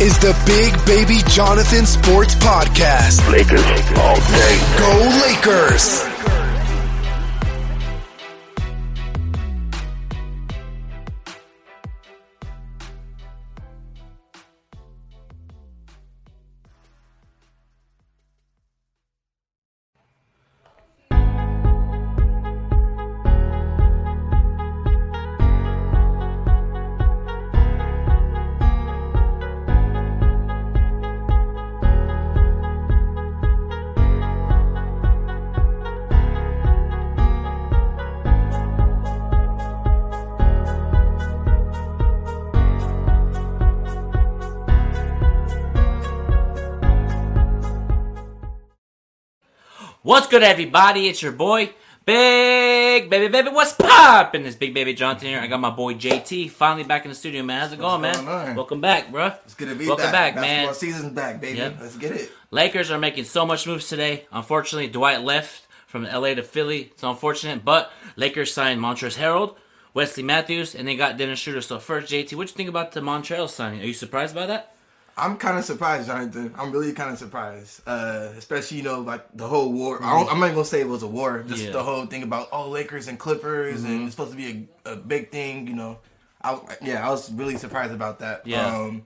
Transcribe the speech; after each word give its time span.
is 0.00 0.18
the 0.18 0.36
Big 0.44 0.84
Baby 0.84 1.20
Jonathan 1.28 1.86
Sports 1.86 2.34
Podcast. 2.34 3.30
Lakers 3.30 3.62
all 3.96 4.16
day. 4.16 4.58
Go 4.78 5.20
Lakers! 5.26 6.15
What's 50.06 50.28
good, 50.28 50.44
everybody? 50.44 51.08
It's 51.08 51.20
your 51.20 51.32
boy, 51.32 51.74
Big 52.04 53.10
Baby 53.10 53.26
Baby. 53.26 53.48
What's 53.48 53.72
poppin'? 53.72 54.44
This 54.44 54.54
Big 54.54 54.72
Baby 54.72 54.94
Johnson 54.94 55.26
here. 55.26 55.40
I 55.40 55.48
got 55.48 55.58
my 55.58 55.70
boy 55.70 55.94
JT 55.94 56.48
finally 56.50 56.84
back 56.84 57.04
in 57.04 57.08
the 57.08 57.14
studio, 57.16 57.42
man. 57.42 57.60
How's 57.60 57.72
it 57.72 57.80
going, 57.80 58.02
man? 58.02 58.14
going 58.14 58.28
on? 58.28 58.54
Welcome 58.54 58.80
back, 58.80 59.10
bro. 59.10 59.32
It's 59.44 59.54
good 59.54 59.68
to 59.68 59.74
be 59.74 59.80
back. 59.80 59.88
Welcome 59.88 60.12
back. 60.12 60.12
back, 60.12 60.34
Basketball 60.36 60.66
man. 60.66 60.74
season's 60.74 61.12
back, 61.12 61.40
baby. 61.40 61.58
Yep. 61.58 61.78
Let's 61.80 61.96
get 61.96 62.12
it. 62.12 62.30
Lakers 62.52 62.92
are 62.92 63.00
making 63.00 63.24
so 63.24 63.44
much 63.44 63.66
moves 63.66 63.88
today. 63.88 64.28
Unfortunately, 64.30 64.88
Dwight 64.88 65.22
left 65.22 65.66
from 65.88 66.04
LA 66.04 66.34
to 66.34 66.44
Philly. 66.44 66.82
It's 66.82 67.02
unfortunate, 67.02 67.64
but 67.64 67.90
Lakers 68.14 68.54
signed 68.54 68.80
Montrezl 68.80 69.18
Harrell, 69.18 69.56
Wesley 69.92 70.22
Matthews, 70.22 70.76
and 70.76 70.86
they 70.86 70.94
got 70.94 71.16
Dennis 71.16 71.40
Schroeder. 71.40 71.62
So 71.62 71.80
first, 71.80 72.12
JT, 72.12 72.32
what 72.34 72.46
you 72.46 72.54
think 72.54 72.68
about 72.68 72.92
the 72.92 73.00
Montrezl 73.00 73.50
signing? 73.50 73.80
Are 73.80 73.86
you 73.86 73.92
surprised 73.92 74.36
by 74.36 74.46
that? 74.46 74.75
I'm 75.18 75.38
kind 75.38 75.56
of 75.58 75.64
surprised, 75.64 76.08
Jonathan. 76.08 76.54
I'm 76.58 76.70
really 76.72 76.92
kind 76.92 77.10
of 77.10 77.18
surprised, 77.18 77.80
uh, 77.86 78.28
especially 78.36 78.76
you 78.78 78.82
know 78.82 79.00
like 79.00 79.24
the 79.34 79.46
whole 79.48 79.72
war. 79.72 80.02
I 80.02 80.10
don't, 80.18 80.30
I'm 80.30 80.38
not 80.38 80.46
even 80.46 80.56
gonna 80.56 80.66
say 80.66 80.80
it 80.82 80.88
was 80.88 81.02
a 81.02 81.06
war. 81.06 81.42
Just 81.46 81.64
Yeah. 81.64 81.70
the 81.70 81.82
whole 81.82 82.04
thing 82.06 82.22
about 82.22 82.48
oh 82.52 82.68
Lakers 82.68 83.08
and 83.08 83.18
Clippers 83.18 83.82
and 83.84 84.02
it's 84.02 84.10
supposed 84.12 84.32
to 84.32 84.36
be 84.36 84.68
a, 84.84 84.92
a 84.92 84.96
big 84.96 85.30
thing. 85.30 85.66
You 85.66 85.74
know, 85.74 85.98
I 86.42 86.58
yeah 86.82 87.06
I 87.06 87.10
was 87.10 87.32
really 87.32 87.56
surprised 87.56 87.94
about 87.94 88.18
that. 88.18 88.46
Yeah. 88.46 88.66
Um, 88.66 89.04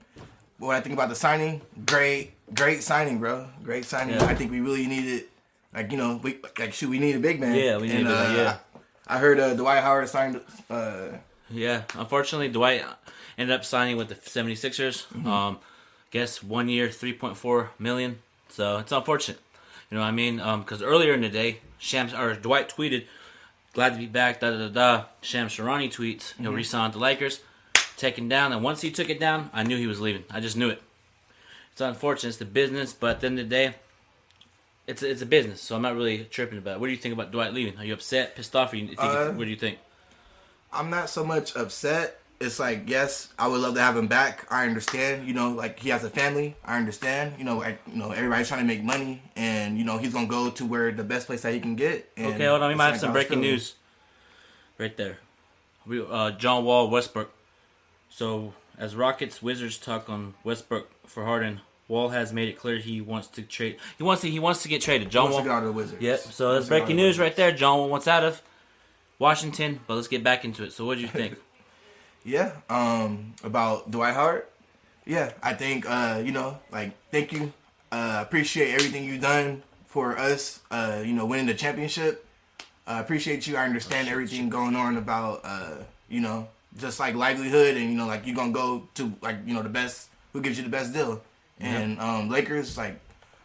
but 0.59 0.67
when 0.67 0.75
I 0.75 0.81
think 0.81 0.93
about 0.93 1.09
the 1.09 1.15
signing, 1.15 1.61
great, 1.85 2.33
great 2.53 2.83
signing, 2.83 3.17
bro. 3.19 3.47
Great 3.63 3.85
signing. 3.85 4.15
Yeah. 4.15 4.25
I 4.25 4.35
think 4.35 4.51
we 4.51 4.59
really 4.59 4.85
needed, 4.87 5.23
like 5.73 5.91
you 5.91 5.97
know, 5.97 6.19
we 6.21 6.39
like 6.59 6.73
shoot, 6.73 6.89
we 6.89 6.99
need 6.99 7.15
a 7.15 7.19
big 7.19 7.39
man. 7.39 7.55
Yeah, 7.55 7.77
we 7.77 7.87
need 7.87 7.93
a 7.93 7.97
big 7.99 8.05
man, 8.05 8.35
yeah. 8.35 8.57
I, 9.07 9.15
I 9.15 9.19
heard 9.19 9.39
uh, 9.39 9.53
Dwight 9.55 9.81
Howard 9.81 10.09
signed. 10.09 10.41
Uh, 10.69 11.07
Yeah, 11.49 11.83
unfortunately, 11.95 12.49
Dwight 12.49 12.83
ended 13.37 13.55
up 13.55 13.65
signing 13.65 13.97
with 13.97 14.09
the 14.09 14.15
76ers. 14.15 15.07
Mm-hmm. 15.07 15.27
Um, 15.27 15.59
guess 16.11 16.43
one 16.43 16.69
year, 16.69 16.87
3.4 16.87 17.69
million. 17.79 18.19
So 18.49 18.77
it's 18.77 18.91
unfortunate. 18.91 19.39
You 19.89 19.95
know 19.97 20.01
what 20.03 20.07
I 20.09 20.11
mean? 20.11 20.37
Because 20.37 20.81
earlier 20.81 21.13
in 21.13 21.21
the 21.21 21.29
day, 21.29 21.59
Shams 21.77 22.13
or 22.13 22.33
Dwight 22.35 22.69
tweeted, 22.69 23.05
"Glad 23.73 23.89
to 23.93 23.97
be 23.97 24.05
back." 24.05 24.39
Da 24.39 24.51
da 24.51 24.57
da 24.57 24.67
da. 24.67 25.03
Shams 25.21 25.53
Charania 25.53 25.89
tweets, 25.91 26.33
Mm-hmm. 26.33 26.43
"He'll 26.43 26.53
resign 26.53 26.85
with 26.85 26.93
the 26.93 26.99
Lakers." 26.99 27.39
Taken 27.97 28.27
down, 28.29 28.51
and 28.51 28.63
once 28.63 28.81
he 28.81 28.89
took 28.89 29.09
it 29.09 29.19
down, 29.19 29.49
I 29.53 29.63
knew 29.63 29.77
he 29.77 29.85
was 29.85 29.99
leaving. 29.99 30.23
I 30.31 30.39
just 30.39 30.57
knew 30.57 30.69
it. 30.69 30.81
It's 31.71 31.81
unfortunate. 31.81 32.29
It's 32.29 32.37
the 32.37 32.45
business, 32.45 32.93
but 32.93 33.11
at 33.11 33.19
the 33.21 33.27
end 33.27 33.39
of 33.39 33.47
the 33.47 33.55
day, 33.55 33.75
it's 34.87 35.03
it's 35.03 35.21
a 35.21 35.25
business. 35.25 35.61
So 35.61 35.75
I'm 35.75 35.81
not 35.81 35.95
really 35.95 36.23
tripping 36.25 36.57
about 36.57 36.75
it. 36.75 36.79
What 36.79 36.87
do 36.87 36.93
you 36.93 36.97
think 36.97 37.13
about 37.13 37.31
Dwight 37.31 37.53
leaving? 37.53 37.77
Are 37.77 37.85
you 37.85 37.93
upset, 37.93 38.35
pissed 38.35 38.55
off, 38.55 38.73
or 38.73 38.77
you 38.77 38.87
think? 38.87 38.99
Uh, 39.01 39.31
what 39.31 39.43
do 39.43 39.49
you 39.51 39.55
think? 39.55 39.77
I'm 40.73 40.89
not 40.89 41.09
so 41.09 41.23
much 41.23 41.55
upset. 41.55 42.20
It's 42.41 42.59
like, 42.59 42.89
yes, 42.89 43.29
I 43.37 43.47
would 43.47 43.61
love 43.61 43.75
to 43.75 43.81
have 43.81 43.95
him 43.95 44.07
back. 44.07 44.45
I 44.49 44.65
understand, 44.65 45.27
you 45.27 45.33
know, 45.33 45.51
like 45.51 45.79
he 45.79 45.89
has 45.89 46.03
a 46.03 46.09
family. 46.09 46.55
I 46.65 46.77
understand, 46.77 47.35
you 47.37 47.43
know, 47.43 47.61
I, 47.61 47.77
you 47.87 47.97
know, 47.97 48.11
everybody's 48.11 48.47
trying 48.47 48.61
to 48.61 48.65
make 48.65 48.83
money, 48.83 49.21
and 49.35 49.77
you 49.77 49.83
know, 49.83 49.97
he's 49.97 50.13
gonna 50.13 50.27
go 50.27 50.49
to 50.49 50.65
where 50.65 50.91
the 50.91 51.03
best 51.03 51.27
place 51.27 51.41
that 51.43 51.53
he 51.53 51.59
can 51.59 51.75
get. 51.75 52.11
And 52.17 52.33
Okay, 52.33 52.45
hold 52.45 52.61
on. 52.61 52.69
We 52.69 52.75
might 52.75 52.91
have 52.91 52.99
some 52.99 53.13
breaking 53.13 53.41
news. 53.41 53.75
Right 54.77 54.95
there. 54.97 55.19
We 55.85 56.03
uh, 56.03 56.31
John 56.31 56.65
Wall 56.65 56.89
Westbrook. 56.89 57.31
So 58.09 58.53
as 58.77 58.95
Rockets 58.95 59.41
Wizards 59.41 59.77
talk 59.77 60.09
on 60.09 60.33
Westbrook 60.43 60.89
for 61.05 61.23
Harden, 61.25 61.61
Wall 61.87 62.09
has 62.09 62.33
made 62.33 62.49
it 62.49 62.57
clear 62.57 62.77
he 62.77 63.01
wants 63.01 63.27
to 63.27 63.43
trade. 63.43 63.77
He 63.97 64.03
wants 64.03 64.21
to. 64.23 64.29
He 64.29 64.39
wants 64.39 64.63
to 64.63 64.67
get 64.67 64.81
traded. 64.81 65.07
He 65.07 65.11
John 65.11 65.25
wants 65.25 65.35
Wall. 65.35 65.43
to 65.43 65.49
get 65.49 65.55
out 65.55 65.63
of 65.63 65.67
the 65.67 65.73
Wizards. 65.73 66.01
Yep. 66.01 66.19
So 66.19 66.25
that's 66.25 66.39
wants 66.39 66.67
to 66.67 66.69
get 66.69 66.75
out 66.75 66.85
breaking 66.85 66.95
news 66.95 67.19
right 67.19 67.35
there. 67.35 67.51
John 67.51 67.77
Wall 67.77 67.89
wants 67.89 68.07
out 68.07 68.23
of 68.23 68.41
Washington, 69.19 69.79
but 69.85 69.95
let's 69.95 70.07
get 70.07 70.23
back 70.23 70.43
into 70.43 70.63
it. 70.63 70.73
So 70.73 70.85
what 70.85 70.95
do 70.95 71.01
you 71.01 71.07
think? 71.07 71.37
Yeah. 72.23 72.51
Um, 72.69 73.33
about 73.43 73.89
Dwight 73.91 74.13
Howard. 74.13 74.45
Yeah, 75.05 75.31
I 75.41 75.53
think 75.53 75.89
uh, 75.89 76.21
you 76.23 76.31
know, 76.31 76.59
like, 76.71 76.91
thank 77.11 77.31
you. 77.31 77.51
Uh, 77.91 78.19
appreciate 78.21 78.73
everything 78.73 79.03
you've 79.03 79.21
done 79.21 79.63
for 79.87 80.17
us. 80.17 80.59
Uh, 80.69 81.01
you 81.03 81.13
know, 81.13 81.25
winning 81.25 81.47
the 81.47 81.53
championship. 81.55 82.25
I 82.85 82.99
appreciate 82.99 83.47
you. 83.47 83.57
I 83.57 83.65
understand 83.65 84.07
everything 84.07 84.49
going 84.49 84.75
on 84.75 84.97
about 84.97 85.41
uh, 85.43 85.77
you 86.07 86.21
know, 86.21 86.47
just 86.77 86.99
like 86.99 87.15
livelihood 87.15 87.75
and 87.77 87.89
you 87.89 87.97
know, 87.97 88.05
like 88.05 88.25
you're 88.27 88.35
gonna 88.35 88.51
go 88.51 88.87
to 88.95 89.11
like 89.21 89.37
you 89.45 89.53
know 89.53 89.63
the 89.63 89.69
best. 89.69 90.09
Who 90.33 90.41
gives 90.41 90.57
you 90.57 90.63
the 90.63 90.69
best 90.69 90.93
deal? 90.93 91.21
And 91.59 91.99
um, 91.99 92.29
Lakers 92.29 92.77
like. 92.77 92.99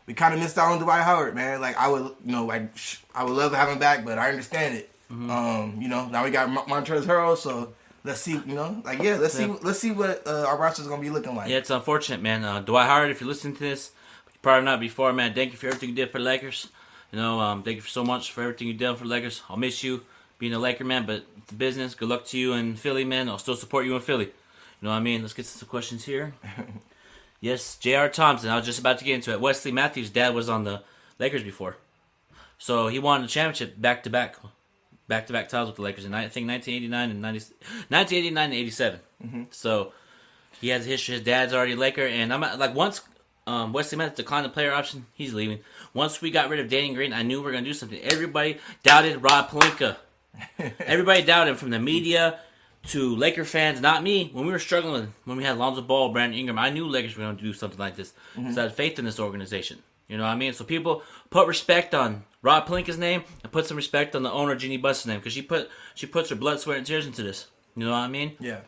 We 0.06 0.14
kind 0.14 0.32
of 0.32 0.38
missed 0.38 0.56
out 0.56 0.70
on 0.70 0.78
Dwight 0.78 1.02
Howard, 1.02 1.34
man. 1.34 1.60
Like 1.60 1.76
I 1.76 1.88
would, 1.88 2.02
you 2.24 2.30
know, 2.30 2.44
like 2.44 2.76
sh- 2.78 2.98
I 3.12 3.24
would 3.24 3.32
love 3.32 3.50
to 3.50 3.56
have 3.56 3.68
him 3.68 3.80
back, 3.80 4.04
but 4.04 4.20
I 4.20 4.28
understand 4.28 4.76
it. 4.76 4.88
Um, 5.10 5.78
you 5.80 5.88
know, 5.88 6.06
now 6.06 6.22
we 6.22 6.30
got 6.30 6.48
Mon- 6.48 6.64
Montrezl 6.68 7.06
Harrell, 7.06 7.36
so 7.36 7.72
let's 8.06 8.20
see, 8.20 8.32
you 8.32 8.54
know, 8.54 8.80
like 8.84 9.02
yeah, 9.02 9.16
let's 9.16 9.34
see, 9.34 9.46
let's 9.46 9.78
see 9.78 9.90
what 9.90 10.26
uh, 10.26 10.46
our 10.46 10.56
roster's 10.56 10.86
gonna 10.86 11.02
be 11.02 11.10
looking 11.10 11.34
like. 11.34 11.50
Yeah, 11.50 11.58
it's 11.58 11.70
unfortunate, 11.70 12.22
man. 12.22 12.44
Uh, 12.44 12.60
Dwight 12.60 12.86
Howard, 12.86 13.10
if 13.10 13.20
you're 13.20 13.28
listening 13.28 13.54
to 13.54 13.60
this, 13.60 13.90
probably 14.40 14.64
not 14.64 14.80
before, 14.80 15.12
man. 15.12 15.34
Thank 15.34 15.52
you 15.52 15.58
for 15.58 15.66
everything 15.66 15.90
you 15.90 15.94
did 15.94 16.10
for 16.10 16.18
the 16.18 16.24
Lakers. 16.24 16.68
You 17.12 17.18
know, 17.18 17.40
um, 17.40 17.62
thank 17.62 17.76
you 17.76 17.82
so 17.82 18.04
much 18.04 18.32
for 18.32 18.42
everything 18.42 18.68
you 18.68 18.74
did 18.74 18.96
for 18.96 19.04
the 19.04 19.10
Lakers. 19.10 19.42
I'll 19.50 19.56
miss 19.56 19.82
you 19.82 20.02
being 20.38 20.52
a 20.52 20.58
Laker, 20.58 20.84
man, 20.84 21.06
but 21.06 21.24
it's 21.38 21.52
business. 21.52 21.94
Good 21.94 22.08
luck 22.08 22.24
to 22.26 22.38
you 22.38 22.52
in 22.52 22.76
Philly, 22.76 23.04
man. 23.04 23.28
I'll 23.28 23.38
still 23.38 23.56
support 23.56 23.86
you 23.86 23.94
in 23.96 24.02
Philly. 24.02 24.26
You 24.26 24.32
know 24.82 24.90
what 24.90 24.96
I 24.96 25.00
mean? 25.00 25.22
Let's 25.22 25.34
get 25.34 25.44
to 25.44 25.50
some 25.50 25.68
questions 25.68 26.04
here. 26.04 26.34
yes, 27.40 27.76
J.R. 27.76 28.08
Thompson. 28.08 28.50
I 28.50 28.56
was 28.56 28.66
just 28.66 28.78
about 28.78 28.98
to 28.98 29.04
get 29.04 29.14
into 29.14 29.32
it. 29.32 29.40
Wesley 29.40 29.72
Matthews' 29.72 30.10
dad 30.10 30.34
was 30.34 30.48
on 30.48 30.64
the 30.64 30.82
Lakers 31.18 31.42
before. 31.42 31.76
So 32.58 32.88
he 32.88 32.98
won 32.98 33.22
the 33.22 33.28
championship 33.28 33.80
back 33.80 34.02
to 34.04 34.10
back, 34.10 34.36
back 35.08 35.26
to 35.26 35.32
back 35.32 35.48
titles 35.48 35.68
with 35.68 35.76
the 35.76 35.82
Lakers 35.82 36.04
in 36.04 36.14
I 36.14 36.28
think 36.28 36.48
1989 36.48 37.10
and 37.10 37.22
90, 37.22 37.38
1989 37.88 38.44
and 38.44 38.54
87. 38.54 39.00
So 39.50 39.92
he 40.60 40.68
has 40.68 40.86
a 40.86 40.88
history. 40.88 41.14
His 41.14 41.24
dad's 41.24 41.52
already 41.52 41.72
a 41.72 41.76
Laker, 41.76 42.06
and 42.06 42.32
I'm 42.32 42.40
like 42.40 42.74
once 42.74 43.02
um, 43.46 43.72
Wesley 43.72 43.98
Matthews 43.98 44.16
declined 44.16 44.44
the 44.44 44.50
player 44.50 44.72
option, 44.72 45.06
he's 45.14 45.32
leaving. 45.32 45.60
Once 45.94 46.20
we 46.20 46.30
got 46.30 46.50
rid 46.50 46.60
of 46.60 46.68
Danny 46.68 46.92
Green, 46.94 47.12
I 47.12 47.22
knew 47.22 47.38
we 47.38 47.46
were 47.46 47.52
gonna 47.52 47.64
do 47.64 47.74
something. 47.74 48.00
Everybody 48.00 48.58
doubted 48.82 49.22
Rob 49.22 49.50
Pelinka. 49.50 49.96
Everybody 50.80 51.22
doubted 51.22 51.52
him 51.52 51.56
from 51.56 51.70
the 51.70 51.78
media 51.78 52.40
to 52.88 53.16
Laker 53.16 53.44
fans, 53.44 53.80
not 53.80 54.02
me. 54.02 54.30
When 54.32 54.46
we 54.46 54.52
were 54.52 54.58
struggling, 54.58 55.12
when 55.24 55.36
we 55.36 55.44
had 55.44 55.58
Lonzo 55.58 55.82
Ball, 55.82 56.10
Brandon 56.12 56.38
Ingram, 56.38 56.58
I 56.58 56.70
knew 56.70 56.86
Lakers 56.86 57.16
were 57.16 57.24
going 57.24 57.36
to 57.36 57.42
do 57.42 57.52
something 57.52 57.78
like 57.78 57.96
this. 57.96 58.12
So 58.52 58.60
I 58.60 58.64
had 58.64 58.74
faith 58.74 58.98
in 58.98 59.04
this 59.04 59.18
organization. 59.18 59.78
You 60.08 60.16
know 60.16 60.22
what 60.22 60.30
I 60.30 60.36
mean? 60.36 60.52
So 60.52 60.64
people 60.64 61.02
put 61.30 61.48
respect 61.48 61.94
on 61.94 62.24
Rob 62.46 62.68
Pelinka's 62.68 62.96
name 62.96 63.24
and 63.42 63.50
put 63.50 63.66
some 63.66 63.76
respect 63.76 64.14
on 64.14 64.22
the 64.22 64.30
owner 64.30 64.54
Jeanie 64.54 64.76
Buss's 64.76 65.04
name 65.06 65.18
because 65.18 65.32
she 65.32 65.42
put 65.42 65.68
she 65.96 66.06
puts 66.06 66.30
her 66.30 66.36
blood, 66.36 66.60
sweat, 66.60 66.78
and 66.78 66.86
tears 66.86 67.04
into 67.04 67.24
this. 67.24 67.48
You 67.74 67.84
know 67.86 67.90
what 67.90 67.98
I 67.98 68.08
mean? 68.08 68.36
Yeah. 68.38 68.60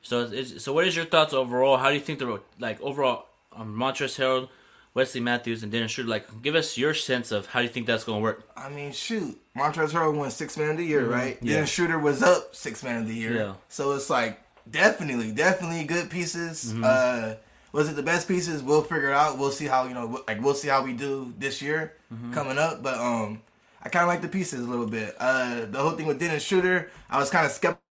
So, 0.00 0.30
it's, 0.32 0.64
so 0.64 0.72
what 0.72 0.86
is 0.86 0.96
your 0.96 1.04
thoughts 1.04 1.34
overall? 1.34 1.76
How 1.76 1.88
do 1.88 1.94
you 1.94 2.00
think 2.00 2.20
the 2.20 2.40
like 2.58 2.80
overall 2.80 3.26
um, 3.54 3.76
Montrezl 3.76 4.18
Harrell, 4.18 4.48
Wesley 4.94 5.20
Matthews, 5.20 5.62
and 5.62 5.70
Dennis 5.70 5.90
Schroeder? 5.90 6.08
Like, 6.08 6.40
give 6.40 6.54
us 6.54 6.78
your 6.78 6.94
sense 6.94 7.30
of 7.30 7.44
how 7.48 7.60
you 7.60 7.68
think 7.68 7.86
that's 7.86 8.02
going 8.02 8.20
to 8.20 8.22
work. 8.22 8.48
I 8.56 8.70
mean, 8.70 8.92
shoot, 8.92 9.38
Montrezl 9.54 9.90
Harrell 9.90 10.16
won 10.16 10.30
six 10.30 10.56
man 10.56 10.70
of 10.70 10.76
the 10.78 10.86
year, 10.86 11.04
right? 11.04 11.36
Yeah. 11.42 11.56
Then 11.56 11.66
Schroeder 11.66 11.98
was 11.98 12.22
up 12.22 12.56
six 12.56 12.82
man 12.82 13.02
of 13.02 13.08
the 13.08 13.14
year. 13.14 13.36
Yeah. 13.36 13.54
So 13.68 13.92
it's 13.92 14.08
like 14.08 14.40
definitely, 14.70 15.32
definitely 15.32 15.84
good 15.84 16.08
pieces. 16.08 16.72
Mm-hmm. 16.72 16.82
Uh, 16.82 17.34
was 17.72 17.90
it 17.90 17.96
the 17.96 18.02
best 18.02 18.26
pieces? 18.26 18.62
We'll 18.62 18.84
figure 18.84 19.10
it 19.10 19.14
out. 19.14 19.36
We'll 19.36 19.50
see 19.50 19.66
how 19.66 19.84
you 19.86 19.92
know, 19.92 20.24
like 20.26 20.42
we'll 20.42 20.54
see 20.54 20.68
how 20.68 20.82
we 20.82 20.94
do 20.94 21.34
this 21.36 21.60
year 21.60 21.92
Mm-hmm. 22.12 22.32
coming 22.32 22.58
up. 22.58 22.82
But 22.82 22.98
um, 22.98 23.42
I 23.82 23.88
kind 23.88 24.02
of 24.02 24.08
like 24.08 24.22
the 24.22 24.28
pieces 24.28 24.60
a 24.60 24.68
little 24.68 24.86
bit. 24.86 25.14
Uh, 25.18 25.66
the 25.66 25.78
whole 25.78 25.92
thing 25.92 26.06
with 26.06 26.18
Dennis 26.18 26.42
Schroeder, 26.42 26.90
I 27.10 27.18
was 27.18 27.30
kind 27.30 27.44
of 27.44 27.52
skeptical. 27.52 27.82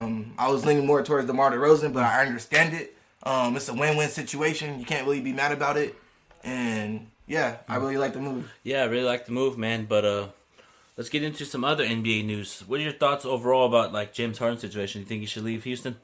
Um, 0.00 0.34
I 0.38 0.48
was 0.48 0.64
leaning 0.64 0.86
more 0.86 1.02
towards 1.02 1.26
DeMar 1.26 1.50
DeRozan, 1.50 1.92
but 1.92 2.04
I 2.04 2.24
understand 2.24 2.74
it. 2.74 2.96
Um, 3.24 3.56
it's 3.56 3.68
a 3.68 3.74
win-win 3.74 4.08
situation. 4.08 4.78
You 4.78 4.86
can't 4.86 5.04
really 5.04 5.20
be 5.20 5.32
mad 5.32 5.50
about 5.50 5.76
it. 5.76 5.96
And 6.44 7.08
yeah, 7.26 7.56
I 7.68 7.76
really 7.76 7.96
like 7.96 8.12
the 8.12 8.20
move. 8.20 8.52
Yeah, 8.62 8.82
I 8.82 8.86
really 8.86 9.04
like 9.04 9.26
the 9.26 9.32
move, 9.32 9.58
man. 9.58 9.86
But 9.86 10.04
uh, 10.04 10.28
let's 10.96 11.08
get 11.08 11.24
into 11.24 11.44
some 11.44 11.64
other 11.64 11.84
NBA 11.84 12.24
news. 12.24 12.62
What 12.66 12.78
are 12.78 12.84
your 12.84 12.92
thoughts 12.92 13.24
overall 13.24 13.66
about 13.66 13.92
like 13.92 14.12
James 14.12 14.38
Harden 14.38 14.58
situation? 14.58 15.00
You 15.00 15.06
think 15.06 15.20
he 15.20 15.26
should 15.26 15.42
leave 15.42 15.64
Houston? 15.64 15.96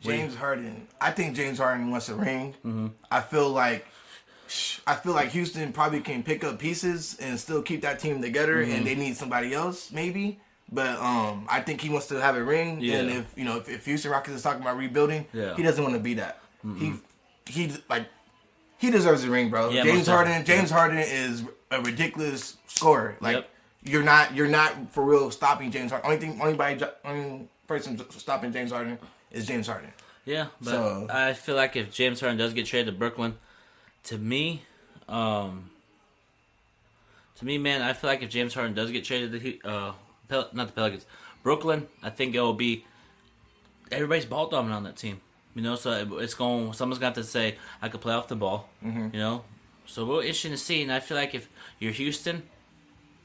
James 0.00 0.36
Harden. 0.36 0.86
I 1.00 1.10
think 1.10 1.34
James 1.34 1.58
Harden 1.58 1.90
wants 1.90 2.08
a 2.08 2.14
ring. 2.14 2.54
Mm-hmm. 2.64 2.88
I 3.10 3.20
feel 3.20 3.48
like 3.48 3.86
I 4.86 4.94
feel 4.94 5.12
like 5.12 5.30
Houston 5.30 5.72
probably 5.72 6.00
can 6.00 6.22
pick 6.22 6.44
up 6.44 6.58
pieces 6.58 7.16
and 7.20 7.38
still 7.38 7.62
keep 7.62 7.82
that 7.82 7.98
team 7.98 8.20
together, 8.22 8.56
Mm-hmm. 8.64 8.72
and 8.72 8.86
they 8.86 8.94
need 8.94 9.16
somebody 9.16 9.52
else 9.54 9.90
maybe. 9.92 10.40
But 10.70 10.98
um, 10.98 11.46
I 11.48 11.60
think 11.60 11.80
he 11.80 11.88
wants 11.90 12.06
to 12.08 12.20
have 12.20 12.34
a 12.36 12.42
ring, 12.42 12.80
Yeah. 12.80 12.96
and 12.96 13.10
if 13.10 13.32
you 13.36 13.44
know 13.44 13.56
if, 13.58 13.68
if 13.68 13.84
Houston 13.84 14.10
Rockets 14.10 14.36
is 14.36 14.42
talking 14.42 14.62
about 14.62 14.76
rebuilding, 14.76 15.26
Yeah. 15.32 15.54
he 15.54 15.62
doesn't 15.62 15.82
want 15.82 15.94
to 15.94 16.00
be 16.00 16.14
that. 16.14 16.40
He 16.78 16.94
he 17.46 17.72
like 17.88 18.06
he 18.78 18.90
deserves 18.90 19.22
a 19.24 19.30
ring, 19.30 19.48
bro. 19.50 19.70
Yeah, 19.70 19.84
James 19.84 20.06
Harden. 20.08 20.44
James 20.44 20.70
Harden 20.70 20.98
is 20.98 21.44
a 21.70 21.80
ridiculous 21.80 22.56
scorer. 22.66 23.16
Like 23.20 23.36
Yep. 23.36 23.50
you're 23.84 24.02
not 24.02 24.34
you're 24.34 24.48
not 24.48 24.92
for 24.92 25.04
real 25.04 25.30
stopping 25.30 25.70
James 25.70 25.92
Harden. 25.92 26.10
Only 26.10 26.20
thing, 26.20 26.40
only 26.42 26.54
by 26.54 26.76
only 27.04 27.48
person 27.68 28.00
stopping 28.10 28.52
James 28.52 28.72
Harden 28.72 28.98
is 29.30 29.46
James 29.46 29.68
Harden. 29.68 29.92
Yeah, 30.24 30.48
but 30.60 30.70
So- 30.72 31.06
I 31.08 31.34
feel 31.34 31.54
like 31.54 31.76
if 31.76 31.92
James 31.92 32.18
Harden 32.20 32.36
does 32.38 32.52
get 32.52 32.66
traded 32.66 32.92
to 32.92 32.98
Brooklyn, 32.98 33.38
to 34.06 34.18
me, 34.18 34.62
um, 35.08 35.70
to 37.36 37.44
me, 37.44 37.58
man, 37.58 37.82
I 37.82 37.92
feel 37.92 38.08
like 38.10 38.22
if 38.22 38.30
James 38.30 38.54
Harden 38.54 38.74
does 38.74 38.90
get 38.90 39.04
traded 39.04 39.32
to 39.40 39.68
uh, 39.68 39.92
Pel- 40.28 40.48
not 40.52 40.66
the 40.68 40.72
Pelicans, 40.72 41.06
Brooklyn, 41.42 41.86
I 42.02 42.10
think 42.10 42.34
it 42.34 42.40
will 42.40 42.54
be 42.54 42.84
everybody's 43.92 44.24
ball 44.24 44.48
dominant 44.48 44.76
on 44.76 44.84
that 44.84 44.96
team. 44.96 45.20
You 45.54 45.62
know, 45.62 45.76
so 45.76 45.90
it- 45.92 46.08
it's 46.22 46.34
going. 46.34 46.72
Someone's 46.72 46.98
got 46.98 47.14
to 47.16 47.24
say 47.24 47.56
I 47.80 47.88
could 47.88 48.00
play 48.00 48.14
off 48.14 48.28
the 48.28 48.36
ball. 48.36 48.68
Mm-hmm. 48.84 49.08
You 49.14 49.20
know, 49.20 49.44
so 49.86 50.04
we're 50.04 50.20
interesting 50.22 50.50
to 50.52 50.56
see. 50.58 50.82
And 50.82 50.92
I 50.92 51.00
feel 51.00 51.16
like 51.16 51.34
if 51.34 51.48
you're 51.78 51.92
Houston, 51.92 52.42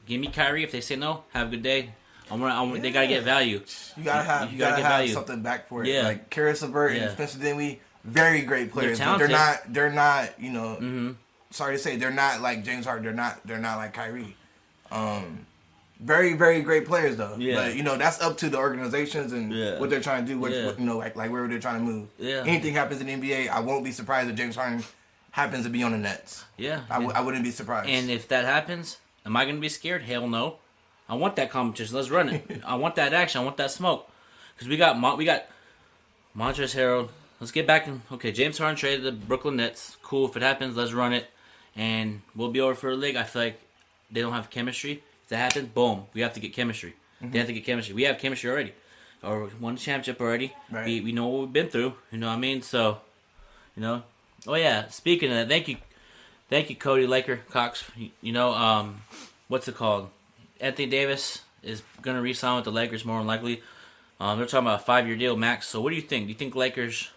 give 0.06 0.20
me 0.20 0.28
Kyrie. 0.28 0.62
If 0.64 0.72
they 0.72 0.80
say 0.80 0.96
no, 0.96 1.24
have 1.32 1.48
a 1.48 1.50
good 1.50 1.62
day. 1.62 1.90
I'm, 2.30 2.40
gonna- 2.40 2.54
I'm, 2.54 2.80
They 2.80 2.90
gotta 2.90 3.08
get 3.08 3.24
value. 3.24 3.60
You 3.96 4.04
gotta 4.04 4.22
have 4.22 4.48
You 4.48 4.52
you, 4.54 4.58
gotta 4.58 4.70
gotta, 4.72 4.82
get 4.82 4.90
have 4.90 4.98
value. 5.00 5.12
something 5.12 5.42
back 5.42 5.68
for 5.68 5.82
it. 5.84 5.88
Yeah. 5.88 6.02
Like 6.04 6.30
Caris 6.30 6.62
LeVert 6.62 6.94
Yeah. 6.94 7.02
and 7.02 7.12
Spencer 7.12 7.38
Dinwiddie, 7.38 7.80
very 8.04 8.42
great 8.42 8.72
players. 8.72 8.98
but 8.98 9.04
talented. 9.04 9.30
they're 9.30 9.36
not. 9.36 9.58
They're 9.72 9.92
not. 9.92 10.40
You 10.40 10.50
know. 10.52 10.76
Mm-hmm. 10.80 11.10
Sorry 11.50 11.76
to 11.76 11.82
say, 11.82 11.96
they're 11.96 12.10
not 12.10 12.40
like 12.40 12.64
James 12.64 12.86
Harden. 12.86 13.04
They're 13.04 13.12
not. 13.12 13.46
They're 13.46 13.58
not 13.58 13.76
like 13.76 13.92
Kyrie. 13.92 14.36
Um, 14.90 15.46
very 16.00 16.32
very 16.34 16.62
great 16.62 16.86
players 16.86 17.16
though. 17.16 17.36
Yeah. 17.38 17.54
But 17.56 17.76
you 17.76 17.82
know 17.82 17.96
that's 17.96 18.20
up 18.20 18.36
to 18.38 18.48
the 18.50 18.58
organizations 18.58 19.32
and 19.32 19.52
Yeah. 19.52 19.78
what 19.78 19.88
they're 19.90 20.00
trying 20.00 20.24
to 20.26 20.32
do. 20.32 20.38
What, 20.38 20.50
Yeah. 20.52 20.66
what, 20.66 20.80
you 20.80 20.84
know 20.86 20.98
like 20.98 21.14
like 21.14 21.30
where 21.30 21.46
they're 21.46 21.58
trying 21.60 21.78
to 21.78 21.84
move. 21.92 22.08
Yeah. 22.18 22.42
Anything 22.46 22.74
happens 22.74 23.00
in 23.00 23.06
the 23.06 23.12
NBA, 23.12 23.48
I 23.48 23.60
won't 23.60 23.84
be 23.84 23.92
surprised 23.92 24.28
if 24.30 24.36
James 24.36 24.56
Harden 24.56 24.82
happens 25.30 25.64
to 25.64 25.70
be 25.70 25.82
on 25.82 25.92
the 25.92 25.98
Nets. 25.98 26.44
Yeah, 26.58 26.80
I 26.90 26.94
w- 26.94 27.12
I 27.14 27.20
wouldn't 27.20 27.44
be 27.44 27.50
surprised. 27.52 27.88
And 27.88 28.10
if 28.10 28.26
that 28.28 28.44
happens, 28.44 28.98
am 29.24 29.36
I 29.36 29.44
going 29.44 29.54
to 29.56 29.60
be 29.60 29.68
scared? 29.68 30.02
Hell 30.02 30.26
no. 30.28 30.56
I 31.08 31.14
want 31.14 31.36
that 31.36 31.50
competition. 31.50 31.94
Let's 31.96 32.10
run 32.10 32.28
it. 32.30 32.62
I 32.66 32.74
want 32.74 32.96
that 32.96 33.12
action. 33.14 33.40
I 33.40 33.44
want 33.44 33.56
that 33.58 33.70
smoke. 33.70 34.10
Because 34.54 34.68
we 34.68 34.76
got 34.76 35.16
we 35.18 35.24
got 35.24 35.44
Montrezl 36.36 36.74
Harrell. 36.76 37.08
Let's 37.42 37.50
get 37.50 37.66
back. 37.66 37.88
Okay, 38.12 38.30
James 38.30 38.56
Harden 38.56 38.76
traded 38.76 39.02
the 39.02 39.10
Brooklyn 39.10 39.56
Nets. 39.56 39.96
Cool. 40.00 40.28
If 40.28 40.36
it 40.36 40.44
happens, 40.44 40.76
let's 40.76 40.92
run 40.92 41.12
it, 41.12 41.28
and 41.74 42.22
we'll 42.36 42.52
be 42.52 42.60
over 42.60 42.76
for 42.76 42.90
a 42.90 42.94
league. 42.94 43.16
I 43.16 43.24
feel 43.24 43.42
like 43.42 43.60
they 44.12 44.20
don't 44.20 44.32
have 44.32 44.48
chemistry. 44.48 45.02
If 45.24 45.30
that 45.30 45.38
happens, 45.38 45.66
boom, 45.70 46.04
we 46.14 46.20
have 46.20 46.34
to 46.34 46.40
get 46.40 46.52
chemistry. 46.52 46.94
They 47.20 47.38
have 47.38 47.48
to 47.48 47.52
get 47.52 47.64
chemistry. 47.64 47.96
We 47.96 48.04
have 48.04 48.18
chemistry 48.18 48.48
already, 48.48 48.74
or 49.24 49.50
won 49.60 49.74
the 49.74 49.80
championship 49.80 50.20
already. 50.20 50.54
Right. 50.70 50.86
We 50.86 51.00
we 51.00 51.10
know 51.10 51.26
what 51.26 51.40
we've 51.40 51.52
been 51.52 51.68
through. 51.68 51.94
You 52.12 52.18
know 52.18 52.28
what 52.28 52.34
I 52.34 52.38
mean? 52.38 52.62
So, 52.62 53.00
you 53.74 53.82
know. 53.82 54.04
Oh 54.46 54.54
yeah. 54.54 54.86
Speaking 54.90 55.28
of 55.30 55.34
that, 55.34 55.48
thank 55.48 55.66
you, 55.66 55.78
thank 56.48 56.70
you, 56.70 56.76
Cody 56.76 57.08
Laker 57.08 57.38
Cox. 57.50 57.82
You, 57.96 58.10
you 58.20 58.32
know, 58.32 58.52
um, 58.52 59.02
what's 59.48 59.66
it 59.66 59.74
called? 59.74 60.10
Anthony 60.60 60.86
Davis 60.88 61.40
is 61.64 61.82
gonna 62.02 62.22
re-sign 62.22 62.54
with 62.54 62.66
the 62.66 62.70
Lakers 62.70 63.04
more 63.04 63.18
than 63.18 63.26
likely. 63.26 63.64
Um, 64.20 64.38
they're 64.38 64.46
talking 64.46 64.68
about 64.68 64.82
a 64.82 64.84
five-year 64.84 65.16
deal 65.16 65.36
max. 65.36 65.66
So 65.66 65.80
what 65.80 65.90
do 65.90 65.96
you 65.96 66.02
think? 66.02 66.26
Do 66.26 66.28
you 66.28 66.38
think 66.38 66.54
Lakers 66.54 67.10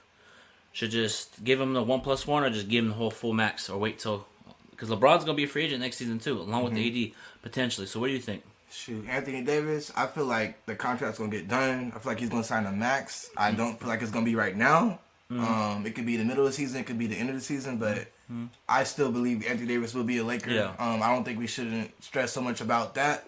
should 0.75 0.92
just 0.92 1.42
give 1.44 1.60
him 1.62 1.72
the 1.74 1.81
one 1.81 2.01
plus 2.01 2.27
one, 2.27 2.44
or 2.44 2.50
just 2.50 2.68
give 2.68 2.83
him 2.83 2.89
the 2.89 2.95
whole 2.95 3.10
full 3.12 3.31
max, 3.33 3.69
or 3.69 3.77
wait 3.80 3.98
till 3.98 4.25
because 4.72 4.89
LeBron's 4.89 5.24
gonna 5.24 5.36
be 5.38 5.45
a 5.45 5.48
free 5.48 5.63
agent 5.63 5.80
next 5.81 5.95
season 5.95 6.19
too, 6.19 6.39
along 6.42 6.66
with 6.66 6.74
the 6.74 7.07
AD 7.07 7.13
potentially. 7.42 7.88
So 7.88 8.00
what 8.01 8.07
do 8.07 8.13
you 8.13 8.19
think? 8.19 8.44
Shoot, 8.69 9.06
Anthony 9.07 9.42
Davis. 9.42 9.89
I 9.95 10.06
feel 10.07 10.25
like 10.25 10.66
the 10.66 10.75
contract's 10.75 11.18
gonna 11.18 11.31
get 11.31 11.48
done. 11.48 11.94
I 11.95 12.00
feel 12.00 12.12
like 12.12 12.19
he's 12.19 12.27
gonna 12.30 12.44
sign 12.44 12.66
a 12.66 12.72
max. 12.74 13.30
I 13.38 13.48
Mm-hmm. 13.50 13.57
don't 13.57 13.80
feel 13.80 13.88
like 13.88 14.01
it's 14.01 14.12
gonna 14.12 14.25
be 14.25 14.36
right 14.36 14.56
now. 14.56 15.00
Um, 15.31 15.83
it 15.88 15.95
could 15.95 16.06
be 16.06 16.18
the 16.18 16.25
middle 16.25 16.45
of 16.45 16.51
the 16.51 16.56
season. 16.56 16.81
It 16.81 16.86
could 16.86 17.00
be 17.00 17.07
the 17.07 17.16
end 17.16 17.30
of 17.30 17.36
the 17.36 17.42
season. 17.42 17.77
But 17.77 18.07
I 18.68 18.83
still 18.83 19.12
believe 19.12 19.48
Anthony 19.48 19.68
Davis 19.68 19.94
will 19.94 20.04
be 20.04 20.18
a 20.18 20.24
Laker. 20.25 20.50
Mm-hmm. 20.50 20.56
Yeah. 20.56 20.68
Mm-hmm. 20.77 20.83
Um, 20.83 21.04
I 21.04 21.07
don't 21.13 21.24
think 21.24 21.39
we 21.39 21.48
shouldn't 21.48 21.92
stress 22.04 22.31
so 22.33 22.42
much 22.42 22.60
about 22.62 22.94
that. 22.95 23.24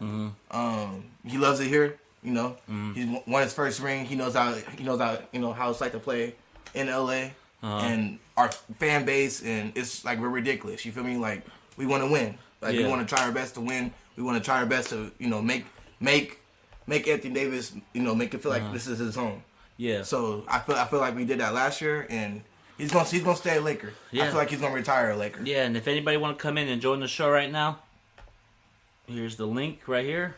Um, 0.52 1.04
he 1.26 1.38
loves 1.38 1.60
it 1.60 1.68
here. 1.68 1.98
You 2.24 2.34
know, 2.34 2.58
he's 2.94 3.06
w- 3.06 3.24
won 3.26 3.44
his 3.44 3.54
first 3.54 3.80
ring. 3.80 4.06
He 4.06 4.16
knows 4.16 4.34
how. 4.36 4.54
He 4.78 4.84
knows 4.84 5.00
how. 5.00 5.18
You 5.32 5.40
know 5.40 5.54
how 5.54 5.70
it's 5.70 5.80
like 5.80 5.94
to 5.94 6.00
play 6.00 6.36
in 6.74 6.88
LA. 6.88 7.30
Uh-huh. 7.64 7.78
And 7.86 8.20
our 8.38 8.52
fan 8.80 9.04
base, 9.06 9.42
and 9.44 9.72
it's 9.76 10.06
like 10.06 10.20
we're 10.20 10.30
ridiculous. 10.30 10.86
You 10.86 10.92
feel 10.92 11.04
me? 11.04 11.18
Like 11.18 11.44
we 11.76 11.86
want 11.86 12.04
to 12.04 12.10
win. 12.12 12.38
Like 12.62 12.76
we 12.76 12.86
want 12.86 13.08
to 13.08 13.16
try 13.16 13.26
our 13.26 13.32
best 13.32 13.56
to 13.56 13.62
win. 13.62 13.92
We 14.16 14.24
want 14.24 14.38
to 14.38 14.44
try 14.44 14.60
our 14.60 14.66
best 14.66 14.90
to 14.90 15.12
you 15.20 15.28
know 15.28 15.42
make 15.42 15.66
make 16.00 16.40
make 16.86 17.08
Anthony 17.08 17.34
Davis 17.34 17.74
you 17.94 18.02
know 18.02 18.14
make 18.16 18.34
it 18.34 18.42
feel 18.44 18.52
like 18.52 18.72
this 18.74 18.88
is 18.88 19.00
his 19.00 19.16
home. 19.16 19.44
Yeah. 19.78 20.04
So 20.04 20.44
I 20.48 20.60
feel 20.60 20.76
I 20.76 20.86
feel 20.86 21.00
like 21.00 21.16
we 21.16 21.26
did 21.26 21.40
that 21.40 21.54
last 21.54 21.82
year, 21.82 22.06
and 22.10 22.42
he's 22.78 22.92
gonna 22.92 23.06
he's 23.06 23.24
gonna 23.24 23.36
stay 23.38 23.58
a 23.58 23.62
Laker. 23.62 23.94
Yeah. 24.12 24.22
I 24.22 24.26
Yeah. 24.26 24.32
feel 24.32 24.40
like 24.40 24.50
he's 24.52 24.62
gonna 24.62 24.76
retire 24.76 25.12
a 25.12 25.16
Laker. 25.18 25.42
Yeah, 25.44 25.64
and 25.66 25.76
if 25.76 25.88
anybody 25.88 26.18
want 26.18 26.38
to 26.38 26.42
come 26.42 26.58
in 26.60 26.68
and 26.68 26.80
join 26.82 27.00
the 27.00 27.08
show 27.08 27.30
right 27.30 27.52
now, 27.52 27.80
here's 29.08 29.36
the 29.36 29.46
link 29.48 29.88
right 29.88 30.06
here. 30.06 30.36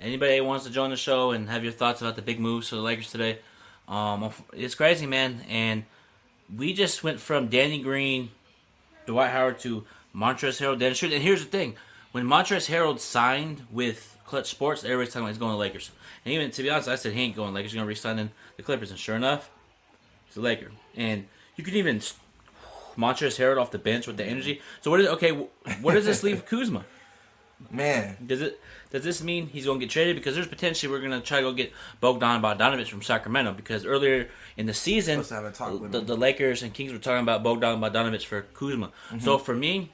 Anybody 0.00 0.40
wants 0.40 0.64
to 0.64 0.70
join 0.70 0.90
the 0.90 0.96
show 0.96 1.32
and 1.32 1.48
have 1.50 1.62
your 1.62 1.72
thoughts 1.74 2.00
about 2.00 2.16
the 2.16 2.22
big 2.22 2.40
moves 2.40 2.68
for 2.70 2.76
the 2.76 2.80
Lakers 2.82 3.10
today, 3.10 3.38
um, 3.90 4.30
it's 4.52 4.74
crazy, 4.74 5.06
man. 5.06 5.44
And 5.48 5.84
we 6.54 6.72
just 6.72 7.02
went 7.04 7.20
from 7.20 7.48
Danny 7.48 7.82
Green, 7.82 8.30
Dwight 9.06 9.30
Howard 9.30 9.58
to 9.60 9.84
Montrezl 10.14 10.60
Harrell, 10.60 10.78
Dennis 10.78 10.98
Schroeder. 10.98 11.16
And 11.16 11.24
here's 11.24 11.44
the 11.44 11.50
thing: 11.50 11.74
when 12.12 12.24
Montrezl 12.24 12.70
Harrell 12.72 12.98
signed 12.98 13.66
with 13.70 14.16
Clutch 14.24 14.48
Sports, 14.48 14.84
everybody's 14.84 15.12
talking 15.12 15.22
about 15.22 15.30
he's 15.30 15.38
going 15.38 15.52
to 15.52 15.58
Lakers. 15.58 15.90
And 16.24 16.32
even 16.32 16.50
to 16.52 16.62
be 16.62 16.70
honest, 16.70 16.88
I 16.88 16.94
said 16.94 17.12
he 17.12 17.22
ain't 17.22 17.36
going 17.36 17.52
Lakers. 17.52 17.72
He's 17.72 17.78
going 17.78 17.86
to 17.86 17.88
re-sign 17.88 18.18
in 18.18 18.30
the 18.56 18.62
Clippers. 18.62 18.90
And 18.90 18.98
sure 18.98 19.16
enough, 19.16 19.50
he's 20.26 20.36
a 20.36 20.40
Laker. 20.40 20.70
And 20.94 21.26
you 21.56 21.64
can 21.64 21.74
even 21.74 22.00
Montrezl 22.96 23.38
Harrell 23.38 23.60
off 23.60 23.70
the 23.70 23.78
bench 23.78 24.06
with 24.06 24.16
the 24.16 24.24
energy. 24.24 24.60
So 24.82 24.90
what 24.90 25.00
is 25.00 25.08
okay? 25.08 25.32
What 25.80 25.94
does 25.94 26.04
this 26.04 26.22
leave 26.22 26.46
Kuzma? 26.50 26.84
Man, 27.70 28.16
Does 28.26 28.40
it? 28.40 28.60
Does 28.90 29.04
this 29.04 29.22
mean 29.22 29.46
he's 29.46 29.66
going 29.66 29.78
to 29.78 29.86
get 29.86 29.92
traded? 29.92 30.16
Because 30.16 30.34
there's 30.34 30.48
potentially 30.48 30.90
we're 30.90 30.98
going 30.98 31.12
to 31.12 31.20
try 31.20 31.38
to 31.38 31.42
go 31.44 31.52
get 31.52 31.72
Bogdan 32.00 32.42
Bogdanovich 32.42 32.88
from 32.88 33.02
Sacramento. 33.02 33.52
Because 33.52 33.84
earlier 33.84 34.28
in 34.56 34.66
the 34.66 34.74
season, 34.74 35.22
Supposed 35.22 35.28
to 35.28 35.34
have 35.36 35.44
a 35.44 35.52
talk 35.52 35.80
with 35.80 35.92
the, 35.92 36.00
the 36.00 36.16
Lakers 36.16 36.62
and 36.62 36.74
Kings 36.74 36.92
were 36.92 36.98
talking 36.98 37.22
about 37.22 37.42
Bogdan 37.44 37.80
Bogdanovich 37.80 38.24
for 38.24 38.42
Kuzma. 38.42 38.88
Mm-hmm. 38.88 39.20
So 39.20 39.38
for 39.38 39.54
me, 39.54 39.90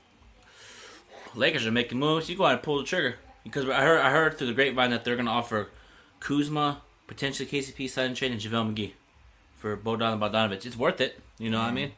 Lakers 1.35 1.67
are 1.67 1.73
making 1.73 1.99
moves. 1.99 2.31
You 2.31 2.37
go 2.37 2.45
ahead 2.45 2.55
and 2.55 2.63
pull 2.63 2.79
the 2.79 2.85
trigger 2.85 3.17
because 3.45 3.69
I 3.69 3.83
heard 3.83 4.01
I 4.01 4.11
heard 4.11 4.39
through 4.39 4.49
the 4.49 4.55
grapevine 4.55 4.91
that 4.91 5.05
they're 5.05 5.17
going 5.17 5.27
to 5.27 5.33
offer 5.33 5.69
Kuzma, 6.21 6.81
potentially 7.07 7.49
KCP 7.49 7.91
sign 7.91 8.15
trade, 8.15 8.33
and 8.33 8.41
JaVale 8.41 8.75
McGee 8.75 8.93
for 9.57 9.77
Bogdan 9.77 10.19
Bogdanovich. 10.19 10.65
It's 10.65 10.77
worth 10.77 11.01
it. 11.01 11.21
You 11.39 11.51
know 11.51 11.59
what 11.59 11.69
I 11.69 11.73
mean? 11.73 11.93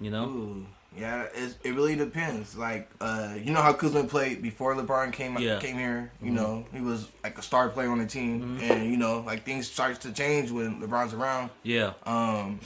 You 0.00 0.10
know. 0.10 0.24
Ooh, 0.24 0.66
yeah, 0.96 1.26
it 1.34 1.74
really 1.74 1.94
depends. 1.96 2.56
Like, 2.56 2.90
uh, 3.00 3.34
you 3.40 3.52
know 3.52 3.60
how 3.62 3.72
Kuzma 3.72 4.04
played 4.04 4.42
before 4.42 4.74
LeBron 4.74 5.12
came 5.12 5.36
Yeah. 5.38 5.58
came 5.58 5.76
here. 5.76 6.10
You 6.22 6.30
know, 6.30 6.66
he 6.72 6.80
was 6.80 7.08
like 7.22 7.38
a 7.38 7.42
star 7.42 7.68
player 7.68 7.90
on 7.90 7.98
the 7.98 8.06
team, 8.06 8.58
and 8.62 8.90
you 8.90 8.96
know, 8.96 9.20
like 9.20 9.44
things 9.44 9.68
starts 9.70 9.98
to 10.00 10.12
change 10.12 10.50
when 10.50 10.80
LeBron's 10.80 11.14
around. 11.14 11.50
Yeah. 11.62 11.92
Um, 12.04 12.60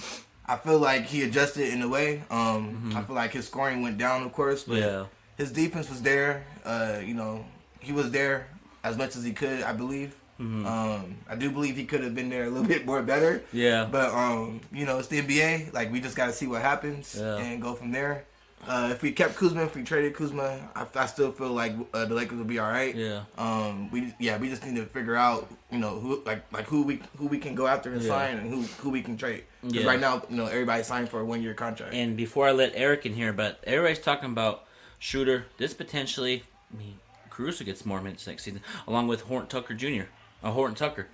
I 0.46 0.56
feel 0.56 0.78
like 0.78 1.04
he 1.06 1.22
adjusted 1.22 1.72
in 1.72 1.80
a 1.82 1.88
way. 1.88 2.22
Um, 2.30 2.92
I 2.96 3.02
feel 3.02 3.14
like 3.14 3.32
his 3.32 3.46
scoring 3.46 3.82
went 3.82 3.98
down, 3.98 4.22
of 4.22 4.32
course, 4.32 4.64
but 4.64 4.78
Yeah. 4.78 5.04
his 5.36 5.52
defense 5.52 5.88
was 5.88 6.02
there. 6.02 6.44
Uh, 6.64 6.98
you 7.04 7.14
know, 7.14 7.44
he 7.80 7.92
was 7.92 8.10
there 8.10 8.48
as 8.82 8.96
much 8.96 9.14
as 9.16 9.22
he 9.24 9.32
could, 9.32 9.62
I 9.62 9.72
believe. 9.72 10.14
Um, 10.40 11.16
I 11.28 11.36
do 11.36 11.50
believe 11.50 11.76
he 11.76 11.84
could 11.84 12.02
have 12.02 12.14
been 12.14 12.30
there 12.30 12.44
a 12.44 12.48
little 12.50 12.66
bit 12.74 12.86
more 12.86 13.02
better. 13.02 13.42
Yeah. 13.52 13.86
But 13.90 14.10
um, 14.14 14.60
you 14.72 14.86
know, 14.86 14.98
it's 14.98 15.08
the 15.08 15.20
NBA. 15.20 15.72
Like 15.74 15.92
we 15.92 16.00
just 16.00 16.16
got 16.16 16.26
to 16.26 16.32
see 16.32 16.46
what 16.46 16.62
happens 16.62 17.16
Yeah. 17.18 17.36
and 17.36 17.60
go 17.60 17.74
from 17.74 17.92
there. 17.92 18.24
Uh, 18.68 18.90
if 18.92 19.00
we 19.00 19.10
kept 19.10 19.36
Kuzma, 19.36 19.62
if 19.64 19.74
we 19.74 19.82
traded 19.82 20.14
Kuzma, 20.14 20.68
I, 20.76 20.86
I 20.94 21.06
still 21.06 21.32
feel 21.32 21.52
like 21.52 21.72
uh, 21.94 22.04
the 22.04 22.14
Lakers 22.14 22.36
will 22.36 22.44
be 22.44 22.58
all 22.58 22.70
right. 22.70 22.94
Yeah. 22.94 23.22
Um. 23.38 23.90
We 23.90 24.14
yeah. 24.18 24.36
We 24.38 24.48
just 24.50 24.64
need 24.66 24.76
to 24.76 24.84
figure 24.86 25.16
out 25.16 25.50
you 25.70 25.78
know 25.78 25.98
who 25.98 26.22
like 26.26 26.50
like 26.52 26.66
who 26.66 26.82
we 26.82 27.00
who 27.16 27.26
we 27.26 27.38
can 27.38 27.54
go 27.54 27.66
after 27.66 27.90
and 27.92 28.02
Yeah. 28.02 28.08
sign 28.08 28.36
and 28.38 28.52
who 28.52 28.62
who 28.82 28.90
we 28.90 29.02
can 29.02 29.16
trade. 29.16 29.44
Yeah. 29.62 29.86
right 29.86 30.00
now 30.00 30.22
you 30.30 30.36
know 30.36 30.46
everybody's 30.46 30.86
signed 30.86 31.08
for 31.10 31.20
a 31.20 31.24
one 31.24 31.42
year 31.42 31.54
contract. 31.54 31.94
And 31.94 32.16
before 32.16 32.46
I 32.48 32.52
let 32.52 32.72
Eric 32.74 33.04
in 33.06 33.14
here, 33.14 33.32
but 33.32 33.60
everybody's 33.64 33.98
talking 33.98 34.30
about 34.30 34.64
Schroeder. 34.98 35.46
This 35.56 35.72
potentially, 35.72 36.44
I 36.74 36.78
mean, 36.78 36.98
Caruso 37.30 37.64
gets 37.64 37.86
more 37.86 38.02
minutes 38.02 38.26
next 38.26 38.44
season, 38.44 38.60
along 38.86 39.08
with 39.08 39.22
Horton 39.22 39.48
Tucker 39.48 39.72
Jr. 39.74 40.04
Uh, 40.42 40.50
Horton 40.50 40.74
Tucker. 40.74 41.06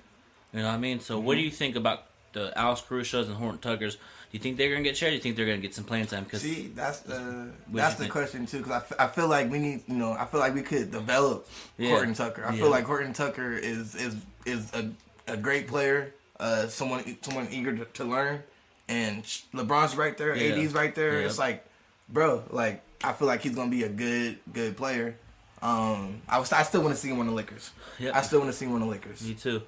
You 0.52 0.60
know 0.60 0.68
what 0.68 0.74
I 0.74 0.78
mean? 0.78 1.00
So, 1.00 1.18
what 1.18 1.34
do 1.34 1.38
Mm-hmm. 1.40 1.44
you 1.46 1.50
think 1.50 1.76
about 1.76 2.04
the 2.32 2.56
Alex 2.58 2.80
Caruso's 2.86 3.28
and 3.28 3.36
Horton 3.36 3.58
Tuckers? 3.58 3.96
Do 3.96 4.00
you 4.32 4.40
think 4.40 4.56
they're 4.56 4.70
gonna 4.70 4.82
get 4.84 4.96
shared? 4.96 5.10
Do 5.12 5.16
you 5.16 5.22
think 5.22 5.36
they're 5.36 5.46
gonna 5.46 5.58
get 5.58 5.74
some 5.74 5.84
playing 5.84 6.06
time? 6.06 6.24
Because 6.24 6.42
See, 6.42 6.70
that's 6.74 7.00
the 7.00 7.50
that's 7.68 7.94
the 7.94 8.02
think? 8.02 8.12
question 8.12 8.46
too. 8.46 8.58
Because 8.58 8.72
I, 8.72 8.76
f- 8.76 8.92
I 8.98 9.06
feel 9.08 9.28
like 9.28 9.50
we 9.50 9.58
need, 9.58 9.82
you 9.86 9.94
know, 9.94 10.12
I 10.12 10.24
feel 10.26 10.40
like 10.40 10.54
we 10.54 10.62
could 10.62 10.90
develop 10.90 11.48
Yeah. 11.78 11.90
Horton 11.90 12.14
Tucker. 12.14 12.44
I 12.44 12.52
Yeah. 12.52 12.60
feel 12.62 12.70
like 12.70 12.84
Horton 12.84 13.12
Tucker 13.12 13.52
is 13.52 13.94
is 13.94 14.16
is 14.44 14.72
a, 14.74 14.90
a 15.28 15.36
great 15.36 15.68
player, 15.68 16.12
uh, 16.40 16.66
someone 16.68 17.16
someone 17.22 17.48
eager 17.50 17.74
to, 17.76 17.84
to 17.84 18.04
learn, 18.04 18.42
and 18.88 19.22
LeBron's 19.54 19.96
right 19.96 20.16
there, 20.18 20.34
Yeah. 20.36 20.54
AD's 20.56 20.74
right 20.74 20.94
there. 20.94 21.20
It's 21.22 21.38
like, 21.38 21.64
bro, 22.08 22.42
like 22.50 22.82
I 23.04 23.12
feel 23.12 23.28
like 23.28 23.42
he's 23.42 23.54
gonna 23.54 23.70
be 23.70 23.84
a 23.84 23.88
good 23.88 24.38
good 24.52 24.76
player. 24.76 25.16
Um, 25.62 26.20
I 26.28 26.38
was 26.38 26.52
I 26.52 26.62
still 26.62 26.82
want 26.82 26.94
to 26.94 27.00
see 27.00 27.08
him 27.08 27.18
on 27.18 27.26
the 27.26 27.32
Lakers. 27.32 27.70
Yep. 27.98 28.14
I 28.14 28.22
still 28.22 28.40
want 28.40 28.52
to 28.52 28.56
see 28.56 28.66
him 28.66 28.74
on 28.74 28.80
the 28.80 28.86
Lakers. 28.86 29.22
me 29.26 29.34
too. 29.34 29.62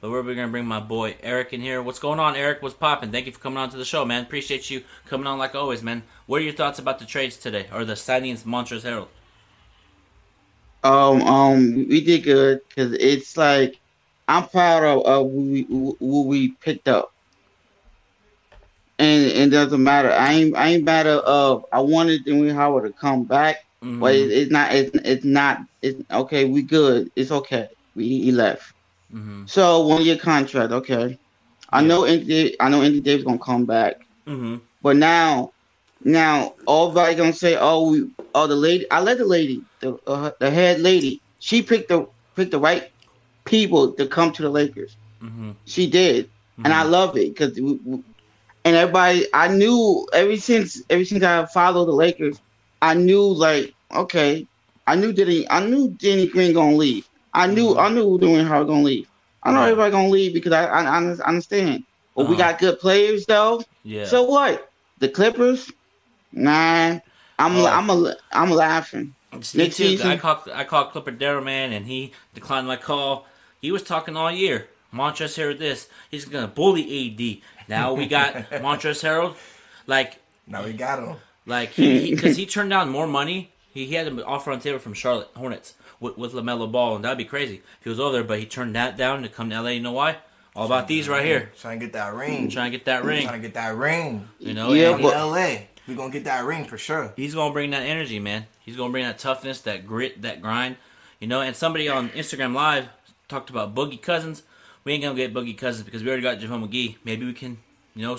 But 0.00 0.10
we're 0.10 0.22
gonna 0.22 0.48
bring 0.48 0.66
my 0.66 0.80
boy 0.80 1.16
Eric 1.22 1.52
in 1.52 1.60
here. 1.60 1.82
What's 1.82 1.98
going 1.98 2.20
on, 2.20 2.36
Eric? 2.36 2.60
What's 2.60 2.74
popping? 2.74 3.10
Thank 3.10 3.26
you 3.26 3.32
for 3.32 3.38
coming 3.38 3.58
on 3.58 3.70
to 3.70 3.76
the 3.76 3.84
show, 3.84 4.04
man. 4.04 4.22
Appreciate 4.22 4.68
you 4.70 4.82
coming 5.06 5.26
on 5.26 5.38
like 5.38 5.54
always, 5.54 5.82
man. 5.82 6.02
What 6.26 6.42
are 6.42 6.44
your 6.44 6.52
thoughts 6.52 6.78
about 6.78 6.98
the 6.98 7.06
trades 7.06 7.36
today 7.38 7.68
or 7.72 7.84
the 7.84 7.94
signings, 7.94 8.42
Montrezl 8.42 8.82
Harrell? 8.82 9.08
Um, 10.84 11.22
um, 11.22 11.74
we 11.88 12.02
did 12.02 12.24
good 12.24 12.60
because 12.68 12.92
it's 12.92 13.38
like 13.38 13.80
I'm 14.28 14.46
proud 14.48 14.84
of, 14.84 15.06
of 15.06 15.32
who 15.32 15.40
we 15.40 15.62
who 15.98 16.22
we 16.22 16.48
picked 16.52 16.88
up, 16.88 17.14
and 18.98 19.24
it 19.24 19.48
doesn't 19.48 19.82
matter. 19.82 20.12
I 20.12 20.34
ain't 20.34 20.56
I 20.56 20.68
ain't 20.68 20.84
matter 20.84 21.22
of 21.24 21.64
I 21.72 21.80
wanted 21.80 22.26
Dwayne 22.26 22.54
Howard 22.54 22.84
to 22.84 22.92
come 22.92 23.24
back, 23.24 23.64
Mhm. 23.84 24.00
but 24.00 24.14
it, 24.14 24.30
it's 24.32 24.50
not 24.52 24.74
it's 24.74 24.90
it's 25.04 25.24
not 25.24 25.58
it's 25.82 26.00
okay. 26.10 26.44
We 26.44 26.62
good. 26.62 27.08
It's 27.16 27.30
okay. 27.32 27.68
We 27.94 28.08
he 28.22 28.32
left. 28.32 28.62
Mhm. 29.12 29.48
So 29.48 29.86
one 29.86 30.02
year 30.02 30.16
contract. 30.16 30.72
Okay, 30.72 31.18
I 31.72 31.80
Yeah. 31.80 31.88
know 31.88 32.04
Andy, 32.04 32.56
I 32.60 32.68
know 32.70 32.82
Andy 32.82 33.00
Davis 33.00 33.24
gonna 33.24 33.38
come 33.38 33.66
back. 33.66 33.94
Mm-hmm. 34.26 34.56
But 34.82 34.96
now, 34.96 35.50
now, 36.02 36.54
everybody 36.68 37.14
gonna 37.16 37.32
say, 37.32 37.56
"Oh, 37.58 37.90
we, 37.90 38.10
oh, 38.34 38.46
the 38.46 38.56
lady." 38.56 38.86
I 38.90 39.00
let 39.00 39.18
the 39.18 39.24
lady, 39.26 39.66
the 39.80 39.96
uh, 40.06 40.30
the 40.40 40.50
head 40.50 40.80
lady, 40.80 41.22
she 41.38 41.62
picked 41.62 41.88
the 41.88 42.06
picked 42.36 42.52
the 42.52 42.58
right 42.60 42.84
people 43.44 43.92
to 43.94 44.06
come 44.06 44.32
to 44.32 44.42
the 44.42 44.50
Lakers. 44.50 44.96
Mm-hmm. 45.22 45.52
She 45.66 45.90
did, 45.90 46.30
and 46.64 46.72
I 46.72 46.84
love 46.84 47.16
it 47.16 47.34
because, 47.34 47.56
and 47.58 48.04
everybody, 48.76 49.26
I 49.32 49.48
knew 49.48 50.06
ever 50.12 50.36
since 50.36 50.82
ever 50.90 51.04
since 51.04 51.22
I 51.22 51.46
followed 51.46 51.86
the 51.86 51.92
Lakers, 51.92 52.40
I 52.90 52.94
knew 52.94 53.22
like, 53.46 53.74
okay, 53.94 54.46
I 54.86 54.94
knew 54.96 55.12
Danny, 55.12 55.48
I 55.50 55.60
knew 55.64 55.88
Danny 55.90 56.26
Green 56.28 56.52
gonna 56.52 56.76
leave. 56.76 57.08
I 57.32 57.46
knew, 57.46 57.76
I 57.78 57.88
knew 57.88 58.18
Dwayne 58.18 58.46
Howard 58.46 58.68
gonna 58.68 58.82
leave. 58.82 59.08
I 59.42 59.52
know 59.52 59.62
everybody 59.62 59.90
gonna 59.90 60.08
leave 60.08 60.34
because 60.34 60.52
I, 60.52 60.64
I, 60.66 60.82
I 60.84 60.96
understand. 61.26 61.84
But 62.14 62.26
we 62.28 62.34
Uh-huh. 62.34 62.44
got 62.52 62.58
good 62.58 62.78
players 62.80 63.24
though. 63.26 63.62
Yeah. 63.84 64.04
So 64.06 64.22
what? 64.24 64.70
The 65.00 65.08
Clippers? 65.08 65.70
Nah. 66.32 66.98
I'm 67.38 67.56
Oh. 67.56 67.66
I'm 67.66 67.90
a, 67.90 68.16
I'm 68.32 68.50
laughing. 68.50 69.14
Me 69.32 69.38
Next 69.38 69.54
too. 69.54 69.68
season- 69.70 70.06
I 70.10 70.16
called 70.16 70.48
I 70.54 70.64
called 70.64 70.92
Clipper 70.92 71.10
Darrow 71.10 71.42
man, 71.42 71.72
and 71.72 71.86
he 71.86 72.12
declined 72.34 72.66
my 72.68 72.76
call. 72.76 73.26
He 73.60 73.72
was 73.72 73.82
talking 73.82 74.16
all 74.16 74.30
year. 74.30 74.68
Montrezl 74.92 75.36
Harrell, 75.38 75.58
this 75.58 75.88
he's 76.10 76.24
gonna 76.24 76.46
bully 76.46 76.84
AD. 76.84 77.42
Now 77.68 77.94
we 77.94 78.06
got 78.06 78.34
Montrezl 78.64 79.02
Harrell, 79.02 79.34
like 79.88 80.18
Now 80.46 80.62
we 80.64 80.72
got 80.72 81.00
him. 81.02 81.16
Like 81.46 81.70
he 81.70 82.10
because 82.14 82.36
he, 82.38 82.46
turned 82.46 82.70
down 82.70 82.88
more 82.90 83.06
money. 83.06 83.52
He, 83.72 83.86
he 83.86 83.94
had 83.94 84.06
an 84.06 84.20
offer 84.22 84.52
on 84.52 84.58
the 84.58 84.64
table 84.64 84.78
from 84.78 84.94
Charlotte 84.94 85.28
Hornets 85.36 85.74
with, 86.00 86.16
with 86.16 86.32
Lamelo 86.32 86.70
Ball, 86.70 86.96
and 86.96 87.04
that'd 87.04 87.18
be 87.18 87.24
crazy 87.24 87.56
if 87.78 87.84
he 87.84 87.88
was 87.90 88.00
over 88.00 88.12
there. 88.12 88.24
But 88.24 88.38
he 88.38 88.46
turned 88.46 88.74
that 88.76 88.96
down 88.96 89.22
to 89.22 89.28
come 89.28 89.50
to 89.50 89.60
LA. 89.60 89.70
You 89.70 89.80
know 89.80 89.92
why? 89.92 90.16
All 90.56 90.66
about 90.66 90.86
these 90.86 91.08
right 91.08 91.24
here. 91.24 91.50
Trying 91.60 91.80
to 91.80 91.86
get 91.86 91.94
that 91.94 92.14
ring. 92.14 92.48
Trying 92.48 92.70
to 92.70 92.78
get 92.78 92.84
that 92.86 93.04
ring. 93.04 93.26
Trying 93.26 93.40
to 93.40 93.46
get 93.48 93.54
that 93.54 93.74
ring. 93.76 94.28
You 94.38 94.54
know, 94.54 94.72
Yeah, 94.72 94.90
and 94.90 95.00
In 95.00 95.02
but- 95.02 95.16
LA, 95.16 95.56
we 95.88 95.94
gonna 95.96 96.12
get 96.12 96.24
that 96.24 96.44
ring 96.44 96.64
for 96.64 96.78
sure. 96.78 97.12
he's 97.16 97.34
gonna 97.34 97.52
bring 97.52 97.70
that 97.70 97.82
energy, 97.82 98.18
man. 98.20 98.46
He's 98.60 98.76
gonna 98.76 98.92
bring 98.92 99.04
that 99.04 99.18
toughness, 99.18 99.60
that 99.62 99.86
grit, 99.86 100.22
that 100.22 100.40
grind. 100.40 100.76
You 101.20 101.26
know, 101.26 101.40
and 101.40 101.56
somebody 101.56 101.88
on 101.88 102.10
Instagram 102.10 102.54
Live 102.54 102.88
talked 103.28 103.50
about 103.50 103.74
Boogie 103.74 104.00
Cousins. 104.00 104.42
We 104.84 104.92
ain't 104.92 105.02
gonna 105.02 105.16
get 105.16 105.34
Boogie 105.34 105.56
Cousins 105.58 105.84
because 105.84 106.02
we 106.02 106.08
already 106.08 106.22
got 106.22 106.38
JaVale 106.38 106.68
McGee. 106.68 106.96
Maybe 107.04 107.26
we 107.26 107.32
can, 107.32 107.58
you 107.94 108.06
know, 108.06 108.16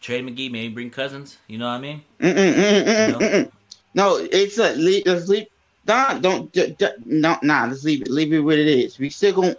trade 0.00 0.24
McGee. 0.24 0.50
Maybe 0.50 0.72
bring 0.74 0.90
Cousins. 0.90 1.38
You 1.46 1.58
know 1.58 1.66
what 1.66 1.74
I 1.74 1.80
mean? 1.80 2.02
You 2.96 3.06
know? 3.12 3.26
No, 3.94 4.16
it's 4.16 4.58
a 4.58 4.74
leave. 4.74 5.04
Just 5.04 5.28
leave. 5.28 5.46
Nah, 5.86 6.18
don't. 6.18 6.52
D- 6.52 6.74
d- 6.78 6.86
no, 7.04 7.36
nah. 7.42 7.66
Let's 7.66 7.84
leave 7.84 8.02
it. 8.02 8.08
Leave 8.10 8.32
it 8.32 8.40
what 8.40 8.58
it 8.58 8.66
is. 8.68 8.98
We 8.98 9.10
still 9.10 9.34
going 9.34 9.54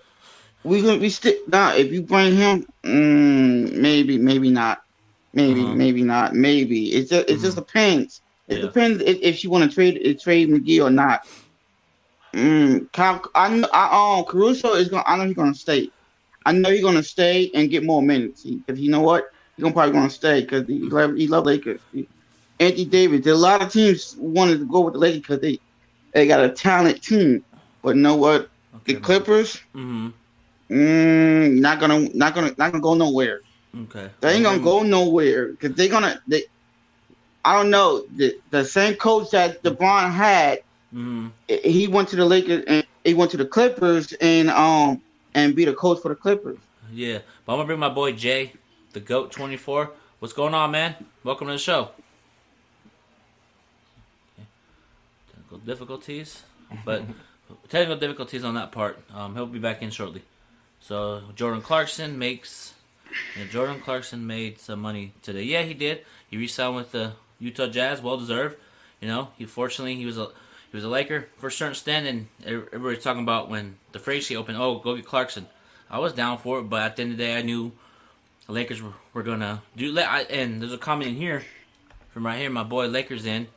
We 0.63 0.81
gonna. 0.81 0.99
We 0.99 1.09
still. 1.09 1.33
Nah. 1.47 1.73
If 1.73 1.91
you 1.91 2.03
bring 2.03 2.35
him, 2.35 2.65
mm, 2.85 3.73
maybe, 3.77 4.17
maybe 4.17 4.51
not. 4.51 4.79
Maybe, 5.33 5.65
Uh-huh. 5.65 5.73
maybe 5.73 6.03
not. 6.03 6.33
Maybe. 6.33 6.93
It 6.93 7.09
just. 7.09 7.29
It 7.29 7.39
just 7.39 7.55
depends. 7.57 8.21
It 8.47 8.59
Yeah. 8.59 8.61
depends 8.61 9.01
if, 9.03 9.17
if 9.21 9.43
you 9.43 9.49
want 9.49 9.69
to 9.69 9.73
trade 9.73 10.19
trade 10.21 10.49
McGee 10.49 10.83
or 10.83 10.89
not. 10.91 11.21
Mm, 12.35 12.91
Kyle, 12.93 13.21
I 13.35 13.49
know. 13.55 13.67
I, 13.73 14.17
um, 14.19 14.25
Caruso 14.25 14.73
is 14.73 14.89
going. 14.89 15.03
to 15.03 15.09
I 15.09 15.17
know 15.17 15.25
he's 15.25 15.35
gonna 15.35 15.53
stay. 15.53 15.91
I 16.45 16.51
know 16.53 16.69
he's 16.71 16.81
gonna 16.83 17.03
stay 17.03 17.51
and 17.53 17.69
get 17.69 17.83
more 17.83 18.01
minutes 18.01 18.43
because 18.45 18.79
you 18.79 18.89
know 18.91 19.01
what? 19.01 19.25
He's 19.55 19.63
gonna 19.63 19.73
probably 19.73 19.93
gonna 19.93 20.09
stay 20.09 20.41
because 20.41 20.67
he 20.67 20.89
love 20.89 21.15
he 21.15 21.27
love 21.27 21.45
Lakers. 21.45 21.81
He- 21.91 22.09
Anthony 22.59 22.85
Davis. 22.85 23.25
A 23.27 23.35
lot 23.35 23.61
of 23.61 23.71
teams 23.71 24.15
wanted 24.17 24.59
to 24.59 24.65
go 24.67 24.81
with 24.81 24.93
the 24.93 24.99
Lakers 24.99 25.21
because 25.21 25.39
they 25.41 25.59
they 26.13 26.27
got 26.27 26.43
a 26.43 26.49
talent 26.49 27.01
team. 27.01 27.43
But 27.83 27.95
you 27.95 28.01
know 28.01 28.15
what? 28.17 28.49
The 28.85 28.95
Clippers, 28.95 29.59
Mm-hmm. 29.75 30.09
mm, 30.71 31.59
not 31.59 31.79
gonna 31.79 32.07
not 32.13 32.33
gonna 32.33 32.53
not 32.57 32.71
gonna 32.71 32.81
go 32.81 32.93
nowhere. 32.93 33.41
Okay. 33.75 34.09
They 34.21 34.33
ain't 34.35 34.43
gonna 34.43 34.59
go 34.59 34.83
nowhere 34.83 35.49
because 35.51 35.75
they're 35.75 35.89
gonna 35.89 36.19
they. 36.27 36.43
I 37.43 37.55
don't 37.57 37.69
know 37.69 38.03
the 38.15 38.33
the 38.51 38.63
same 38.65 38.95
coach 38.95 39.31
that 39.31 39.63
LeBron 39.63 40.11
had. 40.11 40.59
Mm-hmm. 40.93 41.27
He 41.47 41.87
went 41.87 42.09
to 42.09 42.15
the 42.15 42.25
Lakers 42.25 42.63
and 42.67 42.85
he 43.03 43.13
went 43.13 43.31
to 43.31 43.37
the 43.37 43.45
Clippers 43.45 44.11
and 44.21 44.49
um 44.49 45.01
and 45.33 45.55
be 45.55 45.65
the 45.65 45.73
coach 45.73 45.99
for 46.01 46.09
the 46.09 46.15
Clippers. 46.15 46.59
Yeah, 46.91 47.19
but 47.45 47.53
I'm 47.53 47.57
gonna 47.59 47.67
bring 47.67 47.79
my 47.79 47.89
boy 47.89 48.13
Jay, 48.13 48.53
the 48.93 48.99
Goat 48.99 49.31
24. 49.31 49.91
What's 50.19 50.33
going 50.33 50.53
on, 50.53 50.71
man? 50.71 50.95
Welcome 51.23 51.47
to 51.47 51.53
the 51.53 51.59
show. 51.59 51.91
Okay. 54.37 54.47
Technical 55.29 55.57
difficulties, 55.59 56.43
but 56.85 57.03
technical 57.69 57.95
difficulties 57.95 58.43
on 58.43 58.55
that 58.55 58.71
part. 58.71 58.99
Um, 59.13 59.35
he'll 59.35 59.45
be 59.45 59.59
back 59.59 59.81
in 59.81 59.91
shortly. 59.91 60.23
So 60.81 61.21
Jordan 61.35 61.61
Clarkson 61.61 62.17
makes. 62.17 62.73
Jordan 63.49 63.81
Clarkson 63.81 64.25
made 64.25 64.57
some 64.59 64.79
money 64.79 65.13
today. 65.21 65.43
Yeah, 65.43 65.63
he 65.63 65.73
did. 65.73 66.05
He 66.29 66.37
re-signed 66.37 66.77
with 66.77 66.93
the 66.93 67.11
Utah 67.39 67.67
Jazz, 67.67 68.01
well 68.01 68.17
deserved. 68.17 68.55
You 69.01 69.09
know, 69.09 69.29
he 69.37 69.45
fortunately 69.45 69.95
he 69.95 70.05
was 70.05 70.17
a 70.17 70.27
he 70.71 70.77
was 70.77 70.83
a 70.83 70.89
Laker 70.89 71.27
for 71.37 71.47
a 71.47 71.51
certain 71.51 71.75
stand, 71.75 72.07
and 72.07 72.27
everybody's 72.45 73.03
talking 73.03 73.23
about 73.23 73.49
when 73.49 73.77
the 73.91 74.19
she 74.21 74.35
opened. 74.35 74.57
Oh, 74.57 74.79
go 74.79 74.95
get 74.95 75.05
Clarkson. 75.05 75.47
I 75.89 75.99
was 75.99 76.13
down 76.13 76.37
for 76.37 76.59
it, 76.59 76.63
but 76.63 76.81
at 76.81 76.95
the 76.95 77.01
end 77.01 77.11
of 77.11 77.17
the 77.17 77.23
day, 77.25 77.37
I 77.37 77.41
knew 77.41 77.73
the 78.51 78.59
Lakers 78.59 78.81
were, 78.81 78.93
were 79.13 79.23
gonna 79.23 79.61
do. 79.75 79.97
I, 79.99 80.21
and 80.29 80.61
there's 80.61 80.73
a 80.73 80.77
comment 80.77 81.09
in 81.11 81.15
here 81.15 81.43
from 82.09 82.25
right 82.25 82.37
here, 82.37 82.49
my 82.49 82.63
boy 82.63 82.87
Lakers 82.87 83.25
in 83.25 83.47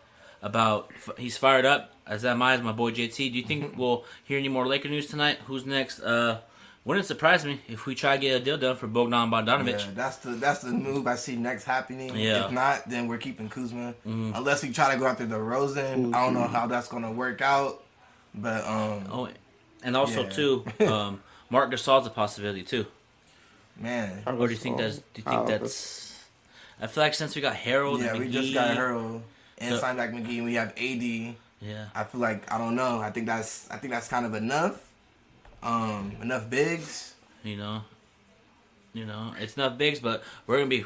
about 0.42 0.90
f- 0.94 1.16
he's 1.18 1.36
fired 1.36 1.64
up. 1.64 1.90
As 2.06 2.24
am 2.24 2.42
I, 2.42 2.52
as 2.54 2.60
my 2.62 2.72
boy 2.72 2.90
JT. 2.92 3.16
Do 3.16 3.38
you 3.38 3.44
think 3.44 3.76
we'll 3.78 4.04
hear 4.24 4.38
any 4.38 4.48
more 4.48 4.66
Laker 4.66 4.88
news 4.88 5.06
tonight? 5.06 5.38
Who's 5.46 5.64
next? 5.66 6.00
Uh, 6.00 6.40
wouldn't 6.84 7.06
surprise 7.06 7.46
me 7.46 7.62
if 7.66 7.86
we 7.86 7.94
try 7.94 8.16
to 8.16 8.20
get 8.20 8.42
a 8.42 8.44
deal 8.44 8.58
done 8.58 8.76
for 8.76 8.86
Bogdan 8.86 9.30
Bogdanovic. 9.30 9.80
Yeah, 9.80 9.90
that's 9.94 10.18
the 10.18 10.30
that's 10.32 10.60
the 10.60 10.70
move 10.72 11.06
I 11.06 11.16
see 11.16 11.34
next 11.36 11.64
happening. 11.64 12.14
Yeah. 12.14 12.34
Mm-hmm. 12.34 12.44
If 12.44 12.52
not, 12.52 12.88
then 12.90 13.08
we're 13.08 13.18
keeping 13.18 13.48
Kuzma. 13.48 13.94
Unless 14.04 14.62
we 14.62 14.70
try 14.72 14.92
to 14.92 14.98
go 15.00 15.06
after 15.06 15.26
DeRozan. 15.26 16.14
I 16.14 16.24
don't 16.24 16.34
know 16.34 16.46
how 16.46 16.66
that's 16.66 16.88
gonna 16.88 17.10
work 17.10 17.40
out. 17.40 17.82
But 18.34 18.64
um 18.66 19.06
Oh, 19.10 19.28
and 19.82 19.96
also 19.96 20.24
Yeah. 20.24 20.28
too, 20.30 20.64
um, 20.86 21.22
Marc 21.50 21.70
Gasol's 21.70 22.06
a 22.06 22.10
possibility 22.10 22.62
too. 22.62 22.84
Man. 23.78 24.22
Or 24.26 24.46
do 24.46 24.52
you 24.52 24.58
think 24.58 24.78
that's? 24.78 24.96
Do 24.98 25.02
you 25.16 25.22
think 25.24 25.40
Oh, 25.40 25.46
that's? 25.46 26.18
I 26.80 26.86
feel 26.86 27.02
like 27.04 27.14
since 27.14 27.34
we 27.34 27.40
got 27.42 27.54
Harrell, 27.56 27.98
Yeah, 28.00 28.10
and 28.10 28.18
we 28.18 28.28
just 28.30 28.52
got 28.54 28.70
McGee- 28.70 28.76
Harrell 28.76 29.22
and 29.58 29.74
So- 29.74 29.80
signed 29.80 29.96
back 29.98 30.10
McGee 30.10 30.36
and 30.38 30.44
we 30.44 30.54
have 30.54 30.72
AD. 30.76 31.36
Yeah, 31.60 31.86
I 31.94 32.04
feel 32.04 32.20
like 32.20 32.50
I 32.52 32.58
don't 32.58 32.74
know. 32.76 33.00
I 33.00 33.10
think 33.10 33.26
that's 33.26 33.68
I 33.70 33.76
think 33.78 33.92
that's 33.92 34.08
kind 34.08 34.26
of 34.26 34.34
enough. 34.34 34.80
Um 35.62 36.12
enough 36.20 36.48
bigs. 36.50 37.14
you 37.42 37.56
know, 37.56 37.82
you 38.92 39.04
know, 39.04 39.34
it's 39.38 39.56
not 39.56 39.76
bigs, 39.78 40.00
but 40.00 40.22
we're 40.46 40.56
gonna 40.58 40.68
be. 40.68 40.84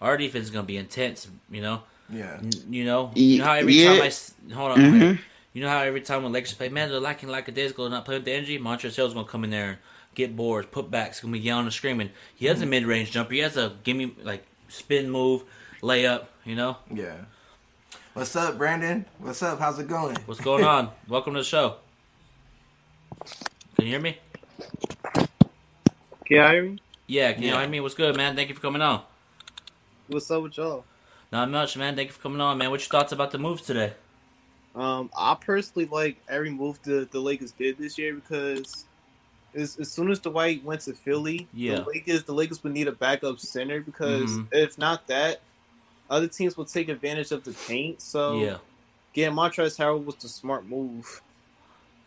Our 0.00 0.16
defense 0.16 0.44
is 0.44 0.50
gonna 0.50 0.66
be 0.66 0.76
intense. 0.76 1.28
You 1.50 1.62
know, 1.62 1.82
Yeah. 2.10 2.38
N- 2.40 2.50
You 2.70 2.84
know, 2.84 3.10
you 3.14 3.38
know 3.38 3.44
how 3.44 3.52
every 3.54 3.74
Yeah. 3.74 3.92
time 3.94 4.02
I 4.02 4.06
s- 4.06 4.34
hold 4.52 4.72
on, 4.72 4.78
Mhm. 4.78 5.18
you 5.52 5.62
know 5.62 5.68
how 5.68 5.80
every 5.80 6.02
time 6.02 6.22
when 6.22 6.32
Lakers 6.32 6.54
play, 6.54 6.68
man, 6.68 6.88
they're 6.90 7.00
lacking 7.00 7.28
like 7.28 7.48
a 7.48 7.52
days 7.52 7.70
ago, 7.72 7.88
not 7.88 8.04
playing 8.04 8.20
with 8.20 8.26
the 8.26 8.32
energy. 8.32 8.58
Montrezl 8.58 8.94
Harrell's 8.96 9.14
gonna 9.14 9.26
come 9.26 9.42
in 9.44 9.50
there, 9.50 9.68
and 9.70 9.78
get 10.16 10.34
boards, 10.34 10.66
put 10.72 10.90
backs, 10.90 11.20
gonna 11.20 11.32
be 11.32 11.38
yelling 11.38 11.66
and 11.66 11.72
screaming. 11.72 12.10
He 12.34 12.46
has 12.46 12.60
a 12.60 12.66
mid 12.66 12.84
range 12.84 13.12
jumper. 13.12 13.34
He 13.34 13.40
has 13.40 13.56
a 13.56 13.74
gimme 13.84 14.16
like 14.24 14.44
spin 14.66 15.08
move, 15.10 15.44
layup. 15.82 16.24
You 16.44 16.56
know 16.56 16.78
Yeah. 16.92 17.14
What's 18.14 18.34
up, 18.34 18.56
Brandon? 18.58 19.04
What's 19.18 19.42
up? 19.42 19.60
How's 19.60 19.78
it 19.78 19.86
going? 19.86 20.16
what's 20.24 20.40
going 20.40 20.64
on? 20.64 20.90
Welcome 21.08 21.34
to 21.34 21.40
the 21.40 21.44
show. 21.44 21.76
Can 23.76 23.84
you 23.84 23.88
hear 23.92 24.00
me? 24.00 24.18
Can 25.14 25.28
you 26.30 26.42
hear 26.42 26.62
me? 26.62 26.78
Yeah, 27.06 27.32
can 27.34 27.42
you 27.42 27.54
hear 27.54 27.68
me? 27.68 27.78
What's 27.80 27.94
good, 27.94 28.16
man? 28.16 28.34
Thank 28.34 28.48
you 28.48 28.54
for 28.54 28.60
coming 28.60 28.82
on. 28.82 29.02
What's 30.08 30.30
up 30.30 30.42
with 30.42 30.56
y'all? 30.56 30.84
Not 31.30 31.50
much, 31.50 31.76
man. 31.76 31.94
Thank 31.94 32.08
you 32.08 32.12
for 32.14 32.22
coming 32.22 32.40
on, 32.40 32.56
man. 32.56 32.70
What's 32.70 32.84
your 32.84 32.98
thoughts 32.98 33.12
about 33.12 33.32
the 33.32 33.38
moves 33.38 33.62
today? 33.62 33.92
Um, 34.74 35.10
I 35.16 35.36
personally 35.38 35.88
like 35.90 36.16
every 36.28 36.50
move 36.50 36.78
the 36.82 37.08
the 37.10 37.20
Lakers 37.20 37.52
did 37.52 37.78
this 37.78 37.98
year 37.98 38.14
because 38.14 38.86
as, 39.56 39.76
as 39.78 39.90
soon 39.90 40.10
as 40.10 40.18
Dwight 40.20 40.62
went 40.64 40.82
to 40.82 40.92
Philly, 40.92 41.48
Yeah. 41.54 41.76
the 41.76 41.84
Lakers 41.84 42.22
the 42.24 42.32
Lakers 42.34 42.62
would 42.62 42.72
need 42.72 42.88
a 42.88 42.92
backup 42.92 43.40
center 43.40 43.80
because 43.80 44.30
Mhm. 44.30 44.48
if 44.52 44.78
not 44.78 45.06
that, 45.08 45.40
other 46.10 46.28
teams 46.28 46.56
will 46.56 46.64
take 46.66 46.88
advantage 46.88 47.32
of 47.32 47.42
the 47.44 47.52
paint. 47.66 48.00
So 48.02 48.40
Yeah. 48.40 48.58
getting 49.12 49.34
Montrezl 49.34 49.76
Harrell 49.78 50.04
was 50.04 50.16
the 50.16 50.28
smart 50.28 50.66
move. 50.66 51.22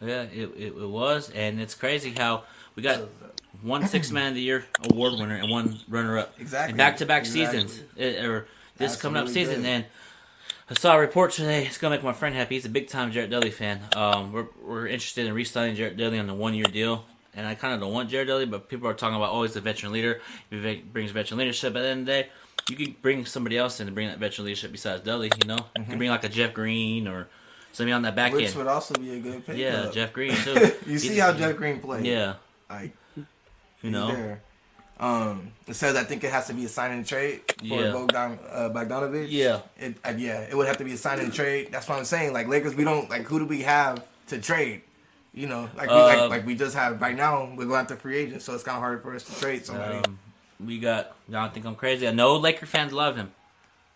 Yeah, 0.02 0.24
it, 0.24 0.52
it, 0.58 0.74
it 0.78 0.88
was, 0.90 1.30
and 1.32 1.60
it's 1.60 1.76
crazy 1.76 2.12
how 2.12 2.44
we 2.76 2.84
got 2.84 3.02
one 3.62 3.86
six 3.88 4.12
man 4.12 4.30
of 4.30 4.36
the 4.36 4.42
year 4.42 4.66
award 4.90 5.14
winner 5.20 5.36
and 5.36 5.50
one 5.52 5.78
runner 5.90 6.18
up, 6.20 6.34
Exactly. 6.40 6.78
back 6.78 6.98
to 6.98 7.06
back 7.06 7.26
seasons, 7.26 7.82
It- 7.98 8.24
or 8.24 8.48
this 8.78 8.96
coming 8.96 9.22
up 9.22 9.28
season. 9.28 9.56
good. 9.64 9.66
And 9.66 9.86
I 10.70 10.76
saw 10.76 10.96
a 10.96 11.00
report 11.00 11.32
today. 11.34 11.66
It's 11.66 11.78
gonna 11.80 11.96
make 11.96 12.04
my 12.04 12.14
friend 12.14 12.34
happy. 12.36 12.56
He's 12.56 12.64
a 12.66 12.70
big 12.70 12.88
time 12.88 13.12
Jared 13.12 13.32
Dudley 13.32 13.52
fan. 13.52 13.82
Um, 13.96 14.32
we're 14.32 14.46
we're 14.62 14.88
interested 14.88 15.26
in 15.26 15.34
re-signing 15.34 15.76
Jared 15.76 15.98
Dudley 15.98 16.20
on 16.20 16.28
the 16.28 16.34
one 16.34 16.54
year 16.54 16.66
deal. 16.66 17.06
And 17.36 17.46
I 17.46 17.56
kind 17.56 17.74
of 17.74 17.80
don't 17.80 17.94
want 17.94 18.10
Jared 18.10 18.28
Dudley, 18.28 18.46
but 18.46 18.70
people 18.70 18.88
are 18.88 18.94
talking 18.94 19.16
about 19.16 19.32
oh 19.32 19.44
he's 19.44 19.56
a 19.56 19.62
veteran 19.62 19.92
leader. 19.92 20.22
He 20.50 20.76
brings 20.92 21.12
veteran 21.12 21.38
leadership. 21.38 21.74
But 21.74 21.80
at 21.80 21.84
the 21.84 21.90
end 21.90 22.00
of 22.02 22.06
the 22.08 22.12
day, 22.12 22.30
you 22.70 22.76
could 22.76 23.02
bring 23.02 23.26
somebody 23.26 23.58
else 23.58 23.80
in 23.80 23.88
to 23.88 23.94
bring 23.94 24.08
that 24.08 24.18
veteran 24.18 24.46
leadership 24.46 24.72
besides 24.72 25.04
Dudley. 25.04 25.32
You 25.42 25.48
know, 25.48 25.60
you 25.78 25.86
can 25.86 25.98
bring 25.98 26.10
like 26.10 26.24
a 26.24 26.30
Jeff 26.30 26.54
Green 26.54 27.08
or 27.08 27.28
somebody 27.72 27.94
on 27.94 28.02
that 28.04 28.16
back 28.16 28.32
end. 28.32 28.36
Which 28.36 28.48
end. 28.48 28.58
would 28.58 28.68
also 28.68 28.94
be 28.96 29.18
a 29.18 29.20
good 29.20 29.46
pick. 29.46 29.58
Yeah, 29.58 29.84
up. 29.84 29.94
Jeff 29.94 30.14
Green 30.14 30.36
too. 30.36 30.72
you 30.88 31.00
see 31.00 31.18
how 31.18 31.34
Jeff 31.34 31.56
Green 31.56 31.80
plays. 31.80 32.04
Yeah, 32.04 32.36
I. 32.70 32.92
you 33.82 33.92
know. 33.92 34.08
there. 34.08 34.42
Um, 35.00 35.54
it 35.66 35.76
says 35.76 35.96
I 35.96 36.04
think 36.04 36.26
it 36.26 36.32
has 36.32 36.48
to 36.48 36.54
be 36.54 36.66
a 36.66 36.68
sign 36.68 36.92
and 36.92 37.06
trade 37.06 37.42
for 37.58 37.64
Yeah. 37.64 37.92
Bogdan 37.94 38.38
uh, 38.52 38.70
Bogdanovich. 38.70 39.28
Yeah. 39.30 39.62
It, 39.78 39.96
uh, 40.04 40.14
yeah, 40.18 40.42
it 40.42 40.58
would 40.58 40.68
have 40.68 40.78
to 40.78 40.84
be 40.84 40.92
a 40.92 40.98
sign 40.98 41.20
and 41.20 41.34
trade. 41.34 41.70
That's 41.72 41.88
what 41.88 41.98
I'm 41.98 42.06
saying. 42.06 42.34
Like 42.34 42.50
Lakers, 42.50 42.76
we 42.76 42.84
don't 42.84 43.10
like 43.10 43.24
who 43.24 43.40
do 43.40 43.46
we 43.46 43.62
have 43.62 44.06
to 44.28 44.40
trade? 44.40 44.82
You 45.40 45.48
know, 45.48 45.70
like 45.78 45.90
we 45.90 45.96
Uh, 45.96 46.04
like, 46.06 46.30
like 46.30 46.46
we 46.46 46.56
just 46.56 46.76
have 46.76 47.00
right 47.02 47.16
now. 47.16 47.50
We're 47.56 47.66
going 47.66 47.80
after 47.80 47.96
free 47.96 48.18
agents, 48.18 48.44
so 48.44 48.54
it's 48.56 48.64
kind 48.64 48.76
of 48.76 48.82
hard 48.82 49.02
for 49.02 49.16
us 49.16 49.24
to 49.24 49.40
trade 49.40 49.66
somebody. 49.66 50.00
Um, 50.00 50.20
we 50.60 50.80
got. 50.80 51.16
Y'all 51.30 51.50
think 51.50 51.66
I'm 51.66 51.76
crazy? 51.76 52.06
I 52.06 52.12
know 52.12 52.36
Laker 52.36 52.66
fans 52.66 52.92
love 52.92 53.16
him. 53.16 53.32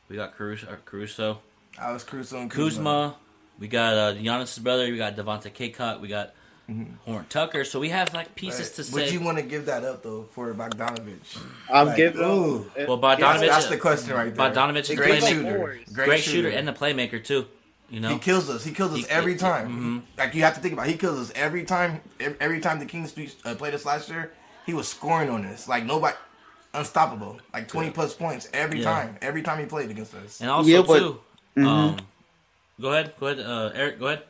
We 0.08 0.16
got 0.16 0.36
Caruso. 0.36 0.68
Or 0.72 0.80
Caruso. 0.86 1.40
Alex 1.78 2.06
Caruso 2.06 2.38
and 2.40 2.50
Kuzma. 2.50 3.16
We 3.60 3.68
got 3.68 3.94
uh, 3.94 4.14
Giannis' 4.14 4.62
brother. 4.64 4.86
We 4.86 4.96
got 4.96 5.18
Devontae 5.18 5.52
Cacok. 5.54 6.00
We 6.00 6.08
got 6.08 6.34
Horn 7.06 7.26
Tucker. 7.28 7.66
So 7.66 7.78
we 7.78 7.90
have 7.90 8.14
like 8.14 8.36
pieces 8.36 8.72
to 8.78 8.82
Mm-hmm. 8.84 8.96
Would 8.96 9.12
you 9.12 9.20
want 9.20 9.38
to 9.38 9.44
give 9.44 9.66
that 9.66 9.84
up 9.84 10.02
though 10.02 10.24
for 10.32 10.54
Bogdanovich? 10.54 11.38
I'm 11.70 11.88
Like, 11.88 11.98
giving 11.98 12.22
ooh. 12.22 12.72
well, 12.88 12.96
That's, 12.98 13.22
Bogdanovich. 13.22 13.48
that's 13.50 13.66
the 13.68 13.78
question 13.78 14.14
right 14.16 14.34
there. 14.34 14.50
Bogdanovich 14.50 14.80
is 14.80 14.90
a 14.92 14.96
great 14.96 15.22
playmaker. 15.22 15.28
shooter, 15.28 15.80
Great, 15.92 16.24
shooter. 16.24 16.50
and 16.50 16.66
the 16.66 16.74
playmaker 16.74 17.22
too. 17.22 17.48
You 17.94 18.00
know. 18.00 18.10
He 18.10 18.18
kills 18.18 18.50
us. 18.50 18.64
He 18.66 18.72
kills 18.74 18.92
us 18.94 19.06
He- 19.06 19.10
every 19.10 19.34
he- 19.34 19.38
time. 19.38 19.68
mhm. 19.70 20.18
Like 20.18 20.34
you 20.34 20.42
have 20.42 20.56
to 20.56 20.60
think 20.60 20.74
about. 20.74 20.88
It. 20.88 20.94
He 20.94 20.98
kills 20.98 21.20
us 21.20 21.32
every 21.36 21.64
time. 21.64 22.02
Every 22.42 22.60
time 22.60 22.80
the 22.80 22.88
Kings 22.88 23.14
uh, 23.46 23.54
played 23.54 23.76
us 23.76 23.86
last 23.86 24.10
year, 24.10 24.32
he 24.66 24.74
was 24.74 24.88
scoring 24.88 25.30
on 25.30 25.46
us 25.46 25.68
like 25.68 25.86
nobody, 25.86 26.16
unstoppable. 26.74 27.38
Like 27.54 27.68
twenty 27.68 27.92
plus 27.92 28.16
points 28.16 28.50
every 28.52 28.80
Yeah. 28.80 28.86
time. 28.92 29.18
Every 29.22 29.44
time 29.44 29.60
he 29.60 29.66
played 29.68 29.92
against 29.92 30.16
us. 30.16 30.42
and 30.42 30.50
also 30.50 30.70
Yeah, 30.70 30.82
but- 30.82 31.00
too. 31.00 31.20
Mhm. 31.56 31.68
Um, 31.68 31.98
go 32.82 32.94
ahead. 32.94 33.14
Go 33.20 33.28
ahead. 33.28 33.46
Uh, 33.46 33.70
Eric. 33.76 34.00
Go 34.00 34.08
ahead. 34.08 34.24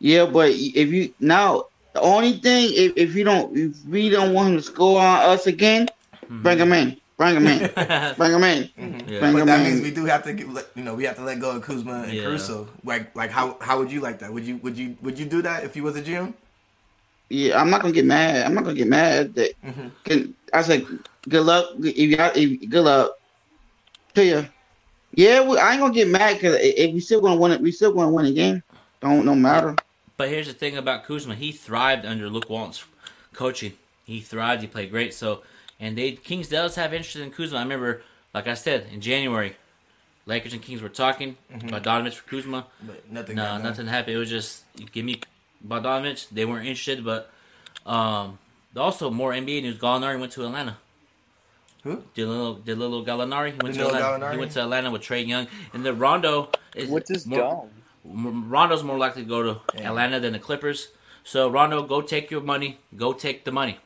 Yeah, 0.00 0.26
but 0.26 0.50
if 0.50 0.88
you 0.88 1.14
now 1.20 1.66
the 1.92 2.00
only 2.00 2.32
thing 2.40 2.70
if, 2.74 2.92
if 2.96 3.14
you 3.14 3.22
don't 3.22 3.56
if 3.56 3.76
we 3.86 4.08
don't 4.10 4.32
want 4.34 4.48
him 4.50 4.56
to 4.56 4.62
score 4.62 5.00
on 5.00 5.20
us 5.30 5.46
again, 5.46 5.88
bring 6.28 6.58
him 6.58 6.72
in. 6.72 6.96
Bring 7.18 7.34
him 7.36 7.46
in. 7.48 7.58
bring 8.16 8.32
him 8.32 8.44
in. 8.44 8.70
Yeah. 9.08 9.18
Bring 9.20 9.32
But 9.32 9.40
him 9.40 9.46
that 9.46 9.60
in. 9.60 9.66
means 9.72 9.82
we 9.82 9.90
do 9.90 10.04
have 10.06 10.22
to, 10.22 10.32
give, 10.32 10.50
let- 10.52 10.68
you 10.76 10.84
know, 10.84 10.94
we 10.94 11.04
have 11.04 11.16
to 11.16 11.22
let 11.24 11.40
go 11.40 11.50
of 11.50 11.62
Kuzma 11.62 12.04
and 12.04 12.12
Yeah. 12.12 12.22
Caruso. 12.22 12.68
Like, 12.84 13.14
like 13.16 13.30
how 13.30 13.58
how 13.60 13.78
would 13.78 13.90
you 13.90 14.00
like 14.00 14.20
that? 14.20 14.32
Would 14.32 14.44
you 14.44 14.58
would 14.58 14.78
you 14.78 14.96
would 15.02 15.18
you 15.18 15.26
do 15.26 15.42
that 15.42 15.64
if 15.64 15.74
you 15.76 15.82
was 15.82 15.96
a 15.96 16.02
GM? 16.02 16.32
Yeah, 17.28 17.60
I'm 17.60 17.68
not 17.70 17.82
gonna 17.82 17.92
get 17.92 18.04
mad. 18.06 18.46
I'm 18.46 18.54
not 18.54 18.62
gonna 18.64 18.76
get 18.76 18.86
mad 18.88 19.34
that 19.34 19.50
Mhm. 19.66 19.90
can 20.04 20.34
I 20.54 20.62
said 20.62 20.86
good 21.28 21.42
luck 21.44 21.66
if 21.80 21.98
you 21.98 22.16
got 22.16 22.36
if, 22.36 22.70
good 22.70 22.84
luck 22.84 23.18
to 24.14 24.24
you. 24.24 24.46
Yeah, 25.14 25.40
we, 25.46 25.58
I 25.58 25.72
ain't 25.72 25.80
gonna 25.80 25.92
get 25.92 26.06
mad 26.08 26.34
because 26.34 26.56
if 26.60 26.94
we 26.94 27.00
still 27.00 27.20
gonna 27.20 27.40
win 27.40 27.50
it, 27.50 27.60
we 27.60 27.72
still 27.72 27.92
gonna 27.92 28.12
win 28.12 28.26
the 28.26 28.32
game. 28.32 28.62
Don't 29.00 29.24
no 29.26 29.34
matter. 29.34 29.74
But 30.16 30.28
here's 30.28 30.46
the 30.46 30.52
thing 30.52 30.76
about 30.76 31.02
Kuzma. 31.04 31.34
He 31.34 31.50
thrived 31.50 32.06
under 32.06 32.28
Luke 32.30 32.48
Walton's 32.48 32.84
coaching. 33.32 33.72
He 34.04 34.20
thrived. 34.20 34.62
He 34.62 34.68
played 34.68 34.90
great. 34.90 35.14
So, 35.14 35.42
and 35.80 35.96
they 35.96 36.12
Kings 36.12 36.48
does 36.48 36.74
have 36.76 36.92
interest 36.92 37.16
in 37.16 37.30
Kuzma. 37.30 37.58
I 37.58 37.62
remember, 37.62 38.02
like 38.34 38.46
I 38.46 38.54
said, 38.54 38.86
in 38.92 39.00
January, 39.00 39.56
Lakers 40.26 40.52
and 40.52 40.62
Kings 40.62 40.82
were 40.82 40.88
talking 40.88 41.36
about 41.52 41.82
Donovich 41.82 42.14
for 42.14 42.28
Kuzma. 42.28 42.66
But 42.82 43.10
nothing. 43.10 43.36
No, 43.36 43.44
got 43.44 43.62
nothing 43.62 43.86
happened. 43.86 44.16
It 44.16 44.18
was 44.18 44.30
just 44.30 44.64
give 44.92 45.04
me 45.04 45.20
Bogdanovich. 45.66 46.28
They 46.30 46.44
weren't 46.44 46.66
interested, 46.66 47.04
but 47.04 47.30
um, 47.86 48.38
also 48.76 49.10
more 49.10 49.32
NBA 49.32 49.62
news. 49.62 49.78
Gallinari 49.78 50.18
went 50.20 50.32
to 50.32 50.44
Atlanta. 50.44 50.76
Who? 51.84 52.02
Did 52.14 52.28
little 52.28 53.04
Gallinari? 53.04 53.52
He 53.52 53.58
went 53.62 53.74
to 53.76 53.86
Atlanta. 53.86 54.04
Gallinari? 54.04 54.32
He 54.32 54.38
went 54.38 54.52
to 54.52 54.62
Atlanta 54.62 54.90
with 54.90 55.02
Trae 55.02 55.26
Young, 55.26 55.46
and 55.72 55.84
then 55.86 55.98
Rondo 55.98 56.50
is 56.74 56.90
Which 56.90 57.10
is 57.10 57.26
more, 57.26 57.38
dumb. 58.04 58.50
Rondo's 58.50 58.82
more 58.82 58.98
likely 58.98 59.22
to 59.22 59.28
go 59.28 59.42
to 59.42 59.60
Yeah. 59.74 59.88
Atlanta 59.90 60.20
than 60.20 60.32
the 60.32 60.38
Clippers. 60.38 60.88
So 61.24 61.48
Rondo, 61.48 61.82
go 61.82 62.00
take 62.02 62.30
your 62.30 62.40
money. 62.40 62.78
Go 62.96 63.12
take 63.12 63.44
the 63.44 63.52
money. 63.52 63.78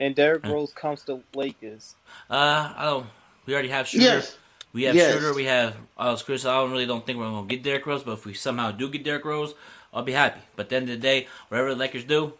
And 0.00 0.16
Derrick 0.16 0.46
Rose 0.46 0.72
comes 0.72 1.04
to 1.04 1.22
Lakers. 1.34 1.96
Uh, 2.30 2.72
I 2.76 2.84
don't. 2.86 3.06
We 3.46 3.54
already 3.54 3.70
have 3.70 3.88
Schroeder. 3.88 4.06
Yes. 4.06 4.38
We 4.72 4.84
have 4.84 4.96
Yes. 4.96 5.12
Schroeder. 5.12 5.34
We 5.34 5.44
have 5.46 5.76
Alex 5.98 6.22
Chris. 6.22 6.44
I 6.46 6.54
don't 6.54 6.72
really 6.72 6.86
don't 6.86 7.06
think 7.06 7.18
we're 7.18 7.26
gonna 7.30 7.46
get 7.46 7.62
Derrick 7.62 7.86
Rose, 7.86 8.02
but 8.04 8.12
if 8.12 8.26
we 8.26 8.34
somehow 8.34 8.72
do 8.72 8.88
get 8.90 9.04
Derrick 9.04 9.24
Rose, 9.24 9.54
I'll 9.94 10.02
be 10.04 10.12
happy. 10.12 10.40
But 10.56 10.64
at 10.66 10.70
the 10.70 10.76
end 10.76 10.90
of 10.90 10.96
the 10.96 11.02
day, 11.02 11.28
whatever 11.48 11.70
the 11.70 11.76
Lakers 11.76 12.04
do, 12.04 12.34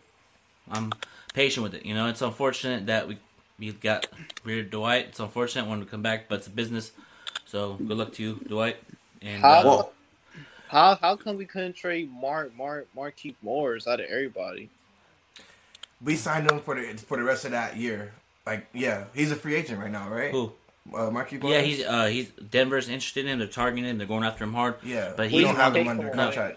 I'm 0.71 0.93
patient 1.35 1.65
with 1.65 1.75
it. 1.75 1.87
You 1.87 1.95
know, 1.95 2.09
it's 2.09 2.23
unfortunate 2.23 2.87
that 2.87 3.09
we 3.09 3.19
we 3.59 3.73
got 3.73 4.07
rid 4.45 4.65
of 4.67 4.71
Dwight. 4.71 5.07
It's 5.09 5.21
unfortunate 5.21 5.69
when 5.69 5.81
we 5.81 5.87
come 5.87 6.03
back, 6.03 6.29
but 6.29 6.37
it's 6.41 6.47
a 6.47 6.51
business. 6.51 6.93
So 7.47 7.75
good 7.75 7.99
luck 7.99 8.13
to 8.15 8.23
you, 8.23 8.41
Dwight. 8.49 8.79
And 9.23 9.43
How, 9.43 9.69
uh, 9.69 9.83
how 10.69 10.97
how 10.97 11.17
come 11.17 11.37
we 11.37 11.47
couldn't 11.47 11.75
trade 11.75 12.11
Mark 12.13 12.55
Mark 12.57 12.89
Marquise 12.95 13.37
Morris 13.43 13.87
out 13.87 14.01
of 14.01 14.07
everybody? 14.07 14.71
We 16.03 16.17
signed 16.17 16.51
him 16.51 16.61
for 16.61 16.75
the 16.75 16.95
for 16.99 17.17
the 17.17 17.23
rest 17.25 17.45
of 17.45 17.51
that 17.53 17.77
year. 17.77 18.13
Like, 18.47 18.67
yeah, 18.73 19.05
he's 19.15 19.31
a 19.31 19.37
free 19.37 19.55
agent 19.55 19.81
right 19.81 19.91
now, 19.91 20.09
right? 20.09 20.31
who? 20.31 20.53
Uh, 20.95 21.11
Marquis 21.11 21.39
Yeah, 21.43 21.61
he's 21.61 21.85
uh 21.85 22.07
he's 22.07 22.29
Denver's 22.31 22.89
interested 22.89 23.27
in 23.27 23.33
him. 23.33 23.39
They're 23.39 23.49
targeting 23.49 23.85
him. 23.85 23.99
They're 23.99 24.07
going 24.07 24.25
after 24.25 24.45
him 24.45 24.55
hard. 24.55 24.77
yeah, 24.83 25.13
but 25.17 25.27
we 25.31 25.39
he's 25.39 25.43
don't 25.45 25.57
have 25.57 25.77
him 25.77 25.87
one- 25.87 26.01
under 26.01 26.15
No. 26.15 26.55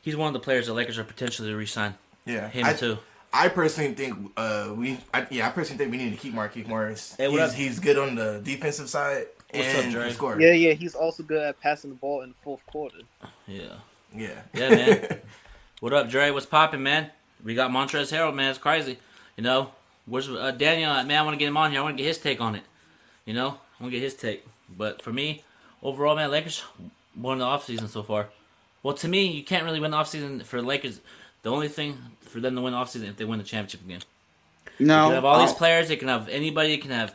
He's 0.00 0.16
one 0.16 0.28
of 0.28 0.32
the 0.32 0.40
players 0.40 0.66
the 0.68 0.72
Lakers 0.72 0.96
are 0.96 1.04
potentially 1.04 1.50
to 1.50 1.56
re-sign. 1.56 1.94
Yeah, 2.24 2.48
Him 2.48 2.64
I, 2.64 2.72
too. 2.72 2.98
I 3.32 3.48
personally 3.48 3.92
think 3.94 4.30
uh 4.36 4.72
we 4.74 4.98
I, 5.12 5.26
yeah 5.30 5.48
I 5.48 5.50
personally 5.50 5.78
think 5.78 5.90
we 5.90 5.98
need 5.98 6.12
to 6.12 6.16
keep 6.16 6.32
Marquise 6.34 6.66
Morris. 6.68 7.14
Hey, 7.18 7.30
he's, 7.30 7.52
he's 7.52 7.80
good 7.80 7.98
on 7.98 8.14
the 8.14 8.40
defensive 8.42 8.88
side 8.88 9.26
What's 9.52 9.74
up, 9.74 9.84
and 9.84 9.92
Dre? 9.92 10.12
score. 10.12 10.40
Yeah, 10.40 10.52
yeah, 10.52 10.72
he's 10.74 10.94
also 10.94 11.22
good 11.24 11.42
at 11.42 11.60
passing 11.60 11.90
the 11.90 11.96
ball 11.96 12.22
in 12.22 12.30
the 12.30 12.34
fourth 12.42 12.64
quarter. 12.66 12.98
Yeah. 13.46 13.62
yeah, 14.14 14.28
Yeah, 14.54 14.68
man. 14.70 15.20
What 15.80 15.92
up, 15.92 16.08
Dre? 16.08 16.30
What's 16.30 16.46
popping, 16.46 16.82
man? 16.82 17.10
We 17.44 17.54
got 17.54 17.70
Montrezl 17.70 18.12
Harrell, 18.12 18.34
man. 18.34 18.50
It's 18.50 18.58
crazy. 18.58 18.98
You 19.36 19.44
know, 19.44 19.70
where's 20.06 20.28
uh, 20.28 20.50
Daniel? 20.52 20.90
at? 20.90 21.06
Man, 21.06 21.18
I 21.18 21.22
want 21.22 21.34
to 21.34 21.38
get 21.38 21.48
him 21.48 21.56
on 21.56 21.70
here. 21.70 21.80
I 21.80 21.82
want 21.82 21.96
to 21.96 22.02
get 22.02 22.08
his 22.08 22.18
take 22.18 22.40
on 22.40 22.54
it. 22.54 22.62
You 23.24 23.34
know, 23.34 23.58
I 23.78 23.82
want 23.82 23.92
to 23.92 23.98
get 23.98 24.02
his 24.02 24.14
take. 24.14 24.46
But 24.76 25.02
for 25.02 25.12
me, 25.12 25.44
overall, 25.82 26.16
man, 26.16 26.30
Lakers 26.30 26.64
won 27.16 27.38
the 27.38 27.44
offseason 27.44 27.88
so 27.88 28.02
far. 28.02 28.28
Well, 28.82 28.94
to 28.94 29.08
me, 29.08 29.26
you 29.26 29.44
can't 29.44 29.64
really 29.64 29.80
win 29.80 29.90
the 29.90 29.96
offseason 29.96 30.42
for 30.44 30.60
the 30.60 30.66
Lakers. 30.66 31.00
The 31.42 31.50
only 31.50 31.68
thing 31.68 31.98
for 32.20 32.40
them 32.40 32.56
to 32.56 32.62
win 32.62 32.72
the 32.72 32.78
offseason 32.78 33.08
if 33.08 33.16
they 33.16 33.24
win 33.24 33.38
the 33.38 33.44
championship 33.44 33.84
again. 33.84 34.00
No, 34.78 35.04
You 35.04 35.08
can 35.08 35.14
have 35.16 35.24
all 35.24 35.40
these 35.40 35.52
players. 35.54 35.88
They 35.88 35.96
can 35.96 36.08
have 36.08 36.28
anybody. 36.28 36.70
You 36.70 36.78
can 36.78 36.90
have 36.90 37.14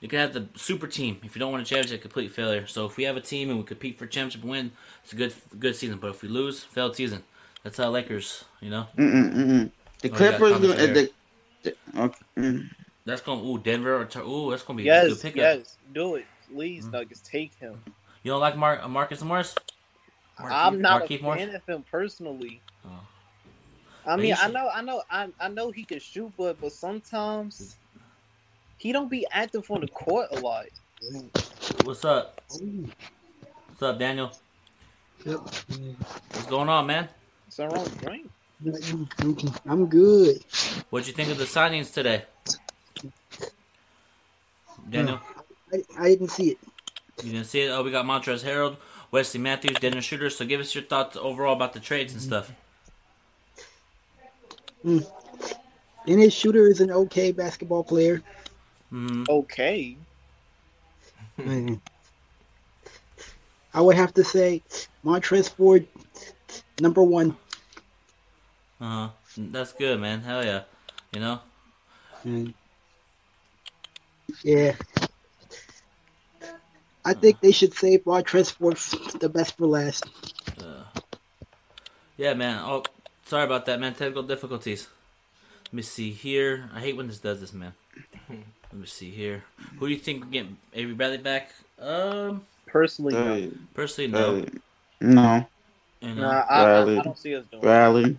you 0.00 0.08
can 0.08 0.18
have 0.18 0.34
the 0.34 0.48
super 0.54 0.86
team. 0.86 1.18
If 1.22 1.34
you 1.34 1.40
don't 1.40 1.52
win 1.52 1.62
a 1.62 1.64
championship, 1.64 2.02
complete 2.02 2.30
failure. 2.32 2.66
So 2.66 2.84
if 2.86 2.96
we 2.96 3.04
have 3.04 3.16
a 3.16 3.22
team 3.22 3.48
and 3.48 3.58
we 3.58 3.64
compete 3.64 3.98
for 3.98 4.06
championship 4.06 4.44
win, 4.44 4.72
it's 5.02 5.12
a 5.12 5.16
good 5.16 5.34
good 5.58 5.76
season. 5.76 5.98
But 5.98 6.10
if 6.10 6.22
we 6.22 6.28
lose, 6.28 6.62
failed 6.62 6.96
season. 6.96 7.22
That's 7.64 7.78
how 7.78 7.90
Lakers, 7.90 8.44
you 8.60 8.70
know. 8.70 8.86
Mm-mm, 8.98 9.34
mm-mm. 9.34 9.72
The 10.02 10.10
Oh, 10.10 10.16
Clippers. 10.16 10.52
comments 10.52 10.74
the, 10.76 11.10
the, 11.64 11.76
okay. 11.98 12.24
mm. 12.38 12.68
That's 13.06 13.22
going 13.22 13.40
to. 13.40 13.46
ooh 13.46 13.58
Denver 13.58 13.96
or 14.00 14.04
Tar- 14.04 14.22
ooh 14.22 14.50
that's 14.50 14.62
gonna 14.62 14.76
be 14.76 14.84
a 14.84 15.00
good 15.06 15.06
Yes, 15.06 15.22
pickup. 15.22 15.40
yes, 15.40 15.78
do 15.92 16.16
it, 16.16 16.26
please, 16.48 16.88
Nuggets, 16.92 17.22
take 17.22 17.54
him. 17.58 17.82
You 18.22 18.32
don't 18.32 18.40
like 18.40 18.56
Mar- 18.56 18.86
Marcus 18.88 19.22
Morris? 19.22 19.54
I'm 20.50 20.80
not 20.80 21.02
Markieff 21.02 21.20
a 21.20 21.22
Morris? 21.22 21.42
fan 21.42 21.54
of 21.54 21.66
him 21.66 21.84
personally. 21.90 22.62
Oh. 22.84 22.90
I 24.06 24.16
But 24.16 24.22
mean, 24.22 24.34
he 24.34 24.36
I 24.38 24.48
know, 24.48 24.68
I 24.74 24.82
know, 24.82 25.02
I, 25.10 25.28
I 25.40 25.48
know 25.48 25.70
he 25.70 25.84
can 25.84 26.00
shoot, 26.00 26.32
but 26.36 26.60
but 26.60 26.72
sometimes 26.72 27.78
he 28.76 28.92
don't 28.92 29.10
be 29.10 29.26
active 29.32 29.70
on 29.70 29.80
the 29.80 29.88
court 29.88 30.28
a 30.32 30.36
lot. 30.36 30.66
What's 31.84 32.04
up? 32.04 32.40
What's 33.68 33.82
up, 33.82 33.98
Daniel? 33.98 34.32
Yep. 35.24 35.40
What's 36.32 36.46
going 36.46 36.68
on, 36.68 36.86
man? 36.86 37.08
Something 37.54 37.76
wrong 37.76 37.84
with 37.84 38.00
drink? 38.00 39.52
I'm 39.64 39.86
good. 39.86 40.42
What'd 40.90 41.06
you 41.06 41.14
think 41.14 41.30
of 41.30 41.38
the 41.38 41.44
signings 41.44 41.92
today? 41.92 42.24
Daniel, 44.90 45.20
I, 45.72 45.82
I 45.96 46.08
didn't 46.08 46.30
see 46.30 46.50
it. 46.50 46.58
you 47.22 47.30
didn't 47.30 47.46
see 47.46 47.60
it? 47.60 47.68
Oh, 47.68 47.84
we 47.84 47.92
got 47.92 48.06
Montrezl 48.06 48.42
Harrell, 48.44 48.76
Wesley 49.12 49.38
Matthews, 49.38 49.78
Dennis 49.78 50.04
Schroeder. 50.04 50.30
So 50.30 50.44
give 50.44 50.58
us 50.60 50.74
your 50.74 50.82
thoughts 50.82 51.16
overall 51.16 51.54
about 51.54 51.74
the 51.74 51.78
trades 51.78 52.12
and 52.12 52.20
stuff. 52.20 52.50
Dennis 56.08 56.34
Schroeder 56.34 56.66
is 56.66 56.80
an 56.80 56.90
okay 56.90 57.30
basketball 57.30 57.84
player. 57.84 58.20
Mm, 58.92 59.28
Okay, 59.28 59.96
Mm. 61.38 61.80
I 63.72 63.80
would 63.80 63.94
have 63.96 64.12
to 64.14 64.24
say 64.24 64.60
Montrez 65.04 65.48
Ford, 65.48 65.86
number 66.80 67.02
one. 67.02 67.36
Uh 68.84 69.08
huh. 69.08 69.08
That's 69.38 69.72
good, 69.72 69.98
man. 69.98 70.20
Hell 70.20 70.44
yeah. 70.44 70.62
You 71.12 71.20
know? 71.20 71.40
Mm. 72.26 72.52
Yeah. 74.42 74.74
I 77.04 77.14
think 77.14 77.40
they 77.40 77.52
should 77.52 77.74
save 77.74 78.04
Montrez 78.04 78.52
Ford 78.52 78.74
f- 78.74 79.18
the 79.18 79.28
best 79.28 79.56
for 79.56 79.66
last. 79.66 80.04
Yeah, 82.16 82.34
man. 82.34 82.62
Oh, 82.64 82.82
sorry 83.24 83.44
about 83.44 83.66
that, 83.66 83.80
man. 83.80 83.94
Technical 83.94 84.22
difficulties. 84.22 84.88
Let 85.66 85.72
me 85.74 85.82
see 85.82 86.10
here. 86.10 86.70
I 86.72 86.80
hate 86.80 86.96
when 86.96 87.08
this 87.08 87.18
does 87.18 87.40
this, 87.40 87.52
man. 87.52 87.72
Let 88.28 88.40
me 88.72 88.86
see 88.86 89.10
here. 89.10 89.44
Who 89.78 89.86
do 89.88 89.92
you 89.92 89.98
think 89.98 90.24
we 90.24 90.30
get 90.30 90.46
Avery 90.74 90.94
Bradley 90.94 91.18
back? 91.18 91.50
Um, 91.78 92.42
personally, 92.66 93.14
no. 93.14 93.50
Personally, 93.74 94.10
no. 94.10 94.34
hey, 94.36 94.48
no, 95.00 95.46
You 96.00 96.14
know? 96.14 96.22
Nah, 96.22 96.44
I, 96.48 96.62
I, 96.62 96.62
I 96.62 96.64
Bradley. 96.64 97.00
don't 97.02 97.18
see 97.18 97.34
us 97.34 97.44
doing. 97.46 97.60
that. 97.60 97.66
Bradley. 97.66 98.18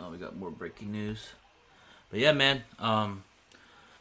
Oh, 0.00 0.10
we 0.10 0.18
got 0.18 0.36
more 0.36 0.50
breaking 0.50 0.92
news. 0.92 1.30
But 2.10 2.20
yeah, 2.20 2.32
man. 2.32 2.62
Um, 2.78 3.24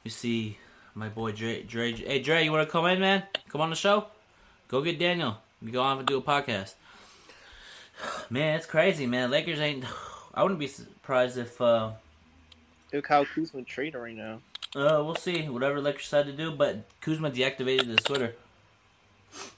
you 0.03 0.11
see 0.11 0.57
my 0.93 1.09
boy 1.09 1.31
Dre. 1.31 1.63
Dre. 1.63 1.93
Hey, 1.93 2.19
Dre, 2.19 2.43
you 2.43 2.51
want 2.51 2.67
to 2.67 2.71
come 2.71 2.85
in, 2.85 2.99
man? 2.99 3.23
Come 3.49 3.61
on 3.61 3.69
the 3.69 3.75
show. 3.75 4.07
Go 4.67 4.81
get 4.81 4.99
Daniel. 4.99 5.37
We 5.61 5.71
go 5.71 5.81
on 5.81 5.97
and 5.99 6.07
do 6.07 6.17
a 6.17 6.21
podcast. 6.21 6.73
Man, 8.29 8.57
it's 8.57 8.65
crazy, 8.65 9.07
man. 9.07 9.31
Lakers 9.31 9.59
ain't. 9.59 9.85
I 10.33 10.43
wouldn't 10.43 10.59
be 10.59 10.67
surprised 10.67 11.37
if. 11.37 11.59
uh 11.61 11.91
Look 12.93 13.07
how 13.07 13.25
Kuzma 13.25 13.63
trading 13.63 13.99
right 13.99 14.15
now. 14.15 14.39
Uh, 14.75 15.01
we'll 15.03 15.15
see. 15.15 15.47
Whatever 15.49 15.81
Lakers 15.81 16.03
decide 16.03 16.25
to 16.25 16.33
do, 16.33 16.51
but 16.51 16.83
Kuzma 17.01 17.31
deactivated 17.31 17.87
his 17.87 17.97
Twitter. 17.97 18.35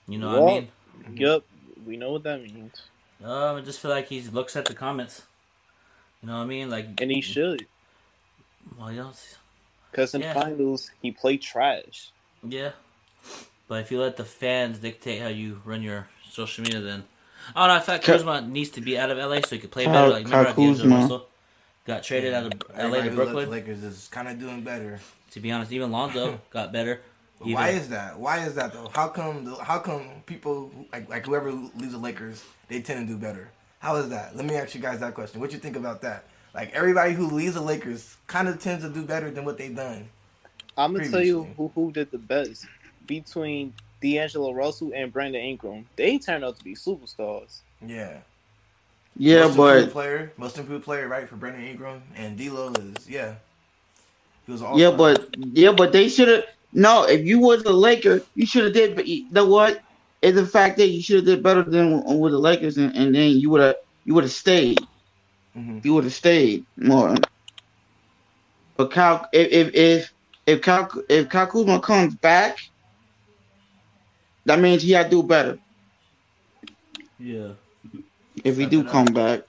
You 0.07 0.19
know 0.19 0.41
what 0.41 0.53
I 0.53 0.59
mean? 0.59 0.67
Yep, 1.15 1.43
we 1.85 1.97
know 1.97 2.13
what 2.13 2.23
that 2.23 2.41
means, 2.41 2.81
Um, 3.23 3.57
I 3.57 3.61
just 3.61 3.79
feel 3.79 3.91
like 3.91 4.07
he 4.07 4.21
looks 4.21 4.55
at 4.55 4.65
the 4.65 4.73
comments. 4.73 5.23
You 6.27 6.33
know 6.33 6.39
what 6.39 6.43
I 6.43 6.47
mean? 6.47 6.69
Like, 6.69 6.99
and 6.99 7.09
he 7.09 7.21
should, 7.21 7.67
well, 8.77 8.91
you 8.91 8.97
know, 8.97 9.13
because 9.89 10.13
in 10.13 10.19
Yeah. 10.19 10.33
finals 10.33 10.91
he 11.01 11.09
played 11.09 11.41
trash. 11.41 12.11
yeah. 12.43 12.71
But 13.69 13.79
if 13.81 13.91
you 13.91 14.01
let 14.01 14.17
the 14.17 14.25
fans 14.25 14.79
dictate 14.79 15.21
how 15.21 15.29
you 15.29 15.61
run 15.63 15.81
your 15.81 16.09
social 16.29 16.65
media, 16.65 16.81
then 16.81 17.05
I 17.55 17.65
don't 17.65 17.67
know. 17.69 17.75
I 17.75 17.79
feel 17.79 17.95
like 17.95 18.03
Ka- 18.03 18.11
Kuzma 18.11 18.41
needs 18.41 18.71
to 18.71 18.81
be 18.81 18.97
out 18.97 19.09
of 19.09 19.17
LA 19.17 19.39
so 19.39 19.55
he 19.55 19.59
could 19.59 19.71
play 19.71 19.85
Ka- 19.85 19.93
better. 19.93 20.09
Like, 20.09 20.25
remember 20.25 20.51
Ka- 20.51 20.53
D'Angelo 20.53 20.75
Kuzma. 20.75 20.95
Russell 20.97 21.27
got 21.85 22.03
traded 22.03 22.33
out 22.33 22.45
of 22.47 22.61
LA 22.75 22.83
Everybody 22.83 23.09
to 23.09 23.15
Brooklyn? 23.15 23.45
The 23.45 23.51
Lakers 23.51 23.83
is 23.83 24.07
kind 24.09 24.27
of 24.27 24.37
doing 24.37 24.63
better. 24.63 24.99
To 25.31 25.39
be 25.39 25.49
honest, 25.53 25.71
even 25.71 25.93
Lonzo 25.93 26.41
got 26.49 26.73
better. 26.73 26.99
But 27.39 27.47
why 27.51 27.69
is 27.69 27.87
that? 27.87 28.19
Why 28.19 28.39
is 28.39 28.55
that 28.55 28.73
though? 28.73 28.89
How 28.93 29.07
come? 29.07 29.45
The, 29.45 29.55
how 29.63 29.79
come 29.79 30.23
people 30.25 30.71
like 30.91 31.09
like 31.09 31.25
whoever 31.25 31.53
leaves 31.53 31.93
the 31.93 31.97
Lakers 31.99 32.43
they 32.67 32.81
tend 32.81 33.07
to 33.07 33.13
do 33.13 33.17
better? 33.17 33.49
How 33.79 33.95
is 33.97 34.09
that? 34.09 34.35
Let 34.35 34.45
me 34.45 34.55
ask 34.55 34.73
you 34.75 34.81
guys 34.81 34.99
that 34.99 35.13
question. 35.13 35.39
What 35.39 35.51
you 35.51 35.59
think 35.59 35.75
about 35.75 36.01
that? 36.01 36.25
Like 36.53 36.71
everybody 36.73 37.13
who 37.13 37.27
leaves 37.27 37.53
the 37.53 37.61
Lakers 37.61 38.17
kind 38.27 38.47
of 38.47 38.59
tends 38.61 38.83
to 38.83 38.89
do 38.89 39.03
better 39.03 39.29
than 39.29 39.45
what 39.45 39.57
they've 39.57 39.75
done. 39.75 40.09
I'm 40.75 40.93
gonna 40.93 41.09
tell 41.09 41.23
you 41.23 41.43
who 41.57 41.71
who 41.73 41.91
did 41.91 42.11
the 42.11 42.17
best 42.17 42.65
between 43.05 43.73
D'Angelo 44.01 44.51
Russell 44.51 44.91
and 44.95 45.11
Brandon 45.11 45.41
Ingram. 45.41 45.87
They 45.95 46.17
turned 46.17 46.43
out 46.43 46.57
to 46.57 46.63
be 46.63 46.75
superstars. 46.75 47.59
Yeah. 47.85 48.17
Yeah, 49.19 49.47
most 49.47 49.57
improved 49.57 49.85
but 49.85 49.93
player, 49.93 50.33
most 50.37 50.57
improved 50.59 50.85
player, 50.85 51.07
right 51.07 51.27
for 51.27 51.35
Brandon 51.35 51.63
Ingram 51.63 52.03
and 52.15 52.37
D'Lo 52.37 52.71
is 52.73 53.09
yeah. 53.09 53.35
He 54.45 54.51
was 54.51 54.61
all 54.61 54.79
yeah, 54.79 54.91
but 54.91 55.35
yeah, 55.37 55.71
but 55.71 55.91
they 55.91 56.07
should 56.07 56.27
have. 56.27 56.43
No, 56.73 57.03
if 57.03 57.25
you 57.25 57.39
was 57.39 57.63
a 57.63 57.73
Laker, 57.73 58.21
you 58.35 58.45
should 58.45 58.65
have 58.65 58.73
did. 58.73 58.95
But 58.95 59.07
you 59.07 59.25
know 59.31 59.45
what? 59.45 59.81
It's 60.21 60.35
the 60.35 60.45
fact 60.45 60.77
that 60.77 60.87
you 60.87 61.01
should 61.01 61.17
have 61.17 61.25
did 61.25 61.43
better 61.43 61.63
than 61.63 62.03
with 62.19 62.31
the 62.31 62.39
Lakers, 62.39 62.77
and, 62.77 62.95
and 62.95 63.13
then 63.13 63.31
you 63.37 63.49
would 63.51 63.61
have 63.61 63.75
you 64.05 64.13
would 64.13 64.23
have 64.23 64.31
stayed. 64.33 64.79
Mhm. 65.55 65.83
You 65.85 65.93
would 65.93 66.05
have 66.05 66.13
stayed 66.13 66.65
more. 66.77 67.15
But 68.77 68.91
Kyle, 68.91 69.27
if 69.33 69.51
if 69.51 69.75
if 69.75 70.13
if 70.45 70.61
Kyle, 70.61 70.89
if 71.09 71.29
Kyle 71.29 71.47
Kuzma 71.47 71.79
comes 71.79 72.15
back, 72.15 72.57
that 74.45 74.59
means 74.59 74.81
he 74.83 74.91
got 74.91 75.03
to 75.03 75.09
do 75.09 75.23
better. 75.23 75.59
Yeah. 77.19 77.53
If 78.43 78.57
he 78.57 78.65
do 78.65 78.83
come 78.83 79.05
back, 79.05 79.41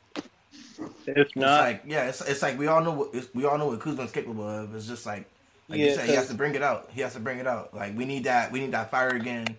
If 1.06 1.16
It's 1.16 1.36
not, 1.36 1.60
like 1.60 1.82
yeah, 1.86 2.08
it's, 2.08 2.20
it's 2.22 2.42
like 2.42 2.58
we 2.58 2.66
all 2.66 2.82
know 2.82 2.92
what 2.92 3.10
it's, 3.14 3.28
we 3.34 3.44
all 3.44 3.58
know 3.58 3.66
what 3.66 3.80
Kuzma's 3.80 4.12
capable 4.12 4.46
of. 4.48 4.74
It's 4.74 4.86
just 4.86 5.06
like 5.06 5.28
like 5.68 5.78
you 5.80 5.86
Yeah, 5.86 5.94
said, 5.94 6.06
he 6.06 6.12
has 6.12 6.24
'cause- 6.24 6.28
to 6.30 6.36
bring 6.36 6.54
it 6.54 6.62
out. 6.62 6.88
He 6.92 7.00
has 7.02 7.14
to 7.14 7.20
bring 7.20 7.38
it 7.38 7.46
out. 7.46 7.74
Like 7.74 7.96
we 7.96 8.04
need 8.04 8.24
that 8.24 8.52
we 8.52 8.60
need 8.60 8.72
that 8.72 8.90
fire 8.90 9.10
again 9.10 9.56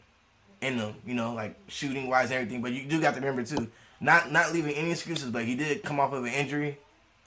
in 0.62 0.78
them, 0.78 0.95
You 1.06 1.15
know, 1.15 1.34
like 1.34 1.56
shooting 1.67 2.10
wise, 2.10 2.32
and 2.32 2.36
everything. 2.36 2.62
But 2.62 2.74
you 2.74 2.84
do 2.86 3.02
got 3.02 3.15
to 3.15 3.22
remember 3.22 3.43
too, 3.43 3.69
not 4.02 4.32
not 4.32 4.54
leaving 4.54 4.76
any 4.76 4.91
excuses. 4.91 5.32
But 5.32 5.45
he 5.45 5.56
did 5.56 5.84
come 5.84 6.00
off 6.00 6.13
of 6.13 6.26
an 6.26 6.34
injury, 6.34 6.78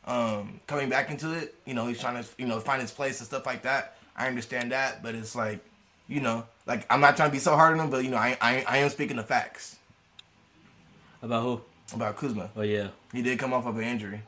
um, 0.07 0.61
coming 0.67 0.89
back 0.91 1.11
into 1.11 1.33
it. 1.35 1.55
You 1.67 1.75
know, 1.75 1.87
he's 1.89 2.01
trying 2.01 2.23
to 2.23 2.29
you 2.39 2.47
know 2.47 2.61
find 2.61 2.83
his 2.83 2.93
place 2.93 3.21
and 3.21 3.27
stuff 3.27 3.47
like 3.47 3.63
that. 3.63 3.97
I 4.17 4.29
understand 4.29 4.73
that, 4.73 5.03
but 5.03 5.15
it's 5.15 5.37
like 5.37 5.61
you 6.09 6.21
know, 6.21 6.47
like 6.67 6.87
I'm 6.91 7.01
not 7.01 7.17
trying 7.17 7.31
to 7.31 7.35
be 7.35 7.41
so 7.41 7.57
hard 7.57 7.75
on 7.79 7.85
him, 7.87 7.91
but 7.91 8.05
you 8.05 8.11
know, 8.11 8.19
I 8.19 8.37
I, 8.41 8.65
I 8.69 8.79
am 8.79 8.91
speaking 8.91 9.17
the 9.19 9.25
facts 9.25 9.77
About 11.23 11.43
who? 11.43 11.63
about 11.95 12.17
Kuzma. 12.17 12.51
Oh 12.57 12.63
yeah. 12.63 12.89
He 13.13 13.23
did 13.23 13.39
come 13.39 13.53
off 13.55 13.67
of 13.67 13.77
an 13.79 13.85
injury. 13.85 14.23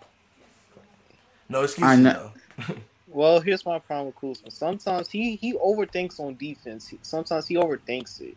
No 1.48 1.62
I 1.82 1.94
excuses 1.94 1.96
know. 1.96 2.16
though. 2.18 2.32
well, 3.08 3.40
here's 3.40 3.66
my 3.66 3.78
problem 3.80 4.08
with 4.08 4.16
Kuzma. 4.16 4.50
Sometimes 4.50 5.10
he 5.10 5.36
he 5.36 5.54
overthinks 5.54 6.20
on 6.20 6.36
defense. 6.36 6.88
He- 6.88 7.00
Sometimes 7.02 7.46
he 7.46 7.56
overthinks 7.56 8.20
it. 8.20 8.36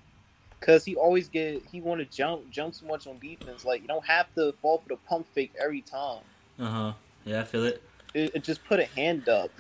Cause 0.60 0.84
he 0.84 0.96
always 0.96 1.30
get 1.30 1.62
he 1.72 1.82
want 1.82 2.00
to 2.00 2.06
jump 2.06 2.50
jump 2.50 2.74
too 2.74 2.88
much 2.88 3.06
on 3.06 3.20
defense. 3.20 3.64
Like 3.64 3.82
you 3.82 3.88
don't 3.88 4.06
have 4.06 4.34
to 4.36 4.54
fall 4.62 4.80
for 4.80 4.90
the 4.90 4.96
pump 5.08 5.28
fake 5.34 5.54
every 5.64 5.82
time. 5.82 6.22
Uh 6.60 6.66
huh. 6.70 6.94
Yeah, 7.26 7.42
I 7.42 7.44
feel 7.44 7.64
it. 7.66 7.82
It, 8.14 8.32
it 8.36 8.44
just 8.44 8.66
put 8.66 8.80
a 8.80 8.86
hand 8.86 9.30
up. 9.30 9.52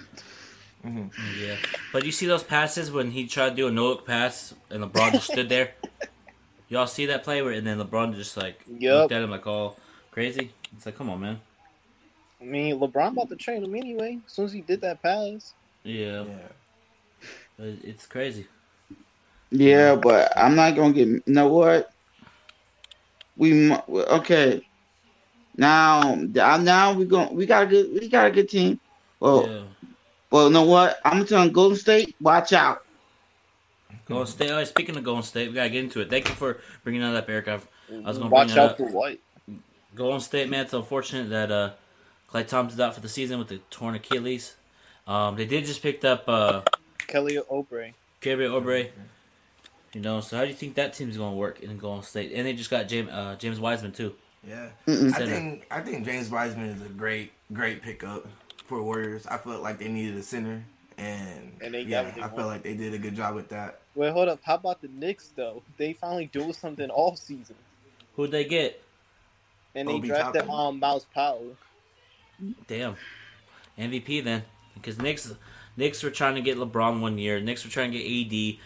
Yeah, 0.83 1.55
but 1.91 2.05
you 2.05 2.11
see 2.11 2.25
those 2.25 2.43
passes 2.43 2.91
when 2.91 3.11
he 3.11 3.27
tried 3.27 3.49
to 3.49 3.55
do 3.55 3.67
a 3.67 3.71
no 3.71 3.89
look 3.89 4.07
pass 4.07 4.53
and 4.69 4.83
LeBron 4.83 5.11
just 5.13 5.31
stood 5.31 5.49
there. 5.49 5.71
Y'all 6.69 6.87
see 6.87 7.05
that 7.07 7.23
play 7.23 7.41
where 7.41 7.53
and 7.53 7.65
then 7.67 7.77
LeBron 7.77 8.15
just 8.15 8.35
like 8.37 8.59
Yup. 8.79 9.01
looked 9.01 9.11
at 9.11 9.21
him 9.21 9.29
like 9.31 9.45
all 9.45 9.77
crazy. 10.11 10.51
It's 10.75 10.85
like, 10.85 10.97
come 10.97 11.09
on, 11.09 11.21
man. 11.21 11.39
I 12.41 12.45
mean, 12.45 12.79
LeBron 12.79 13.11
about 13.13 13.29
to 13.29 13.35
train 13.35 13.63
him 13.63 13.75
anyway. 13.75 14.19
As 14.25 14.33
soon 14.33 14.45
as 14.45 14.53
he 14.53 14.61
did 14.61 14.81
that 14.81 15.01
pass, 15.01 15.53
Yeah, 15.83 16.23
Yeah. 17.59 17.65
it's 17.83 18.05
crazy. 18.05 18.47
Yeah, 19.51 19.95
but 19.95 20.31
I'm 20.35 20.55
not 20.55 20.75
gonna 20.75 20.93
get. 20.93 21.07
You 21.07 21.23
know 21.27 21.47
what? 21.47 21.89
We 23.35 23.73
okay. 23.73 24.61
Now, 25.55 26.15
now 26.15 26.93
we 26.93 27.05
going 27.05 27.35
we 27.35 27.45
got 27.45 27.63
a 27.63 27.67
good 27.67 27.91
we 27.93 28.09
got 28.09 28.27
a 28.27 28.31
good 28.31 28.49
team. 28.49 28.79
Well, 29.19 29.47
Yeah. 29.47 29.63
well, 30.31 30.47
you 30.47 30.53
know 30.53 30.63
what? 30.63 30.99
I'm 31.03 31.25
telling 31.25 31.51
Golden 31.51 31.77
State, 31.77 32.15
watch 32.21 32.53
out. 32.53 32.83
Golden 34.05 34.27
State. 34.27 34.51
Oh, 34.51 34.63
speaking 34.63 34.95
of 34.95 35.03
Golden 35.03 35.23
State, 35.23 35.49
we 35.49 35.55
gotta 35.55 35.69
get 35.69 35.83
into 35.83 36.01
it. 36.01 36.09
Thank 36.09 36.29
you 36.29 36.35
for 36.35 36.59
bringing 36.83 37.01
that 37.01 37.15
up, 37.15 37.29
Eric. 37.29 37.47
I've, 37.47 37.67
I 37.91 38.07
was 38.07 38.17
gonna 38.17 38.29
watch 38.29 38.49
bring 38.49 38.59
out 38.59 38.71
up. 38.71 38.77
for 38.77 38.87
what? 38.87 39.17
Golden 39.95 40.19
State, 40.19 40.49
man, 40.49 40.65
it's 40.65 40.73
unfortunate 40.73 41.29
that 41.29 41.51
uh, 41.51 41.71
Klay 42.29 42.47
Thompson's 42.47 42.79
out 42.79 42.93
for 42.93 43.01
the 43.01 43.09
season 43.09 43.39
with 43.39 43.47
the 43.47 43.57
torn 43.71 43.95
Achilles. 43.95 44.55
Um, 45.07 45.35
they 45.35 45.45
did 45.45 45.65
just 45.65 45.81
picked 45.81 46.05
up 46.05 46.25
uh, 46.27 46.61
Kelly 47.07 47.39
Oubre. 47.49 47.93
Gabriel 48.19 48.61
Oubre. 48.61 48.89
You 49.93 50.01
know, 50.01 50.19
so 50.21 50.37
how 50.37 50.43
do 50.43 50.49
you 50.49 50.55
think 50.55 50.75
that 50.75 50.93
team's 50.93 51.17
gonna 51.17 51.35
work 51.35 51.61
in 51.61 51.77
Golden 51.77 52.03
State? 52.03 52.31
And 52.33 52.45
they 52.45 52.53
just 52.53 52.69
got 52.69 52.87
James 52.87 53.09
uh, 53.09 53.35
James 53.39 53.59
Wiseman 53.59 53.91
too. 53.93 54.13
Yeah, 54.47 54.69
Mm-mm. 54.85 55.13
I 55.13 55.25
think 55.25 55.67
I 55.71 55.81
think 55.81 56.05
James 56.05 56.29
Wiseman 56.29 56.69
is 56.69 56.81
a 56.81 56.89
great 56.89 57.31
great 57.53 57.81
pickup 57.81 58.27
for 58.65 58.81
Warriors. 58.83 59.25
I 59.27 59.37
felt 59.37 59.61
like 59.63 59.79
they 59.79 59.87
needed 59.87 60.15
a 60.17 60.23
center, 60.23 60.63
and, 60.97 61.53
And 61.61 61.73
they 61.73 61.81
yeah, 61.81 62.03
what 62.03 62.23
I 62.23 62.27
felt 62.35 62.47
like 62.47 62.63
they 62.63 62.75
did 62.75 62.93
a 62.93 62.97
good 62.97 63.15
job 63.15 63.35
with 63.35 63.49
that. 63.49 63.79
Wait, 63.95 64.11
hold 64.11 64.27
up. 64.29 64.39
How 64.43 64.55
about 64.55 64.81
the 64.81 64.89
Knicks 64.89 65.29
though? 65.35 65.63
They 65.77 65.93
finally 65.93 66.27
do 66.31 66.53
something 66.53 66.89
off 66.91 67.17
season, 67.17 67.55
Who'd 68.15 68.31
they 68.31 68.43
get? 68.45 68.81
and 69.75 69.87
they 69.87 69.93
Obi 69.93 70.07
drafted 70.09 70.43
Toppin. 70.43 70.55
um 70.55 70.79
Mouse 70.79 71.05
Powell. 71.13 71.55
Damn. 72.67 72.95
MVP 73.77 74.23
then. 74.23 74.43
Because 74.75 74.99
Knicks 74.99 75.33
Knicks 75.75 76.03
were 76.03 76.09
trying 76.09 76.35
to 76.35 76.41
get 76.41 76.57
LeBron 76.57 77.01
one 77.01 77.17
year, 77.17 77.39
Knicks 77.39 77.63
were 77.63 77.71
trying 77.71 77.91
to 77.91 77.97
get 77.99 78.05
AD, 78.05 78.59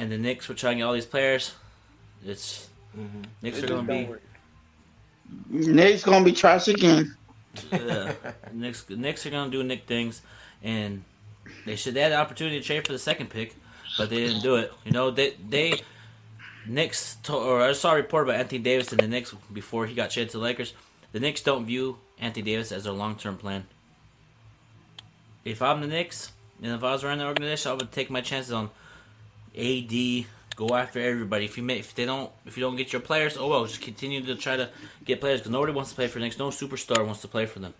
and 0.00 0.10
the 0.10 0.16
Knicks 0.16 0.48
were 0.48 0.54
trying 0.54 0.76
to 0.76 0.78
get 0.78 0.84
all 0.84 0.94
these 0.94 1.04
players. 1.04 1.52
It's 2.24 2.68
Knicks 3.42 3.58
It 3.58 3.64
are 3.64 3.68
gonna 3.68 3.82
be 3.82 4.04
work. 4.06 4.22
Nate's 5.50 6.02
gonna 6.02 6.24
be 6.24 6.32
trash 6.32 6.68
again. 6.68 7.14
uh, 7.70 8.12
Knicks 8.52 8.88
Knicks 8.88 9.26
are 9.26 9.30
gonna 9.30 9.50
do 9.50 9.62
Nick 9.62 9.86
things 9.86 10.22
and 10.62 11.04
they 11.66 11.76
should 11.76 11.92
they 11.94 12.00
had 12.00 12.12
the 12.12 12.16
opportunity 12.16 12.58
to 12.58 12.66
trade 12.66 12.86
for 12.86 12.92
the 12.92 12.98
second 12.98 13.28
pick, 13.28 13.54
but 13.98 14.08
they 14.08 14.16
didn't 14.16 14.40
do 14.40 14.56
it. 14.56 14.72
You 14.84 14.92
know, 14.92 15.10
they 15.10 15.34
they 15.48 15.82
Knicks 16.66 17.16
to, 17.24 17.34
or 17.34 17.60
I 17.60 17.72
saw 17.72 17.92
a 17.92 17.96
report 17.96 18.24
about 18.26 18.40
Anthony 18.40 18.60
Davis 18.60 18.92
and 18.92 19.00
the 19.00 19.08
Knicks 19.08 19.34
before 19.52 19.86
he 19.86 19.94
got 19.94 20.10
traded 20.10 20.30
to 20.30 20.38
the 20.38 20.44
Lakers. 20.44 20.72
The 21.12 21.20
Knicks 21.20 21.42
don't 21.42 21.66
view 21.66 21.98
Anthony 22.18 22.44
Davis 22.44 22.72
as 22.72 22.84
their 22.84 22.92
long 22.94 23.16
term 23.16 23.36
plan. 23.36 23.66
If 25.44 25.60
I'm 25.60 25.82
the 25.82 25.86
Knicks 25.88 26.32
and 26.62 26.72
if 26.72 26.82
I 26.82 26.92
was 26.92 27.04
running 27.04 27.18
the 27.18 27.26
organization, 27.26 27.72
I 27.72 27.74
would 27.74 27.92
take 27.92 28.08
my 28.08 28.22
chances 28.22 28.52
on 28.52 28.70
AD. 29.56 30.26
Go 30.56 30.74
after 30.74 31.00
everybody. 31.00 31.46
If 31.46 31.56
you 31.56 31.62
make, 31.62 31.80
if 31.80 31.94
they 31.94 32.04
don't, 32.04 32.30
if 32.44 32.56
you 32.56 32.62
don't 32.62 32.76
get 32.76 32.92
your 32.92 33.00
players, 33.00 33.38
oh 33.38 33.48
well, 33.48 33.64
just 33.64 33.80
continue 33.80 34.20
to 34.22 34.34
try 34.34 34.56
to 34.56 34.68
get 35.04 35.20
players 35.20 35.40
because 35.40 35.52
nobody 35.52 35.72
wants 35.72 35.90
to 35.90 35.96
play 35.96 36.06
for 36.06 36.18
the 36.18 36.24
Knicks. 36.24 36.38
No 36.38 36.48
superstar 36.48 37.04
wants 37.04 37.22
to 37.22 37.28
play 37.28 37.46
for 37.46 37.60
them. 37.60 37.72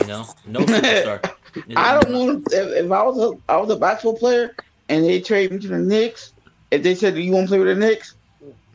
You 0.00 0.06
know, 0.06 0.26
no 0.46 0.60
superstar. 0.66 1.32
I 1.74 1.98
don't 1.98 2.12
want 2.12 2.52
if, 2.52 2.84
if 2.84 2.92
I 2.92 3.02
was 3.02 3.18
a 3.18 3.50
I 3.50 3.56
was 3.56 3.70
a 3.70 3.76
basketball 3.76 4.18
player 4.18 4.54
and 4.88 5.04
they 5.04 5.20
trade 5.20 5.52
me 5.52 5.58
to 5.58 5.68
the 5.68 5.78
Knicks. 5.78 6.34
If 6.70 6.82
they 6.82 6.94
said, 6.94 7.14
"Do 7.14 7.20
you 7.20 7.32
want 7.32 7.46
to 7.46 7.48
play 7.48 7.58
with 7.58 7.68
the 7.68 7.74
Knicks?" 7.74 8.14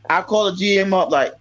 I 0.10 0.22
call 0.22 0.46
the 0.46 0.52
GM 0.52 0.94
up 0.94 1.12
like, 1.12 1.34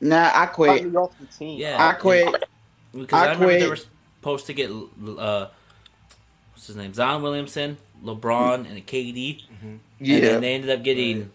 "Nah, 0.00 0.30
I 0.32 0.46
quit. 0.46 0.82
Cut 0.82 0.90
me 0.90 0.96
off. 0.96 1.14
Yeah, 1.40 1.76
I 1.78 1.92
quit." 1.92 2.44
Because 2.92 3.12
I 3.12 3.26
I, 3.26 3.32
remember 3.32 3.58
they 3.58 3.68
were 3.68 3.76
supposed 3.76 4.46
to 4.46 4.54
get 4.54 4.70
uh, 4.70 5.48
what's 6.52 6.66
his 6.66 6.76
name, 6.76 6.94
Zion 6.94 7.22
Williamson, 7.22 7.76
LeBron, 8.02 8.68
and 8.68 8.86
KD, 8.86 9.42
and 9.62 9.80
Yeah. 10.00 10.20
then 10.20 10.40
they 10.40 10.54
ended 10.54 10.70
up 10.70 10.82
getting 10.82 11.30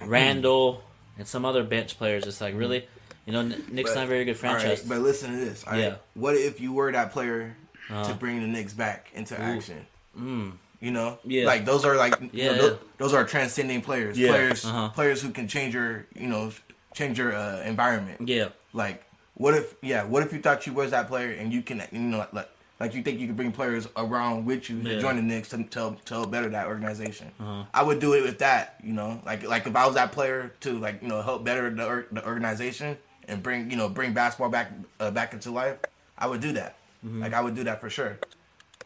Randle 0.00 0.82
and 1.18 1.26
some 1.26 1.44
other 1.44 1.64
bench 1.64 1.98
players. 1.98 2.26
It's 2.26 2.40
like 2.40 2.54
really, 2.54 2.86
you 3.26 3.32
know, 3.32 3.40
N- 3.40 3.64
Knicks 3.70 3.90
But- 3.90 3.96
not 3.96 4.04
a 4.04 4.06
very 4.08 4.24
good 4.24 4.36
all 4.44 4.52
right, 4.52 4.60
franchise. 4.62 4.82
but 4.86 4.98
listen 5.00 5.32
to 5.32 5.36
this. 5.44 5.64
all 5.64 5.72
right? 5.72 5.80
Yeah. 5.80 5.94
What 6.14 6.34
if 6.36 6.60
you 6.60 6.72
were 6.72 6.92
that 6.92 7.12
player 7.12 7.56
Uh, 7.90 8.06
to 8.06 8.14
bring 8.14 8.40
the 8.40 8.46
Knicks 8.46 8.72
back 8.72 9.10
into 9.14 9.34
Ooh. 9.34 9.42
action? 9.42 9.86
Mm. 10.18 10.52
You 10.80 10.90
know, 10.92 11.18
Yeah. 11.24 11.46
like 11.46 11.64
those 11.64 11.84
are 11.84 11.96
like 11.96 12.20
you 12.20 12.30
Yeah, 12.32 12.52
know, 12.52 12.56
tho- 12.58 12.68
yeah. 12.68 12.88
those 12.98 13.14
are 13.14 13.24
transcending 13.24 13.80
players. 13.82 14.16
Yeah. 14.18 14.28
Players, 14.28 14.64
Uh-huh. 14.64 14.90
players 14.90 15.20
who 15.22 15.30
can 15.30 15.48
change 15.48 15.74
your 15.74 16.06
you 16.14 16.28
know 16.28 16.52
change 16.94 17.18
your 17.18 17.34
uh, 17.34 17.62
environment. 17.62 18.28
Yeah. 18.28 18.48
Like 18.72 19.02
what 19.34 19.54
if 19.54 19.74
yeah? 19.82 20.04
What 20.04 20.22
if 20.22 20.32
you 20.32 20.40
thought 20.40 20.66
you 20.68 20.72
was 20.72 20.92
that 20.92 21.08
player 21.08 21.32
and 21.32 21.52
you 21.52 21.62
can 21.62 21.82
you 21.90 21.98
know 21.98 22.24
like 22.32 22.48
like 22.80 22.94
you 22.94 23.02
think 23.02 23.18
you 23.18 23.26
could 23.26 23.36
bring 23.36 23.50
players 23.52 23.88
around 23.96 24.44
with 24.44 24.70
you 24.70 24.76
Yeah. 24.76 24.94
to 24.94 25.00
join 25.00 25.16
the 25.16 25.22
Knicks 25.22 25.48
to 25.50 25.64
to, 25.64 25.96
to 26.06 26.26
better 26.26 26.48
that 26.50 26.66
organization? 26.66 27.30
Uh-huh. 27.40 27.64
I 27.74 27.82
would 27.82 27.98
do 28.00 28.14
it 28.14 28.22
with 28.22 28.38
that. 28.38 28.76
You 28.82 28.92
know, 28.92 29.20
like 29.26 29.42
like 29.46 29.66
if 29.66 29.74
I 29.76 29.86
was 29.86 29.94
that 29.96 30.12
player 30.12 30.52
to 30.60 30.78
like 30.78 31.02
you 31.02 31.08
know 31.08 31.22
help 31.22 31.44
better 31.44 31.70
the, 31.70 31.86
or, 31.86 32.06
the 32.12 32.24
organization 32.26 32.96
and 33.26 33.42
bring 33.42 33.70
you 33.70 33.76
know 33.76 33.88
bring 33.88 34.12
basketball 34.12 34.48
back 34.50 34.70
uh, 35.00 35.10
back 35.10 35.32
into 35.32 35.50
life, 35.50 35.76
I 36.16 36.26
would 36.26 36.40
do 36.40 36.52
that. 36.52 36.76
Mhm. 37.06 37.20
Like 37.20 37.34
I 37.34 37.40
would 37.40 37.54
do 37.54 37.64
that 37.64 37.80
for 37.80 37.90
sure. 37.90 38.18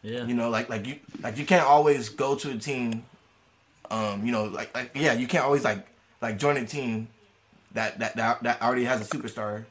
Yeah. 0.01 0.25
You 0.25 0.33
know, 0.33 0.49
like 0.49 0.69
like 0.69 0.85
you 0.87 0.99
like 1.21 1.37
you 1.37 1.45
can't 1.45 1.65
always 1.65 2.09
go 2.09 2.35
to 2.35 2.51
a 2.51 2.57
team. 2.57 3.03
Um, 3.91 4.25
you 4.25 4.31
know, 4.31 4.45
like 4.45 4.73
like 4.75 4.91
yeah, 4.95 5.13
you 5.13 5.27
can't 5.27 5.45
always 5.45 5.63
like 5.63 5.85
like 6.21 6.37
join 6.39 6.57
a 6.57 6.65
team 6.65 7.09
that 7.73 7.99
that 7.99 8.15
that, 8.15 8.43
that 8.43 8.61
already 8.61 8.85
has 8.85 9.01
a 9.01 9.05
superstar. 9.05 9.65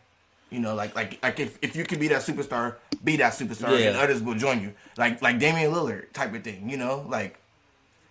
You 0.52 0.60
know, 0.60 0.74
like 0.74 0.94
like 0.94 1.18
like 1.22 1.40
if, 1.40 1.58
if 1.62 1.74
you 1.74 1.84
can 1.84 1.98
be 1.98 2.08
that 2.08 2.20
superstar, 2.22 2.76
be 3.02 3.16
that 3.16 3.32
superstar, 3.32 3.78
Yeah. 3.78 3.88
and 3.88 3.96
others 3.96 4.22
will 4.22 4.34
join 4.34 4.60
you. 4.62 4.74
Like 4.98 5.22
like 5.22 5.38
Damian 5.38 5.72
Lillard 5.72 6.12
type 6.12 6.34
of 6.34 6.44
thing. 6.44 6.68
You 6.68 6.76
know, 6.76 7.06
like 7.08 7.38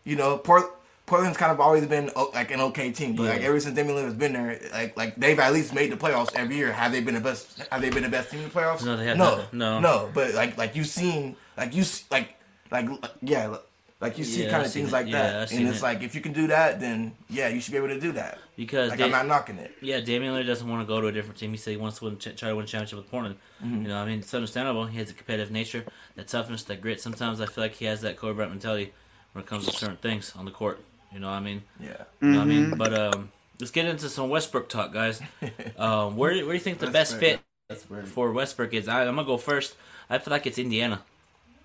you 0.03 0.15
know, 0.15 0.37
Port, 0.39 0.65
Portland's 1.05 1.37
kind 1.37 1.51
of 1.51 1.59
always 1.59 1.85
been 1.85 2.09
like 2.33 2.49
an 2.51 2.59
okay 2.61 2.91
team, 2.91 3.15
but 3.15 3.23
like 3.27 3.41
Yeah. 3.41 3.47
ever 3.49 3.59
since 3.59 3.75
Damian 3.75 3.95
Lillard's 3.95 4.15
been 4.15 4.33
there, 4.33 4.59
like 4.73 4.97
like 4.97 5.15
they've 5.17 5.39
at 5.39 5.53
least 5.53 5.73
made 5.73 5.91
the 5.91 5.97
playoffs 5.97 6.33
every 6.35 6.55
year. 6.55 6.71
Have 6.73 6.91
they 6.91 7.01
been 7.01 7.13
the 7.15 7.21
best? 7.21 7.61
Have 7.71 7.81
they 7.81 7.89
been 7.91 8.03
the 8.03 8.09
best 8.09 8.31
team 8.31 8.39
in 8.41 8.49
the 8.49 8.53
playoffs? 8.53 8.83
No, 8.83 8.97
they 8.97 9.05
have 9.05 9.17
no, 9.17 9.37
not. 9.37 9.53
No. 9.53 9.79
no. 9.79 10.09
But 10.13 10.33
like 10.33 10.57
like 10.57 10.75
you've 10.75 10.87
seen 10.87 11.35
like 11.57 11.75
you 11.75 11.83
like 12.09 12.35
like 12.71 12.87
yeah. 13.21 13.55
Like 14.01 14.17
you 14.17 14.23
see 14.23 14.43
Yeah, 14.45 14.49
kind 14.51 14.65
of 14.65 14.71
things 14.73 14.89
it. 14.89 14.91
like 14.93 15.07
Yeah, 15.07 15.21
that, 15.21 15.51
and 15.51 15.67
it's 15.67 15.77
it. 15.79 15.83
like 15.83 16.01
if 16.01 16.15
you 16.15 16.21
can 16.21 16.33
do 16.33 16.47
that, 16.47 16.79
then 16.79 17.13
yeah, 17.29 17.47
you 17.49 17.61
should 17.61 17.71
be 17.71 17.77
able 17.77 17.89
to 17.89 17.99
do 17.99 18.11
that. 18.13 18.39
Because 18.57 18.89
like 18.89 18.97
they- 18.97 19.05
I'm 19.05 19.11
not 19.11 19.27
knocking 19.27 19.57
it. 19.59 19.71
Yeah, 19.79 19.99
Damian 19.99 20.33
Lillard 20.33 20.47
doesn't 20.47 20.67
want 20.67 20.81
to 20.81 20.87
go 20.87 20.99
to 20.99 21.07
a 21.07 21.11
different 21.11 21.37
team. 21.37 21.51
He 21.51 21.57
said 21.57 21.71
he 21.71 21.77
wants 21.77 21.99
to 21.99 22.05
win, 22.05 22.17
ch- 22.17 22.35
try 22.35 22.49
to 22.49 22.55
win 22.55 22.65
a 22.65 22.67
championship 22.67 22.97
with 22.97 23.11
Portland. 23.11 23.35
Mhm. 23.63 23.83
You 23.83 23.87
know, 23.89 23.97
I 23.97 24.05
mean, 24.05 24.19
it's 24.19 24.33
understandable. 24.33 24.85
He 24.87 24.97
has 24.97 25.11
a 25.11 25.13
competitive 25.13 25.51
nature, 25.51 25.85
that 26.15 26.27
toughness, 26.27 26.63
that 26.63 26.81
grit. 26.81 26.99
Sometimes 26.99 27.39
I 27.39 27.45
feel 27.45 27.63
like 27.63 27.75
he 27.75 27.85
has 27.85 28.01
that 28.01 28.17
Kobe 28.17 28.33
Bryant 28.35 28.51
mentality 28.51 28.91
when 29.33 29.43
it 29.43 29.47
comes 29.47 29.65
to 29.67 29.71
certain 29.71 29.97
things 29.97 30.33
on 30.35 30.45
the 30.45 30.51
court. 30.51 30.83
You 31.13 31.19
know 31.19 31.27
what 31.27 31.33
I 31.35 31.39
mean? 31.41 31.61
Yeah. 31.79 31.89
You 32.21 32.27
know 32.29 32.37
what 32.39 32.43
I 32.43 32.45
mean? 32.45 32.71
But 32.77 32.93
um, 32.97 33.31
let's 33.59 33.69
get 33.71 33.85
into 33.85 34.09
some 34.09 34.29
Westbrook 34.29 34.67
talk, 34.67 34.91
guys. 34.93 35.21
um, 35.77 36.17
where, 36.17 36.33
do- 36.33 36.45
where 36.47 36.53
do 36.53 36.57
you 36.57 36.59
think 36.59 36.79
the 36.79 36.87
best 36.89 37.13
Westbrook. 37.13 37.31
fit 37.31 37.39
Westbrook. 37.69 38.05
for 38.07 38.31
Westbrook 38.31 38.73
is? 38.73 38.87
I, 38.87 39.01
I'm 39.05 39.15
gonna 39.15 39.25
go 39.27 39.37
first. 39.37 39.75
I 40.09 40.17
feel 40.17 40.31
like 40.31 40.47
it's 40.47 40.57
Indiana. 40.57 41.01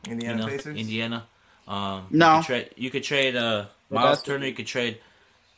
Indiana 0.06 0.38
you 0.38 0.42
know, 0.44 0.48
Pacers? 0.56 0.76
Indiana. 0.76 1.26
Um, 1.68 2.06
No. 2.10 2.36
You 2.36 2.38
could 2.42 2.46
trade, 2.46 2.70
you 2.76 2.90
could 2.90 3.02
trade 3.04 3.36
uh, 3.36 3.66
Miles 3.90 4.22
Turner. 4.22 4.46
You 4.46 4.54
could 4.54 4.66
trade 4.66 4.98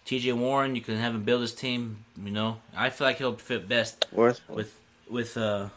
T.J. 0.05 0.33
Warren. 0.33 0.75
You 0.75 0.81
can 0.81 0.97
have 0.97 1.15
him 1.15 1.23
build 1.25 1.43
his 1.43 1.55
team. 1.55 2.05
You 2.23 2.31
know, 2.31 2.59
I 2.77 2.91
feel 2.91 3.07
like 3.07 3.19
he'll 3.19 3.37
fit 3.37 3.69
best 3.69 4.07
Westbrook. 4.13 4.57
with 4.57 4.79
with 5.11 5.37
uh 5.37 5.69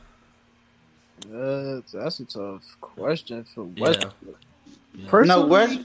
Uh, 1.32 1.82
that's 1.94 2.20
a 2.20 2.26
tough 2.26 2.78
question 2.82 3.44
for 3.44 3.68
Yeah. 3.76 3.84
Westbrook. 3.84 4.40
Yeah. 4.96 5.10
Personally, 5.10 5.42
No, 5.44 5.48
West. 5.48 5.80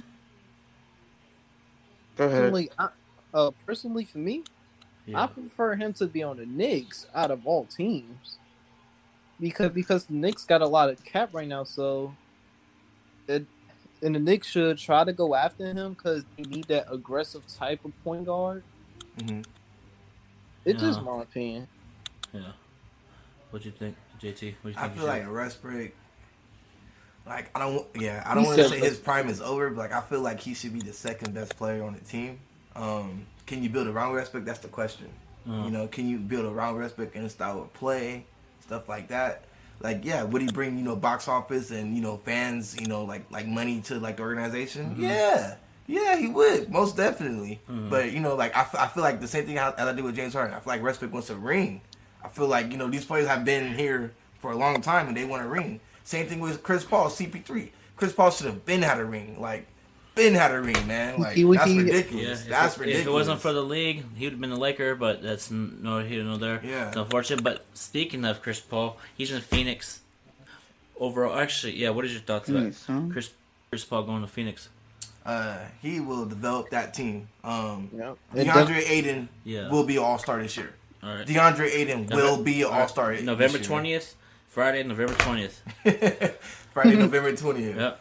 Go 2.17 2.25
ahead. 2.25 2.39
personally, 2.41 2.71
I, 2.79 2.89
uh, 3.35 3.51
personally 3.67 4.05
for 4.05 4.19
me, 4.19 4.43
Yeah. 5.07 5.25
I 5.25 5.27
prefer 5.27 5.75
him 5.77 5.93
to 5.95 6.07
be 6.07 6.23
on 6.23 6.39
the 6.39 6.47
Knicks 6.47 7.07
out 7.15 7.31
of 7.31 7.47
all 7.47 7.67
teams, 7.67 8.39
because 9.41 9.71
because 9.73 10.07
the 10.07 10.15
Knicks 10.15 10.45
got 10.45 10.63
a 10.63 10.67
lot 10.67 10.89
of 10.89 11.05
cap 11.05 11.31
right 11.35 11.47
now, 11.47 11.65
so 11.65 12.15
it 13.29 13.45
and 14.07 14.15
the 14.15 14.21
Knicks 14.21 14.47
should 14.47 14.79
try 14.79 15.03
to 15.03 15.13
go 15.13 15.35
after 15.35 15.67
him 15.67 15.95
because 15.95 16.25
they 16.37 16.45
need 16.45 16.65
that 16.69 16.87
aggressive 16.91 17.45
type 17.59 17.85
of 17.85 17.93
point 18.05 18.25
guard. 18.25 18.63
Mhm. 19.19 19.45
It's 20.65 20.81
just 20.81 21.03
my 21.03 21.23
opinion. 21.23 21.67
yeah. 22.33 22.53
What 23.51 23.63
do 23.63 23.69
you 23.69 23.75
think, 23.77 23.97
JT? 24.21 24.55
What 24.63 24.75
you 24.75 24.79
I 24.79 24.83
think? 24.83 24.95
you 24.97 25.01
feel 25.03 25.13
should- 25.13 25.27
like 25.27 25.35
Westbrook. 25.35 25.91
Like 27.27 27.51
I 27.57 27.59
don't, 27.61 27.87
yeah, 27.97 28.23
I 28.25 28.35
don't 28.35 28.45
want 28.45 28.57
to 28.59 28.69
say 28.69 28.79
his 28.79 28.99
prime 28.99 29.29
is 29.29 29.41
over, 29.41 29.69
but 29.71 29.79
like 29.79 29.93
I 29.93 30.01
feel 30.01 30.21
like 30.21 30.39
he 30.41 30.55
should 30.55 30.73
be 30.73 30.79
the 30.81 30.93
second 30.93 31.35
best 31.35 31.57
player 31.57 31.83
on 31.83 31.95
the 31.95 32.01
team. 32.01 32.39
Um, 32.77 33.27
can 33.47 33.63
you 33.65 33.69
build 33.69 33.89
around 33.89 34.13
Westbrook? 34.15 34.45
That's 34.45 34.61
the 34.61 34.69
question. 34.69 35.09
Uh, 35.49 35.65
You 35.65 35.71
know, 35.71 35.89
can 35.89 36.09
you 36.09 36.19
build 36.19 36.45
around 36.47 36.77
Westbrook 36.77 37.17
in 37.17 37.25
a 37.25 37.29
style 37.31 37.61
of 37.63 37.73
play, 37.73 38.27
stuff 38.61 38.89
like 38.89 39.09
that? 39.09 39.45
Like, 39.81 40.05
yeah, 40.05 40.23
would 40.25 40.43
he 40.43 40.49
bring 40.49 40.79
you 40.79 40.85
know 40.85 40.97
box 40.97 41.29
office 41.29 41.71
and 41.71 41.95
you 41.95 42.03
know 42.03 42.17
fans, 42.25 42.77
you 42.81 42.87
know, 42.87 43.05
like 43.05 43.31
like 43.31 43.47
money 43.47 43.81
to 43.83 43.99
like 44.01 44.17
the 44.17 44.23
organization? 44.23 44.97
Mhm. 44.97 45.01
Yeah, 45.03 45.55
yeah, 45.87 46.17
he 46.17 46.29
would 46.29 46.71
most 46.71 46.97
definitely. 46.97 47.61
Mhm. 47.71 47.91
But 47.91 48.13
you 48.13 48.21
know, 48.21 48.35
like 48.35 48.57
I, 48.57 48.61
f- 48.61 48.75
I 48.75 48.87
feel 48.89 49.03
like 49.03 49.21
the 49.21 49.29
same 49.29 49.45
thing 49.47 49.59
as 49.59 49.75
I 49.79 49.93
do 49.93 50.03
with 50.05 50.17
James 50.17 50.33
Harden. 50.35 50.55
I 50.55 50.61
feel 50.61 50.73
like 50.73 50.83
Westbrook 50.83 51.13
wants 51.13 51.31
a 51.31 51.37
ring. 51.37 51.81
I 52.25 52.29
feel 52.29 52.49
like 52.49 52.73
you 52.73 52.79
know 52.79 52.89
these 52.89 53.05
players 53.05 53.27
have 53.29 53.45
been 53.45 53.75
here 53.75 54.13
for 54.41 54.53
a 54.53 54.57
long 54.57 54.81
time 54.81 55.09
and 55.09 55.17
they 55.17 55.25
want 55.25 55.45
a 55.45 55.49
ring. 55.49 55.81
Same 56.05 56.27
thing 56.27 56.41
with 56.41 56.63
Chris 56.63 56.85
Paul, 56.85 57.09
CP3. 57.09 57.71
Chris 57.97 58.13
Paul 58.13 58.31
should 58.31 58.47
have 58.47 58.65
been 58.65 58.83
had 58.83 58.99
a 58.99 59.05
ring, 59.05 59.41
like 59.41 59.67
been 60.17 60.35
had 60.35 60.51
a 60.51 60.61
ring, 60.61 60.87
man. 60.87 61.21
Like 61.21 61.37
He- 61.37 61.43
he- 61.43 61.53
that's 61.53 61.67
he- 61.71 61.79
ridiculous. 61.83 62.43
if, 62.43 62.49
that's 62.49 62.75
it, 62.77 62.81
ridiculous. 62.81 63.03
if 63.03 63.07
it 63.07 63.13
wasn't 63.13 63.41
for 63.41 63.53
the 63.53 63.63
league, 63.63 64.05
he 64.17 64.25
would 64.25 64.33
have 64.33 64.41
been 64.41 64.51
a 64.51 64.57
Laker, 64.57 64.95
but 64.97 65.23
that's 65.23 65.51
n- 65.53 65.79
no 65.83 66.01
here 66.01 66.25
nor 66.25 66.39
there. 66.39 66.61
Yeah. 66.65 66.89
It's 66.89 66.97
unfortunate. 66.97 67.45
But 67.45 67.65
speaking 67.75 68.25
of 68.25 68.43
Chris 68.43 68.59
Paul, 68.59 68.97
he's 69.17 69.31
in 69.31 69.41
Phoenix. 69.43 70.01
Overall, 70.99 71.39
actually, 71.39 71.77
yeah. 71.77 71.91
What 71.91 72.05
is 72.07 72.13
your 72.13 72.23
thoughts 72.23 72.49
Phoenix, 72.49 72.85
huh? 72.87 72.95
about 72.95 73.13
Chris 73.13 73.31
Chris 73.69 73.85
Paul 73.85 74.03
going 74.05 74.23
to 74.23 74.29
Phoenix? 74.29 74.69
uh, 75.27 75.59
he 75.83 76.01
will 76.01 76.25
develop 76.25 76.71
that 76.71 76.95
team. 76.95 77.29
Um, 77.45 77.91
Yeah, 77.95 78.15
Deandre 78.35 78.89
Ayton 78.89 79.29
Yeah. 79.45 79.69
will 79.71 79.85
be 79.85 79.99
All 79.99 80.19
Star 80.19 80.41
this 80.43 80.57
year. 80.57 80.73
All 81.03 81.15
right. 81.15 81.27
Deandre 81.27 81.69
Ayton 81.71 82.07
will 82.07 82.43
be. 82.43 82.65
All 82.65 82.89
Star. 82.89 83.13
November 83.21 83.59
twentieth, 83.59 84.15
Friday, 84.49 84.83
November 84.85 85.15
twentieth. 85.15 85.61
Friday, 86.77 86.97
November 87.07 87.35
twentieth. 87.35 87.77
Yep. 87.77 88.01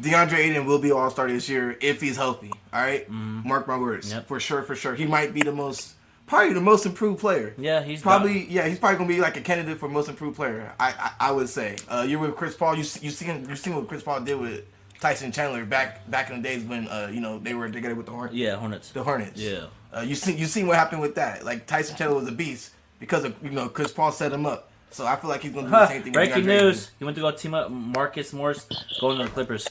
Deandre 0.00 0.34
Ayton 0.38 0.64
will 0.64 0.78
be 0.78 0.92
All 0.92 1.10
Star 1.10 1.26
this 1.26 1.48
year 1.48 1.76
if 1.80 2.00
he's 2.00 2.16
healthy. 2.16 2.52
All 2.72 2.80
right? 2.80 3.10
Mhm. 3.10 3.44
mark 3.44 3.66
my 3.66 3.76
words. 3.76 4.12
Yep. 4.12 4.28
For 4.28 4.38
sure, 4.38 4.62
for 4.62 4.76
sure. 4.76 4.94
He 4.94 5.06
might 5.06 5.34
be 5.34 5.40
the 5.42 5.50
most, 5.52 5.94
probably 6.28 6.52
the 6.52 6.60
most 6.60 6.86
improved 6.86 7.18
player. 7.20 7.52
Yeah, 7.58 7.82
he's 7.82 8.00
Probably, 8.00 8.44
yeah, 8.46 8.68
he's 8.68 8.78
probably 8.78 8.98
gonna 8.98 9.08
be 9.08 9.20
like 9.20 9.36
a 9.36 9.40
candidate 9.40 9.78
for 9.80 9.88
most 9.88 10.08
improved 10.08 10.36
player. 10.36 10.72
I, 10.78 10.88
I, 11.18 11.28
I 11.28 11.32
would 11.32 11.48
say. 11.48 11.76
Uh, 11.88 12.04
you're 12.08 12.20
with 12.20 12.36
Chris 12.36 12.54
Paul. 12.54 12.76
You, 12.76 12.84
see- 12.84 13.04
you 13.04 13.10
seen, 13.10 13.44
you 13.48 13.56
seen 13.56 13.74
what 13.74 13.88
Chris 13.88 14.04
Paul 14.04 14.20
did 14.20 14.38
with 14.38 14.64
Tyson 15.00 15.32
Chandler 15.32 15.64
back 15.64 16.08
back 16.08 16.30
in 16.30 16.40
the 16.40 16.48
days 16.48 16.62
when 16.62 16.86
uh, 16.86 17.10
you 17.12 17.20
know 17.20 17.38
they 17.40 17.54
were 17.54 17.68
together 17.68 17.96
with 17.96 18.06
the 18.06 18.12
Hornets. 18.12 18.36
Yeah, 18.36 18.54
Hornets. 18.56 18.90
The 18.92 19.02
Hornets. 19.02 19.40
Yeah. 19.40 19.64
Uh, 19.94 20.00
you 20.00 20.14
see, 20.14 20.32
you 20.32 20.46
seen 20.46 20.68
what 20.68 20.76
happened 20.76 21.02
with 21.02 21.16
that? 21.16 21.44
Like 21.44 21.66
Tyson 21.66 21.96
Chandler 21.96 22.16
was 22.18 22.28
a 22.28 22.32
beast 22.32 22.70
because 23.00 23.24
of 23.24 23.34
you 23.42 23.50
know 23.50 23.68
Chris 23.68 23.90
Paul 23.92 24.10
set 24.12 24.32
him 24.32 24.46
up. 24.46 24.70
So 24.92 25.06
I 25.06 25.16
feel 25.16 25.30
like 25.30 25.42
he's 25.42 25.52
gonna 25.52 25.66
do 25.66 25.70
the 25.70 25.86
same 25.88 26.02
thing. 26.02 26.12
with 26.12 26.14
Breaking 26.14 26.46
news: 26.46 26.82
Ayton. 26.82 26.94
He 26.98 27.04
went 27.04 27.14
to 27.16 27.20
go 27.22 27.30
team 27.32 27.54
up 27.54 27.70
Marcus 27.70 28.32
Morris, 28.32 28.66
going 29.00 29.18
to 29.18 29.24
the 29.24 29.30
Clippers. 29.30 29.68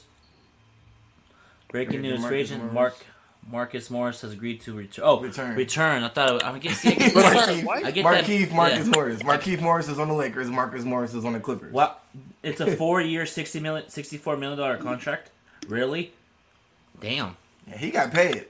Breaking 1.69 2.01
Breaking 2.01 2.01
news: 2.01 2.19
Marcus 2.21 2.27
free 2.29 2.39
agent 2.41 2.73
Mark 2.73 2.95
Marcus 3.49 3.89
Morris 3.89 4.21
has 4.21 4.33
agreed 4.33 4.61
to 4.61 4.73
return. 4.73 5.05
Oh, 5.05 5.19
Return. 5.19 5.55
return. 5.55 6.03
I 6.03 6.09
thought 6.09 6.29
it 6.29 6.33
was, 6.33 6.43
I 6.43 6.59
get, 6.59 6.85
I 6.85 6.91
get, 6.91 7.13
Markeith, 7.13 7.85
I 7.85 7.91
get 7.91 8.05
Markeith 8.05 8.47
that. 8.47 8.55
Marcus 8.55 8.85
yeah. 8.87 8.91
Morris. 8.93 9.23
Markeith 9.23 9.61
Morris 9.61 9.89
is 9.89 9.99
on 9.99 10.07
the 10.07 10.13
Lakers. 10.13 10.49
Marcus 10.49 10.83
Morris 10.83 11.13
is 11.13 11.25
on 11.25 11.33
the 11.33 11.39
Clippers. 11.39 11.73
Wow, 11.73 11.97
it's 12.43 12.61
a 12.61 12.75
four-year, 12.75 13.25
sixty 13.25 13.59
million, 13.59 13.89
sixty-four 13.89 14.37
million 14.37 14.57
dollar 14.59 14.77
contract. 14.77 15.31
Really? 15.67 16.13
Damn. 16.99 17.35
Yeah, 17.67 17.77
he 17.77 17.91
got 17.91 18.11
paid. 18.11 18.45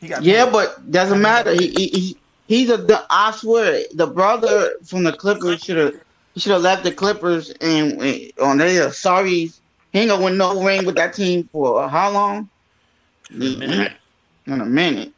He 0.00 0.08
got 0.08 0.22
Yeah, 0.22 0.44
paid. 0.44 0.52
but 0.52 0.90
doesn't 0.90 1.20
matter. 1.20 1.52
He, 1.52 1.68
he, 1.68 1.86
he 1.88 2.16
he's 2.48 2.70
a. 2.70 2.76
the- 2.76 3.04
I 3.10 3.30
swear, 3.32 3.82
the 3.94 4.06
brother 4.06 4.72
from 4.84 5.04
the 5.04 5.12
Clippers 5.12 5.62
should 5.62 5.76
have 5.76 5.94
should 6.36 6.52
have 6.52 6.62
left 6.62 6.84
the 6.84 6.92
Clippers 6.92 7.50
and 7.60 8.00
on 8.40 8.58
they 8.58 8.78
are 8.78 8.92
sorry. 8.92 9.50
He 9.92 10.00
ain't 10.00 10.10
gonna 10.10 10.22
win 10.24 10.36
no 10.36 10.62
ring 10.62 10.84
with 10.84 10.96
that 10.96 11.14
team 11.14 11.48
for 11.52 11.88
how 11.88 12.10
long? 12.10 12.48
In 13.30 13.42
a 13.42 13.56
minute. 13.56 13.92
In 14.46 14.60
a 14.60 14.66
minute. 14.66 15.12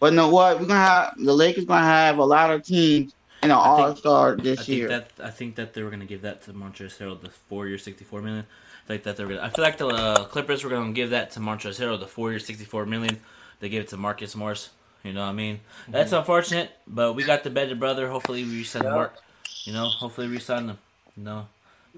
But 0.00 0.12
know 0.12 0.28
what? 0.28 0.58
We're 0.60 0.66
gonna 0.66 0.80
have 0.80 1.14
the 1.16 1.32
Lakers 1.32 1.64
gonna 1.64 1.84
have 1.86 2.18
a 2.18 2.24
lot 2.24 2.50
of 2.50 2.62
teams 2.64 3.14
in 3.42 3.50
an 3.50 3.56
I 3.56 3.60
All 3.60 3.96
Star 3.96 4.32
I 4.32 4.42
this 4.42 4.58
think 4.66 4.68
year. 4.68 4.88
that 4.88 5.10
I 5.22 5.30
think 5.30 5.54
that 5.56 5.72
they 5.74 5.82
were 5.82 5.90
gonna 5.90 6.04
give 6.04 6.22
that 6.22 6.42
to 6.42 6.52
Montrezl 6.52 6.98
Harrell, 6.98 7.20
the 7.20 7.30
four-year, 7.30 7.78
sixty-four 7.78 8.20
million. 8.22 8.44
I 8.84 8.88
think 8.88 9.02
that 9.04 9.16
they 9.16 9.24
were. 9.24 9.30
Gonna, 9.34 9.42
I 9.46 9.50
feel 9.50 9.64
like 9.64 9.78
the 9.78 9.86
uh, 9.86 10.24
Clippers 10.24 10.64
were 10.64 10.70
gonna 10.70 10.92
give 10.92 11.10
that 11.10 11.30
to 11.32 11.40
Montrezl 11.40 11.80
Harrell, 11.80 12.00
the 12.00 12.06
four-year, 12.06 12.38
sixty-four 12.40 12.84
million. 12.86 13.20
They 13.60 13.68
gave 13.68 13.82
it 13.82 13.88
to 13.88 13.96
Marcus 13.96 14.34
Morris. 14.34 14.70
You 15.04 15.12
know 15.12 15.20
what 15.20 15.28
I 15.28 15.32
mean? 15.32 15.60
That's 15.88 16.12
unfortunate, 16.12 16.70
but 16.86 17.12
we 17.12 17.24
got 17.24 17.44
the 17.44 17.50
better 17.50 17.74
brother. 17.74 18.08
Hopefully, 18.08 18.42
we 18.44 18.58
resign 18.58 18.84
Yeah. 18.84 18.90
Mark. 18.90 19.16
You 19.64 19.72
know, 19.74 19.86
hopefully, 19.86 20.28
we 20.28 20.34
resign 20.34 20.66
them. 20.66 20.78
No, 21.16 21.46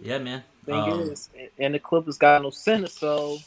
yeah, 0.02 0.18
man. 0.18 0.42
Thing 0.66 0.74
Um, 0.74 1.00
is, 1.02 1.30
and 1.58 1.72
the 1.74 1.78
Clippers 1.78 2.18
got 2.18 2.42
no 2.42 2.50
center, 2.50 2.88
so 2.88 3.38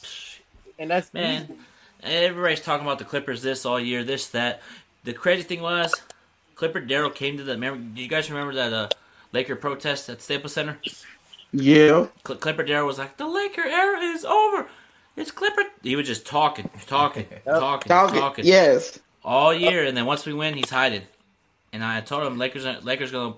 and 0.80 0.90
that's 0.90 1.14
Man. 1.14 1.44
easy. 1.44 1.54
Everybody's 2.02 2.62
talking 2.62 2.86
about 2.88 2.98
the 3.00 3.06
Clippers 3.06 3.42
this 3.42 3.66
all 3.66 3.80
year, 3.80 4.04
this 4.04 4.28
that. 4.30 4.62
The 5.04 5.14
crazy 5.14 5.44
thing 5.44 5.62
was, 5.62 5.94
Clipper 6.56 6.80
Darrell 6.80 7.10
came 7.10 7.36
to 7.38 7.44
the. 7.44 7.54
Remember? 7.54 7.80
Do 7.96 8.02
you 8.02 8.08
guys 8.08 8.30
remember 8.32 8.54
that 8.56 8.72
uh, 8.74 8.88
Laker 9.34 9.56
protest 9.58 10.10
at 10.10 10.22
Staples 10.22 10.54
Center? 10.54 10.78
yeah. 11.52 12.08
Cl- 12.26 12.40
Clipper 12.40 12.64
Darrell 12.64 12.88
was 12.88 12.98
like, 12.98 13.18
"The 13.18 13.28
Laker 13.28 13.64
era 13.66 14.00
is 14.00 14.24
over. 14.24 14.68
It's 15.18 15.32
Clipper." 15.32 15.64
He 15.84 15.96
was 15.98 16.08
just 16.08 16.26
talking, 16.26 16.70
talking, 16.88 17.26
talking, 17.46 17.90
Talking- 17.90 18.20
talking 18.22 18.46
Yes. 18.46 19.00
All 19.24 19.54
year, 19.54 19.86
and 19.86 19.96
then 19.96 20.06
once 20.06 20.26
we 20.26 20.34
win, 20.34 20.54
he's 20.56 20.70
hiding. 20.70 21.04
And 21.74 21.84
I 21.84 22.02
told 22.02 22.26
him 22.26 22.38
Lakers, 22.38 22.66
are- 22.66 22.80
Lakers 22.82 23.12
gonna 23.12 23.36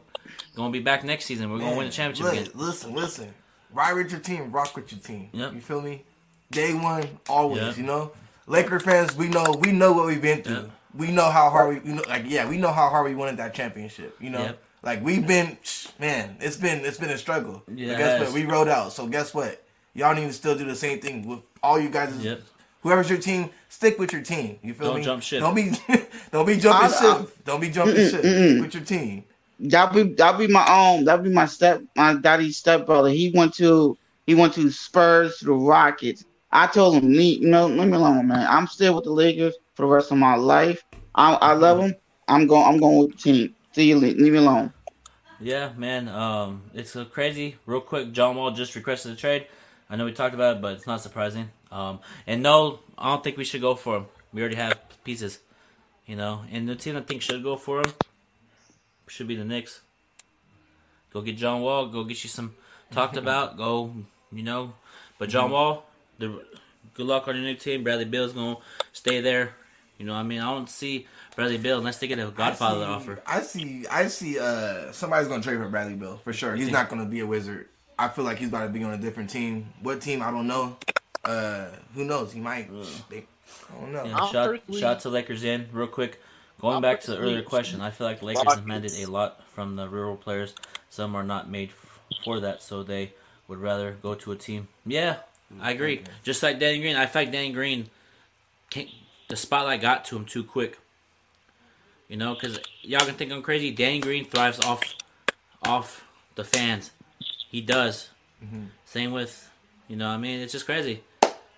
gonna 0.55 0.71
be 0.71 0.79
back 0.79 1.03
next 1.03 1.25
season. 1.25 1.51
We're 1.51 1.59
gonna 1.59 1.75
win 1.75 1.87
the 1.87 1.91
championship 1.91 2.25
Look, 2.25 2.33
again. 2.33 2.51
Listen, 2.55 2.93
listen. 2.93 3.33
Ride 3.73 3.93
with 3.93 4.11
your 4.11 4.19
team, 4.19 4.51
rock 4.51 4.75
with 4.75 4.91
your 4.91 5.01
team. 5.01 5.29
Yep. 5.33 5.53
You 5.53 5.61
feel 5.61 5.81
me? 5.81 6.03
Day 6.51 6.73
one, 6.73 7.07
always. 7.29 7.61
Yep. 7.61 7.77
You 7.77 7.83
know, 7.83 8.11
Laker 8.47 8.79
fans, 8.79 9.15
we 9.15 9.29
know 9.29 9.45
we 9.59 9.71
know 9.71 9.93
what 9.93 10.05
we've 10.07 10.21
been 10.21 10.41
through. 10.43 10.55
Yep. 10.55 10.71
We 10.93 11.11
know 11.11 11.29
how 11.29 11.49
hard 11.49 11.69
we, 11.83 11.89
you 11.89 11.95
know, 11.95 12.03
like 12.07 12.23
yeah, 12.27 12.47
we 12.49 12.57
know 12.57 12.71
how 12.71 12.89
hard 12.89 13.05
we 13.07 13.15
wanted 13.15 13.37
that 13.37 13.53
championship. 13.53 14.17
You 14.19 14.29
know, 14.29 14.41
Yep. 14.43 14.63
like 14.83 15.03
we've 15.03 15.25
been, 15.25 15.57
man, 15.99 16.35
it's 16.41 16.57
been 16.57 16.83
it's 16.83 16.97
been 16.97 17.09
a 17.11 17.17
struggle. 17.17 17.63
Yeah, 17.73 17.97
guess 17.97 18.19
what? 18.21 18.33
We 18.33 18.45
rode 18.45 18.67
out. 18.67 18.91
So 18.91 19.07
guess 19.07 19.33
what? 19.33 19.63
Y'all 19.93 20.13
need 20.15 20.27
to 20.27 20.33
still 20.33 20.57
do 20.57 20.65
the 20.65 20.75
same 20.75 20.99
thing 20.99 21.25
with 21.27 21.39
all 21.63 21.79
you 21.79 21.89
guys. 21.89 22.13
Yep. 22.17 22.41
Whoever's 22.81 23.09
your 23.09 23.19
team, 23.19 23.49
stick 23.69 23.99
with 23.99 24.11
your 24.11 24.21
team. 24.23 24.59
You 24.63 24.73
feel 24.73 24.87
Don't 24.87 24.97
me? 24.99 25.03
jump 25.05 25.21
ship. 25.23 25.39
Don't 25.39 25.55
be 25.55 25.71
don't 26.31 26.45
be 26.45 26.57
jumping 26.57 26.91
I- 26.91 26.95
I- 26.95 27.17
ship. 27.19 27.43
Don't 27.45 27.61
be 27.61 27.69
jumping 27.69 27.95
Mm-mm, 27.95 28.09
ship. 28.09 28.21
mm-mm. 28.23 28.49
Stick 28.51 28.61
with 28.61 28.73
your 28.75 28.83
team. 28.83 29.23
That 29.59 29.93
be 29.93 30.03
that 30.13 30.37
be 30.39 30.47
my 30.47 30.65
own. 30.67 31.05
That 31.05 31.21
be 31.23 31.29
my 31.29 31.45
step 31.45 31.81
my 31.95 32.15
daddy's 32.15 32.57
stepbrother. 32.57 33.09
He 33.09 33.31
went 33.35 33.53
to 33.55 33.97
he 34.25 34.33
went 34.35 34.53
to 34.55 34.69
Spurs 34.71 35.37
to 35.39 35.45
the 35.45 35.53
Rockets. 35.53 36.25
I 36.51 36.67
told 36.67 36.95
him, 36.95 37.11
"Nee, 37.11 37.37
you 37.39 37.47
know, 37.47 37.67
leave 37.67 37.87
me 37.87 37.95
alone, 37.95 38.27
man. 38.27 38.45
I'm 38.49 38.67
still 38.67 38.95
with 38.95 39.03
the 39.05 39.11
Lakers 39.11 39.55
for 39.75 39.83
the 39.83 39.87
rest 39.87 40.11
of 40.11 40.17
my 40.17 40.35
life. 40.35 40.83
I, 41.15 41.33
I 41.35 41.53
love 41.53 41.77
them. 41.77 41.93
I'm 42.27 42.47
going. 42.47 42.65
I'm 42.65 42.77
going 42.79 42.97
with 42.97 43.11
the 43.11 43.17
team. 43.17 43.55
See 43.73 43.85
you. 43.89 43.97
Leave, 43.97 44.17
leave 44.17 44.33
me 44.33 44.39
alone. 44.39 44.73
Yeah, 45.39 45.71
man. 45.77 46.07
Um, 46.09 46.63
it's 46.73 46.95
crazy. 47.11 47.55
Real 47.65 47.81
quick, 47.81 48.11
John 48.11 48.35
Wall 48.35 48.51
just 48.51 48.75
requested 48.75 49.11
a 49.11 49.15
trade. 49.15 49.47
I 49.89 49.95
know 49.95 50.05
we 50.05 50.11
talked 50.13 50.33
about 50.35 50.57
it, 50.57 50.61
but 50.61 50.73
it's 50.73 50.87
not 50.87 51.01
surprising. 51.01 51.49
Um, 51.71 51.99
and 52.27 52.43
no, 52.43 52.79
I 52.97 53.09
don't 53.09 53.23
think 53.23 53.37
we 53.37 53.45
should 53.45 53.61
go 53.61 53.75
for 53.75 53.97
him. 53.97 54.05
We 54.33 54.41
already 54.41 54.55
have 54.55 54.79
pieces, 55.03 55.39
you 56.05 56.15
know. 56.15 56.41
And 56.51 56.67
the 56.67 56.75
team 56.75 56.97
I 56.97 57.01
think 57.01 57.21
should 57.21 57.43
go 57.43 57.55
for 57.55 57.79
him 57.79 57.93
should 59.07 59.27
be 59.27 59.35
the 59.35 59.45
Knicks. 59.45 59.81
Go 61.13 61.21
get 61.21 61.37
John 61.37 61.61
Wall. 61.61 61.87
Go 61.87 62.03
get 62.03 62.23
you 62.23 62.29
some 62.29 62.55
talked 62.91 63.17
about. 63.23 63.57
Go, 63.57 63.93
you 64.31 64.43
know. 64.43 64.73
But 65.17 65.29
John 65.29 65.51
Wall, 65.51 65.85
the 66.17 66.43
good 66.93 67.05
luck 67.05 67.27
on 67.27 67.35
your 67.35 67.43
new 67.43 67.55
team. 67.55 67.83
Bradley 67.83 68.05
Beal's 68.05 68.33
gonna 68.33 68.57
stay 68.91 69.21
there. 69.21 69.53
You 69.97 70.05
know, 70.07 70.13
what 70.13 70.19
I 70.19 70.23
mean, 70.23 70.39
I 70.41 70.51
don't 70.51 70.69
see 70.69 71.07
Bradley 71.35 71.57
Beal 71.57 71.77
unless 71.77 71.99
they 71.99 72.07
get 72.07 72.17
a 72.17 72.31
Godfather 72.31 72.83
I 72.83 72.87
see, 72.87 72.91
offer. 72.91 73.21
I 73.27 73.41
see. 73.41 73.87
I 73.87 74.07
see. 74.07 74.39
Uh, 74.39 74.91
somebody's 74.91 75.27
gonna 75.27 75.43
trade 75.43 75.57
for 75.57 75.69
Bradley 75.69 75.93
Beal 75.93 76.19
for 76.23 76.33
sure. 76.33 76.55
He's 76.55 76.71
not 76.71 76.89
gonna 76.89 77.05
be 77.05 77.19
a 77.19 77.25
wizard. 77.27 77.67
I 77.99 78.07
feel 78.07 78.25
like 78.25 78.37
he's 78.37 78.47
about 78.47 78.63
to 78.63 78.69
be 78.69 78.83
on 78.83 78.93
a 78.93 78.97
different 78.97 79.29
team. 79.29 79.71
What 79.81 80.01
team? 80.01 80.23
I 80.23 80.31
don't 80.31 80.47
know. 80.47 80.77
Uh, 81.23 81.67
who 81.93 82.03
knows? 82.05 82.33
He 82.33 82.39
might. 82.39 82.69
They, 83.09 83.25
I 83.69 83.79
don't 83.81 83.93
know. 83.93 84.03
Yeah, 84.05 84.17
I'll 84.17 84.31
shout, 84.31 84.49
personally- 84.51 84.79
shout 84.81 84.99
to 85.01 85.09
Lakers 85.09 85.43
in 85.43 85.67
real 85.71 85.87
quick. 85.87 86.21
Going 86.59 86.75
I'll 86.75 86.81
back 86.81 87.01
to 87.01 87.11
the 87.11 87.17
earlier 87.17 87.41
question, 87.41 87.81
I 87.81 87.89
feel 87.89 88.05
like 88.05 88.19
the 88.19 88.25
Lakers 88.27 88.43
Rockets. 88.45 88.61
demanded 88.61 88.93
a 88.99 89.05
lot 89.07 89.43
from 89.49 89.75
the 89.75 89.89
rural 89.89 90.15
players. 90.15 90.53
Some 90.91 91.15
are 91.15 91.23
not 91.23 91.49
made 91.49 91.69
f- 91.69 91.99
for 92.23 92.39
that, 92.39 92.61
so 92.61 92.83
they 92.83 93.13
would 93.47 93.57
rather 93.59 93.97
go 94.03 94.13
to 94.13 94.31
a 94.31 94.35
team. 94.35 94.67
Yeah, 94.85 95.17
I 95.59 95.71
agree. 95.71 96.03
Just 96.23 96.43
like 96.43 96.59
Danny 96.59 96.79
Green, 96.79 96.95
I 96.95 97.07
feel 97.07 97.23
like 97.23 97.31
Danny 97.31 97.51
Green, 97.51 97.89
can't, 98.69 98.89
the 99.27 99.35
spotlight 99.35 99.81
got 99.81 100.05
to 100.05 100.15
him 100.15 100.25
too 100.25 100.43
quick. 100.43 100.77
You 102.07 102.17
know, 102.17 102.35
because 102.35 102.59
y'all 102.81 103.05
can 103.05 103.15
think 103.15 103.31
I'm 103.31 103.41
crazy. 103.41 103.71
Danny 103.71 103.99
Green 103.99 104.25
thrives 104.25 104.59
off, 104.59 104.83
off 105.63 106.05
the 106.35 106.43
fans. 106.43 106.91
He 107.49 107.61
does. 107.61 108.09
Same 108.85 109.11
with, 109.13 109.49
you 109.87 109.95
know, 109.95 110.07
what 110.09 110.13
I 110.15 110.17
mean, 110.17 110.41
it's 110.41 110.51
just 110.51 110.65
crazy. 110.65 111.01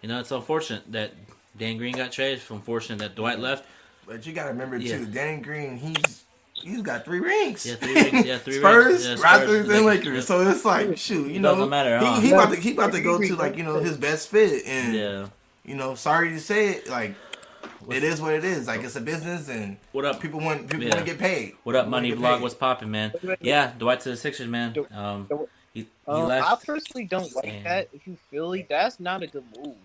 You 0.04 0.10
know, 0.10 0.20
it's 0.20 0.32
unfortunate 0.32 0.92
that 0.92 1.14
Dan 1.58 1.78
Green 1.78 1.96
got 1.96 2.12
traded. 2.12 2.40
It's 2.40 2.50
unfortunate 2.50 3.00
that 3.00 3.16
Dwight 3.16 3.40
left. 3.40 3.66
But 4.06 4.26
you 4.28 4.34
gotta 4.34 4.50
remember 4.50 4.78
Yeah. 4.78 4.98
too. 4.98 5.06
Dan 5.06 5.42
Green, 5.42 5.78
he's 5.78 6.26
he's 6.54 6.82
got 6.82 7.06
three 7.06 7.22
rings. 7.22 7.66
Yeah, 7.66 7.76
three 7.76 7.94
rings. 7.96 8.26
Yeah, 8.26 8.38
three 8.38 8.54
Spurs, 8.60 8.86
rings. 8.86 9.06
Yeah, 9.08 9.16
Spurs, 9.16 9.26
Raptors, 9.26 9.60
and 9.62 9.68
Lakers, 9.70 9.86
Lakers. 9.86 10.16
yeah. 10.16 10.22
So 10.22 10.42
it's 10.50 10.66
like, 10.66 10.98
shoot, 10.98 11.30
you 11.30 11.36
It 11.36 11.40
know, 11.40 11.54
doesn't 11.56 11.70
matter, 11.70 11.98
huh? 11.98 12.20
he, 12.20 12.28
he 12.28 12.34
about 12.34 12.50
to 12.54 12.60
he 12.60 12.72
about 12.74 12.92
to 12.92 13.02
go 13.02 13.18
to 13.18 13.36
like 13.38 13.56
you 13.56 13.64
know 13.64 13.80
his 13.80 13.96
best 13.98 14.28
fit, 14.28 14.66
and 14.66 14.94
Yeah. 14.94 15.28
you 15.64 15.76
know, 15.76 15.96
sorry 15.96 16.32
to 16.32 16.40
say 16.42 16.68
it, 16.72 16.90
like 16.90 17.16
it 17.90 18.04
is 18.04 18.22
what 18.22 18.34
it 18.34 18.44
is. 18.44 18.68
Like 18.68 18.84
it's 18.84 18.98
a 18.98 19.02
business, 19.02 19.48
and 19.48 19.78
What 19.94 20.04
up? 20.04 20.20
people 20.20 20.42
want 20.42 20.68
people 20.70 20.84
Yeah. 20.84 20.96
want 20.96 21.06
to 21.06 21.10
get 21.10 21.18
paid. 21.18 21.56
What 21.64 21.78
up, 21.78 21.86
People 21.86 21.92
Money 21.92 22.12
Vlog? 22.12 22.34
paid. 22.36 22.42
What's 22.42 22.56
popping, 22.56 22.92
man? 22.92 23.14
Yeah, 23.40 23.72
Dwight 23.80 24.02
to 24.02 24.10
the 24.10 24.18
Sixers, 24.18 24.48
man. 24.50 24.76
Um, 24.94 25.30
he, 25.74 25.80
he 25.82 25.88
Um, 26.08 26.30
I 26.30 26.58
personally 26.66 27.06
don't 27.06 27.34
like 27.38 27.48
and- 27.48 27.66
that. 27.66 27.88
If 27.94 28.06
you 28.06 28.18
Philly, 28.30 28.66
that's 28.68 29.00
not 29.00 29.24
a 29.24 29.28
good 29.28 29.46
move. 29.58 29.76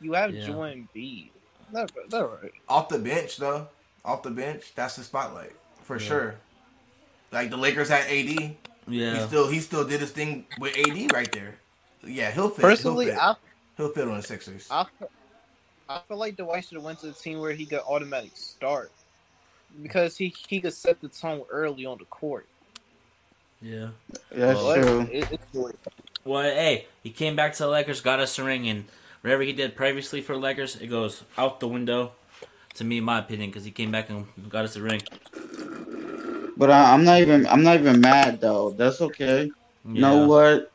You 0.00 0.14
have 0.14 0.36
Yeah. 0.36 0.38
Joel 0.38 0.72
Embiid. 0.74 1.32
That's 1.72 1.92
that's 2.10 2.24
right. 2.42 2.52
off 2.68 2.88
the 2.88 2.98
bench 2.98 3.38
though. 3.38 3.68
Off 4.04 4.22
the 4.22 4.30
bench, 4.32 4.72
that's 4.76 4.96
the 4.96 5.04
spotlight 5.04 5.54
for 5.82 5.98
Yeah. 5.98 6.00
sure. 6.00 6.36
Like 7.32 7.50
the 7.50 7.56
Lakers 7.58 7.88
had 7.90 8.06
AD. 8.10 8.56
Yeah. 8.88 9.14
He 9.14 9.20
Yeah, 9.20 9.26
still 9.26 9.48
he 9.48 9.60
still 9.60 9.86
did 9.86 10.00
his 10.00 10.12
thing 10.12 10.46
with 10.56 10.76
AD 10.76 11.12
right 11.12 11.32
there. 11.32 11.60
Yeah, 12.04 12.30
he'll 12.32 12.50
fit. 12.50 12.66
Personally, 12.66 13.06
he'll 13.06 13.14
fit, 13.14 13.16
I 13.20 13.36
he'll 13.76 13.92
fit 13.92 14.08
on 14.08 14.16
the 14.18 14.22
Sixers. 14.22 14.70
I, 14.70 14.86
I 15.88 16.02
feel 16.08 16.18
like 16.18 16.36
Dwight 16.36 16.64
should 16.66 16.76
have 16.76 16.84
went 16.84 17.00
to 17.00 17.08
the 17.08 17.14
team 17.14 17.40
where 17.40 17.52
he 17.52 17.66
could 17.66 17.80
automatic 17.80 18.32
start 18.36 18.92
because 19.82 20.16
he 20.18 20.34
he 20.48 20.60
could 20.60 20.74
set 20.74 21.00
the 21.00 21.08
tone 21.08 21.44
early 21.50 21.86
on 21.86 21.98
the 21.98 22.06
court. 22.06 22.48
yeah. 23.60 23.90
That's 24.30 24.60
Well, 24.62 24.72
true. 24.72 25.10
it, 25.10 25.28
it's 25.30 25.46
the 25.52 25.72
Well, 26.24 26.42
hey, 26.44 26.86
he 27.02 27.10
came 27.10 27.36
back 27.36 27.54
to 27.54 27.64
the 27.64 27.68
Lakers, 27.70 28.00
got 28.00 28.20
us 28.20 28.38
a 28.38 28.44
ring, 28.44 28.68
and 28.68 28.86
whatever 29.22 29.42
he 29.42 29.52
did 29.52 29.76
previously 29.76 30.20
for 30.20 30.36
Lakers, 30.36 30.76
it 30.76 30.88
goes 30.88 31.24
out 31.36 31.60
the 31.60 31.68
window. 31.68 32.12
To 32.74 32.84
me, 32.84 32.98
in 32.98 33.04
my 33.04 33.18
opinion, 33.18 33.50
because 33.50 33.64
he 33.64 33.72
came 33.72 33.90
back 33.90 34.08
and 34.08 34.26
got 34.48 34.64
us 34.64 34.76
a 34.76 34.82
ring. 34.82 35.02
But 36.56 36.70
I, 36.70 36.92
I'm 36.92 37.04
not 37.04 37.20
even. 37.20 37.46
I'm 37.46 37.62
not 37.62 37.80
even 37.80 38.00
mad 38.00 38.40
though. 38.40 38.70
That's 38.70 39.00
okay. 39.00 39.50
You 39.84 40.00
know 40.00 40.26
what? 40.28 40.70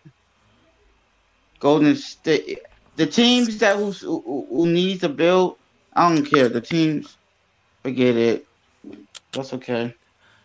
Golden 1.59 1.95
State, 1.95 2.59
the 2.97 3.05
teams 3.05 3.57
that 3.59 3.77
who, 3.77 3.91
who, 3.91 4.45
who 4.49 4.67
needs 4.67 4.99
to 5.01 5.09
build, 5.09 5.55
I 5.93 6.09
don't 6.09 6.25
care. 6.25 6.49
The 6.49 6.59
teams, 6.59 7.15
forget 7.83 8.17
it. 8.17 8.45
That's 9.31 9.53
okay. 9.53 9.95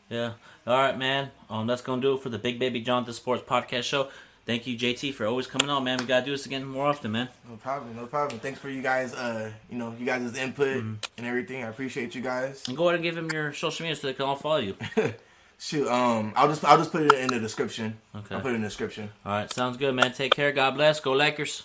Yeah. 0.08 0.34
All 0.66 0.78
right, 0.78 0.96
man. 0.96 1.30
Um, 1.50 1.66
that's 1.66 1.82
gonna 1.82 2.02
do 2.02 2.14
it 2.14 2.22
for 2.22 2.28
the 2.28 2.38
Big 2.38 2.58
Baby 2.58 2.80
Jonathan 2.80 3.14
Sports 3.14 3.42
Podcast 3.42 3.82
Show. 3.84 4.08
Thank 4.48 4.66
you, 4.66 4.76
JT, 4.76 5.12
for 5.14 5.26
always 5.26 5.46
coming 5.46 5.70
on, 5.70 5.84
man. 5.84 5.98
We 5.98 6.06
gotta 6.06 6.24
do 6.26 6.32
this 6.32 6.46
again 6.46 6.64
more 6.64 6.86
often, 6.86 7.12
man. 7.12 7.28
No 7.48 7.54
problem, 7.56 7.94
no 7.94 8.06
problem. 8.06 8.40
Thanks 8.40 8.58
for 8.58 8.68
you 8.68 8.82
guys, 8.82 9.14
uh, 9.14 9.52
you 9.70 9.78
know, 9.78 9.94
you 9.98 10.04
guys' 10.04 10.36
input 10.36 10.78
Mm-hmm. 10.78 10.94
and 11.18 11.26
everything. 11.26 11.62
I 11.62 11.68
appreciate 11.68 12.14
you 12.16 12.22
guys. 12.22 12.64
And 12.66 12.76
go 12.76 12.84
ahead 12.88 12.96
and 12.96 13.04
give 13.04 13.14
them 13.14 13.30
your 13.30 13.52
social 13.52 13.84
media 13.84 13.94
so 13.94 14.08
they 14.08 14.14
can 14.14 14.24
all 14.24 14.34
follow 14.36 14.56
you. 14.58 14.74
Shoot, 15.60 15.88
um, 15.88 16.32
I'll 16.36 16.48
just 16.48 16.64
I'll 16.64 16.78
just 16.78 16.92
put 16.92 17.02
it 17.02 17.12
in 17.12 17.28
the 17.28 17.38
description. 17.40 17.96
Okay. 18.16 18.34
I'll 18.34 18.40
put 18.40 18.52
it 18.52 18.54
in 18.56 18.62
the 18.62 18.68
description. 18.68 19.10
All 19.26 19.32
right, 19.32 19.52
sounds 19.52 19.76
good, 19.76 19.94
man. 19.94 20.12
Take 20.12 20.32
care. 20.34 20.50
God 20.52 20.74
bless. 20.76 21.00
Go 21.00 21.12
Lakers. 21.12 21.64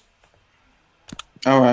All 1.45 1.59
right. 1.61 1.71